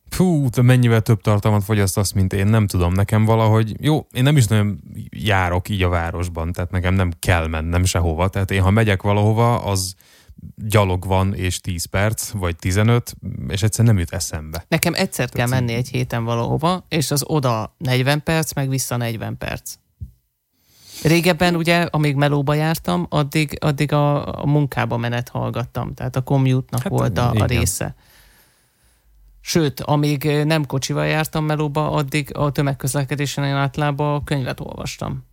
Fú, 0.08 0.48
te 0.48 0.62
mennyivel 0.62 1.00
több 1.00 1.20
tartalmat 1.20 1.64
fogyasztasz, 1.64 2.12
mint 2.12 2.32
én, 2.32 2.46
nem 2.46 2.66
tudom. 2.66 2.92
Nekem 2.92 3.24
valahogy, 3.24 3.76
jó, 3.80 4.06
én 4.12 4.22
nem 4.22 4.36
is 4.36 4.46
nagyon 4.46 4.80
járok 5.10 5.68
így 5.68 5.82
a 5.82 5.88
városban, 5.88 6.52
tehát 6.52 6.70
nekem 6.70 6.94
nem 6.94 7.12
kell 7.18 7.46
mennem 7.46 7.84
sehova. 7.84 8.28
Tehát 8.28 8.50
én, 8.50 8.62
ha 8.62 8.70
megyek 8.70 9.02
valahova, 9.02 9.64
az 9.64 9.94
gyalog 10.56 11.06
van 11.06 11.34
és 11.34 11.60
10 11.60 11.84
perc, 11.84 12.30
vagy 12.30 12.56
15, 12.56 13.16
és 13.48 13.62
egyszer 13.62 13.84
nem 13.84 13.98
jut 13.98 14.10
eszembe. 14.10 14.64
Nekem 14.68 14.94
egyszer 14.94 15.28
Tehát 15.28 15.50
kell 15.50 15.58
menni 15.58 15.74
egy 15.74 15.88
héten 15.88 16.24
valahova, 16.24 16.84
és 16.88 17.10
az 17.10 17.24
oda 17.26 17.74
40 17.78 18.22
perc, 18.22 18.52
meg 18.52 18.68
vissza 18.68 18.96
40 18.96 19.38
perc. 19.38 19.74
Régebben 21.02 21.56
ugye, 21.56 21.82
amíg 21.82 22.16
melóba 22.16 22.54
jártam, 22.54 23.06
addig, 23.08 23.56
addig 23.60 23.92
a, 23.92 24.40
a 24.40 24.46
munkába 24.46 24.96
menet 24.96 25.28
hallgattam, 25.28 25.94
tehát 25.94 26.16
a 26.16 26.22
commute-nak 26.22 26.82
hát, 26.82 26.92
volt 26.92 27.18
a, 27.18 27.30
a 27.30 27.44
része. 27.44 27.94
Sőt, 29.40 29.80
amíg 29.80 30.24
nem 30.44 30.66
kocsival 30.66 31.06
jártam 31.06 31.44
melóba, 31.44 31.90
addig 31.90 32.36
a 32.36 32.50
tömegközlekedésen 32.50 33.44
én 33.44 33.54
általában 33.54 34.24
könyvet 34.24 34.60
olvastam. 34.60 35.24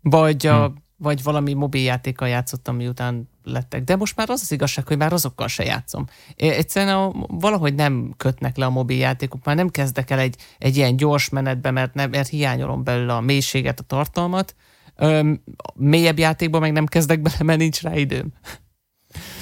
Vagy 0.00 0.46
a 0.46 0.66
hm 0.66 0.82
vagy 0.96 1.22
valami 1.22 1.52
mobiljátékkal 1.52 2.28
játszottam, 2.28 2.76
miután 2.76 3.28
lettek. 3.44 3.84
De 3.84 3.96
most 3.96 4.16
már 4.16 4.30
az 4.30 4.40
az 4.42 4.52
igazság, 4.52 4.86
hogy 4.86 4.96
már 4.96 5.12
azokkal 5.12 5.48
se 5.48 5.64
játszom. 5.64 6.06
Egyszerűen 6.36 6.94
a, 6.94 7.12
valahogy 7.28 7.74
nem 7.74 8.14
kötnek 8.16 8.56
le 8.56 8.64
a 8.64 8.70
mobiljátékok, 8.70 9.44
már 9.44 9.56
nem 9.56 9.68
kezdek 9.68 10.10
el 10.10 10.18
egy, 10.18 10.36
egy 10.58 10.76
ilyen 10.76 10.96
gyors 10.96 11.28
menetbe, 11.28 11.70
mert, 11.70 11.94
nem, 11.94 12.10
mert 12.10 12.28
hiányolom 12.28 12.84
belőle 12.84 13.14
a 13.14 13.20
mélységet, 13.20 13.80
a 13.80 13.82
tartalmat. 13.82 14.54
Öm, 14.96 15.42
mélyebb 15.74 16.18
játékban 16.18 16.60
meg 16.60 16.72
nem 16.72 16.86
kezdek 16.86 17.20
bele, 17.20 17.36
mert 17.42 17.58
nincs 17.58 17.82
rá 17.82 17.96
időm. 17.96 18.32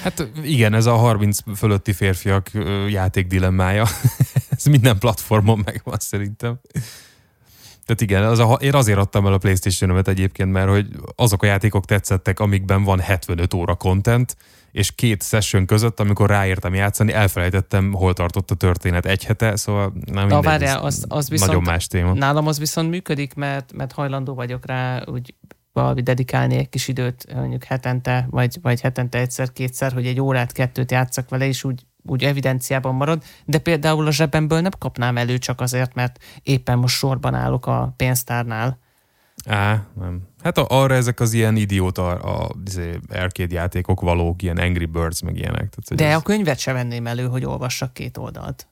Hát 0.02 0.30
igen, 0.42 0.74
ez 0.74 0.86
a 0.86 0.96
30 0.96 1.38
fölötti 1.56 1.92
férfiak 1.92 2.50
játék 2.88 3.26
dilemmája. 3.26 3.86
ez 4.56 4.64
minden 4.64 4.98
platformon 4.98 5.62
megvan 5.64 5.98
szerintem. 5.98 6.60
Tehát 7.94 8.10
igen, 8.10 8.30
az 8.30 8.38
a, 8.38 8.52
én 8.52 8.74
azért 8.74 8.98
adtam 8.98 9.26
el 9.26 9.32
a 9.32 9.38
playstation 9.38 10.02
egyébként, 10.04 10.52
mert 10.52 10.68
hogy 10.68 10.86
azok 11.16 11.42
a 11.42 11.46
játékok 11.46 11.84
tetszettek, 11.84 12.40
amikben 12.40 12.84
van 12.84 13.00
75 13.00 13.54
óra 13.54 13.74
content, 13.74 14.36
és 14.70 14.94
két 14.94 15.22
session 15.22 15.66
között, 15.66 16.00
amikor 16.00 16.28
ráértem 16.28 16.74
játszani, 16.74 17.12
elfelejtettem, 17.12 17.92
hol 17.92 18.12
tartott 18.12 18.50
a 18.50 18.54
történet 18.54 19.06
egy 19.06 19.24
hete, 19.24 19.56
szóval 19.56 19.92
nem 20.04 20.26
mindegy, 20.26 20.44
várjál, 20.44 20.82
az, 20.82 21.04
az 21.08 21.28
viszont, 21.28 21.50
nagyon 21.50 21.66
más 21.66 21.86
téma. 21.86 22.12
Nálam 22.12 22.46
az 22.46 22.58
viszont 22.58 22.90
működik, 22.90 23.34
mert, 23.34 23.72
mert 23.72 23.92
hajlandó 23.92 24.34
vagyok 24.34 24.66
rá 24.66 25.02
úgy 25.06 25.34
valami 25.72 26.02
dedikálni 26.02 26.56
egy 26.56 26.68
kis 26.68 26.88
időt, 26.88 27.34
mondjuk 27.34 27.64
hetente, 27.64 28.26
vagy, 28.30 28.58
vagy 28.62 28.80
hetente 28.80 29.18
egyszer-kétszer, 29.18 29.92
hogy 29.92 30.06
egy 30.06 30.20
órát, 30.20 30.52
kettőt 30.52 30.90
játszak 30.90 31.28
vele, 31.28 31.46
és 31.46 31.64
úgy 31.64 31.86
úgy 32.04 32.24
evidenciában 32.24 32.94
marad, 32.94 33.22
de 33.44 33.58
például 33.58 34.06
a 34.06 34.10
zsebemből 34.10 34.60
nem 34.60 34.70
kapnám 34.78 35.16
elő 35.16 35.38
csak 35.38 35.60
azért, 35.60 35.94
mert 35.94 36.24
éppen 36.42 36.78
most 36.78 36.96
sorban 36.96 37.34
állok 37.34 37.66
a 37.66 37.94
pénztárnál. 37.96 38.78
Á, 39.46 39.86
nem. 40.00 40.20
Hát 40.42 40.58
arra 40.58 40.94
ezek 40.94 41.20
az 41.20 41.32
ilyen 41.32 41.56
idióta 41.56 42.08
a, 42.08 42.42
a, 42.42 42.50
izé, 42.66 42.98
arcade 43.08 43.54
játékok 43.54 44.00
valók, 44.00 44.42
ilyen 44.42 44.56
Angry 44.58 44.84
Birds, 44.84 45.22
meg 45.22 45.36
ilyenek. 45.36 45.56
Tehát, 45.56 45.94
de 45.94 46.06
ez... 46.06 46.16
a 46.16 46.22
könyvet 46.22 46.58
se 46.58 46.72
venném 46.72 47.06
elő, 47.06 47.26
hogy 47.26 47.44
olvassak 47.44 47.92
két 47.92 48.16
oldalt. 48.16 48.66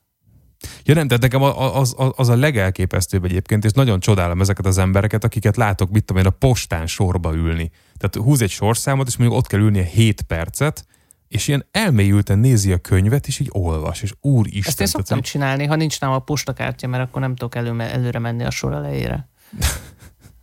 Ja 0.82 0.94
nem, 0.94 1.06
tehát 1.06 1.22
nekem 1.22 1.42
az, 1.42 1.94
az, 1.96 2.12
az 2.16 2.28
a 2.28 2.36
legelképesztőbb 2.36 3.24
egyébként, 3.24 3.64
és 3.64 3.72
nagyon 3.72 4.00
csodálom 4.00 4.40
ezeket 4.40 4.66
az 4.66 4.78
embereket, 4.78 5.24
akiket 5.24 5.56
látok, 5.56 5.90
mit 5.90 6.04
tudom 6.04 6.22
én, 6.22 6.28
a 6.28 6.34
postán 6.38 6.86
sorba 6.86 7.34
ülni. 7.34 7.70
Tehát 7.96 8.28
húz 8.28 8.42
egy 8.42 8.50
sorszámot, 8.50 9.06
és 9.06 9.16
mondjuk 9.16 9.38
ott 9.38 9.46
kell 9.46 9.60
ülnie 9.60 9.84
7 9.84 10.22
percet, 10.22 10.86
és 11.30 11.48
ilyen 11.48 11.66
elmélyülten 11.70 12.38
nézi 12.38 12.72
a 12.72 12.78
könyvet, 12.78 13.26
és 13.26 13.38
így 13.38 13.48
olvas, 13.50 14.02
és 14.02 14.12
úristen. 14.20 14.62
Ezt 14.66 14.80
én 14.80 14.86
szoktam 14.86 15.04
tehát, 15.06 15.24
csinálni, 15.24 15.64
ha 15.64 15.76
nincs 15.76 16.00
nálam 16.00 16.16
a 16.16 16.18
postakártya, 16.18 16.88
mert 16.88 17.08
akkor 17.08 17.20
nem 17.20 17.34
tudok 17.34 17.54
elő, 17.54 17.80
előre 17.80 18.18
menni 18.18 18.44
a 18.44 18.50
sor 18.50 18.72
elejére. 18.72 19.28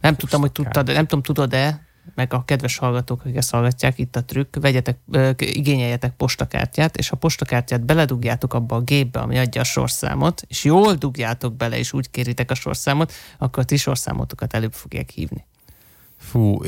Nem 0.01 0.15
tudtam, 0.15 0.41
hogy 0.41 0.51
tudtad, 0.51 0.88
nem 0.88 1.05
tudom, 1.05 1.21
tudod-e, 1.21 1.85
meg 2.15 2.33
a 2.33 2.45
kedves 2.45 2.77
hallgatók, 2.77 3.19
akik 3.19 3.35
ezt 3.35 3.51
hallgatják, 3.51 3.99
itt 3.99 4.15
a 4.15 4.23
trükk, 4.23 4.55
vegyetek, 4.55 4.97
igényeljetek 5.38 6.15
postakártyát, 6.15 6.97
és 6.97 7.11
a 7.11 7.15
postakártyát 7.15 7.85
beledugjátok 7.85 8.53
abba 8.53 8.75
a 8.75 8.81
gépbe, 8.81 9.19
ami 9.19 9.38
adja 9.38 9.61
a 9.61 9.63
sorszámot, 9.63 10.41
és 10.47 10.63
jól 10.63 10.93
dugjátok 10.93 11.55
bele, 11.55 11.77
és 11.77 11.93
úgy 11.93 12.09
kéritek 12.11 12.51
a 12.51 12.55
sorszámot, 12.55 13.13
akkor 13.38 13.63
a 13.63 13.65
ti 13.65 13.77
sorszámotokat 13.77 14.53
előbb 14.53 14.73
fogják 14.73 15.09
hívni. 15.09 15.45
Fú, 16.17 16.59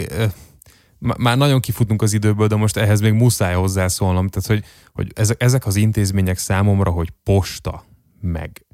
már 0.99 1.37
nagyon 1.37 1.59
kifutunk 1.59 2.01
az 2.01 2.13
időből, 2.13 2.47
de 2.47 2.55
most 2.55 2.77
ehhez 2.77 3.01
még 3.01 3.13
muszáj 3.13 3.53
hozzászólnom, 3.53 4.27
tehát 4.27 4.47
hogy, 4.47 4.71
hogy 4.93 5.11
ezek, 5.15 5.41
ezek 5.41 5.65
az 5.65 5.75
intézmények 5.75 6.37
számomra, 6.37 6.91
hogy 6.91 7.09
posta, 7.23 7.83
meg, 8.21 8.65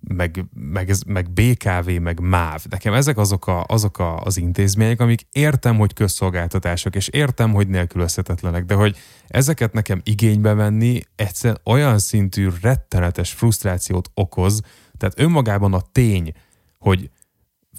meg, 0.00 0.44
meg, 0.54 0.90
ez, 0.90 1.02
meg 1.06 1.30
BKV, 1.30 1.90
meg 2.00 2.20
MÁV. 2.20 2.64
Nekem 2.70 2.92
ezek 2.92 3.18
azok, 3.18 3.46
a, 3.46 3.64
azok 3.66 3.98
a, 3.98 4.20
az 4.20 4.36
intézmények, 4.36 5.00
amik 5.00 5.26
értem, 5.32 5.76
hogy 5.76 5.92
közszolgáltatások, 5.92 6.96
és 6.96 7.08
értem, 7.08 7.52
hogy 7.52 7.68
nélkülözhetetlenek, 7.68 8.64
de 8.64 8.74
hogy 8.74 8.96
ezeket 9.26 9.72
nekem 9.72 10.00
igénybe 10.04 10.54
venni 10.54 11.00
egyszerűen 11.16 11.60
olyan 11.64 11.98
szintű 11.98 12.48
rettenetes 12.60 13.32
frusztrációt 13.32 14.10
okoz, 14.14 14.60
tehát 14.96 15.20
önmagában 15.20 15.74
a 15.74 15.80
tény, 15.92 16.32
hogy 16.78 17.10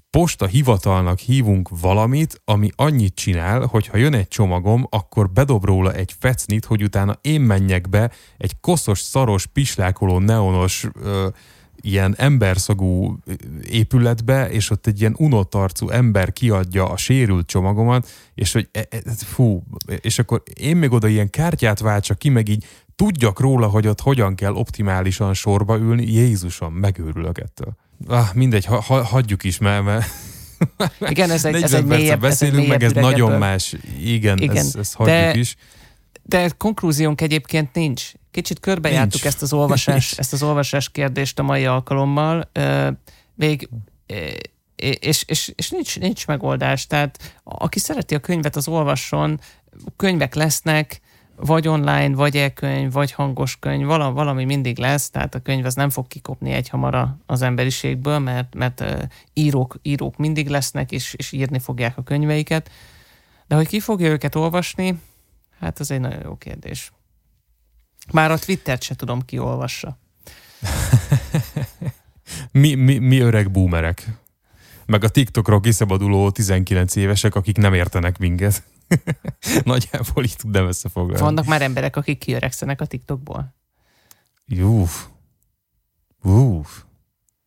posta 0.10 0.46
hivatalnak 0.46 1.20
hívunk 1.20 1.70
valamit, 1.82 2.42
ami 2.46 2.70
annyit 2.76 3.16
csinál, 3.16 3.66
hogy 3.66 3.88
ha 3.88 3.98
jön 3.98 4.14
egy 4.14 4.28
csomagom, 4.28 4.88
akkor 4.90 5.30
bedob 5.30 5.66
róla 5.66 5.94
egy 5.94 6.16
fecnit, 6.20 6.66
hogy 6.66 6.84
utána 6.84 7.18
én 7.22 7.42
menjek 7.42 7.90
be 7.90 8.12
egy 8.38 8.60
koszos, 8.60 9.00
szaros, 9.00 9.46
pislákoló, 9.46 10.20
neonos 10.20 10.88
ö, 10.94 11.28
ilyen 11.82 12.16
emberszagú 12.18 13.18
épületbe, 13.70 14.50
és 14.50 14.70
ott 14.70 14.88
egy 14.88 15.00
ilyen 15.00 15.16
unott 15.18 15.56
arcú 15.56 15.90
ember 15.90 16.34
kiadja 16.34 16.90
a 16.90 16.98
sérült 16.98 17.48
csomagomat, 17.48 18.10
és 18.36 18.54
hogy 18.54 18.70
e, 18.72 18.88
e, 18.90 19.02
fú, 19.18 19.64
és 20.02 20.20
akkor 20.20 20.44
én 20.54 20.78
még 20.78 20.92
oda 20.92 21.08
ilyen 21.08 21.30
kártyát 21.30 21.80
váltsak 21.80 22.18
ki, 22.18 22.30
meg 22.30 22.48
így 22.48 22.66
tudjak 22.96 23.40
róla, 23.40 23.68
hogy 23.68 23.88
ott 23.88 24.02
hogyan 24.02 24.36
kell 24.36 24.54
optimálisan 24.54 25.34
sorba 25.34 25.78
ülni, 25.78 26.12
Jézusom, 26.12 26.74
megőrülök 26.74 27.38
ettől. 27.38 27.76
Ah, 28.08 28.34
mindegy, 28.34 28.66
ha, 28.66 28.82
ha, 28.82 29.04
hagyjuk 29.04 29.44
is, 29.44 29.58
mert, 29.58 29.84
mert 29.84 30.06
igen, 31.12 31.32
ez 31.32 31.46
egy, 31.46 31.62
ez 31.62 31.74
egy 31.74 31.86
mélyebb, 31.86 32.20
beszélünk, 32.20 32.58
ez 32.58 32.64
egy 32.64 32.70
meg 32.70 32.84
ez 32.84 32.92
nagyon 32.92 33.32
más. 33.32 33.76
Igen, 34.04 34.38
Igen 34.38 34.56
ezt, 34.56 34.78
ezt 34.78 34.94
hagyjuk 34.94 35.16
de, 35.16 35.38
is. 35.38 35.56
De 36.24 36.50
konklúziónk 36.58 37.22
egyébként 37.22 37.74
nincs. 37.74 38.12
Kicsit 38.32 38.60
körbejártuk 38.60 39.26
ezt 39.26 39.42
az, 39.42 39.54
olvasás, 39.54 40.12
ezt 40.18 40.34
az 40.34 40.44
olvasás 40.44 40.90
kérdést 40.90 41.40
a 41.40 41.44
mai 41.44 41.66
alkalommal. 41.66 42.52
Még 43.36 43.70
és, 44.76 45.24
és, 45.28 45.52
és 45.56 45.70
nincs, 45.70 46.00
nincs 46.00 46.28
megoldás. 46.28 46.88
Tehát 46.88 47.40
aki 47.44 47.80
szereti 47.80 48.16
a 48.16 48.20
könyvet, 48.20 48.56
az 48.56 48.68
olvasson, 48.68 49.40
könyvek 49.96 50.36
lesznek, 50.36 51.02
vagy 51.42 51.68
online, 51.68 52.16
vagy 52.16 52.38
e-könyv, 52.38 52.92
vagy 52.92 53.12
hangos 53.12 53.60
könyv, 53.60 53.86
valami, 53.86 54.14
valami 54.14 54.46
mindig 54.46 54.78
lesz, 54.78 55.10
tehát 55.10 55.36
a 55.36 55.40
könyv 55.40 55.66
az 55.66 55.76
nem 55.76 55.90
fog 55.90 56.08
kikopni 56.08 56.52
egy 56.52 56.70
hamara 56.70 57.18
az 57.26 57.42
emberiségből, 57.42 58.20
mert, 58.20 58.56
mert 58.56 58.84
írók, 59.34 59.80
írók 59.82 60.18
mindig 60.18 60.48
lesznek, 60.48 60.92
és, 60.92 61.14
és 61.14 61.32
írni 61.32 61.60
fogják 61.60 61.98
a 61.98 62.04
könyveiket. 62.04 62.70
De 63.48 63.56
hogy 63.56 63.68
ki 63.68 63.80
fogja 63.80 64.10
őket 64.10 64.36
olvasni, 64.36 65.00
hát 65.60 65.80
az 65.80 65.92
egy 65.92 66.00
nagyon 66.00 66.22
jó 66.24 66.36
kérdés. 66.36 66.92
Már 68.12 68.32
a 68.32 68.40
Twittert 68.40 68.82
se 68.82 68.96
tudom, 68.96 69.22
ki 69.26 69.38
olvassa. 69.38 70.00
mi, 72.52 72.74
mi, 72.74 72.98
mi 72.98 73.20
öreg 73.20 73.52
boomerek. 73.52 74.08
Meg 74.86 75.04
a 75.04 75.10
TikTokról 75.10 75.60
kiszabaduló 75.60 76.32
19 76.32 76.96
évesek, 76.96 77.36
akik 77.36 77.58
nem 77.58 77.74
értenek 77.74 78.18
minket. 78.18 78.64
Nagyjából 79.64 80.24
így 80.24 80.36
tudnám 80.36 80.68
összefoglalni. 80.68 81.24
Vannak 81.24 81.46
már 81.46 81.62
emberek, 81.62 81.96
akik 81.96 82.18
kiöregszenek 82.18 82.82
a 82.82 82.86
TikTokból? 82.86 83.56
Júf. 84.46 85.08
Uf. 86.24 86.84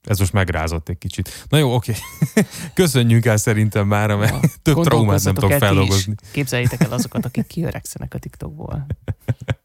Ez 0.02 0.18
most 0.18 0.32
megrázott 0.32 0.88
egy 0.88 0.98
kicsit. 0.98 1.44
Na 1.48 1.58
jó, 1.58 1.74
oké. 1.74 1.94
Köszönjük 2.74 3.24
el 3.24 3.36
szerintem 3.36 3.86
már, 3.86 4.16
mert 4.16 4.42
ja. 4.42 4.48
több 4.62 4.82
traumát 4.82 5.24
nem 5.24 5.34
tudok 5.34 5.52
feldolgozni. 5.52 6.14
Képzeljétek 6.32 6.80
el 6.80 6.92
azokat, 6.92 7.24
akik 7.24 7.46
kiöregszenek 7.46 8.14
a 8.14 8.18
TikTokból. 8.18 8.86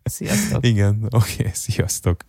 Sziasztok. 0.03 0.65
Igen, 0.65 1.07
oké, 1.09 1.49
sziasztok. 1.53 2.25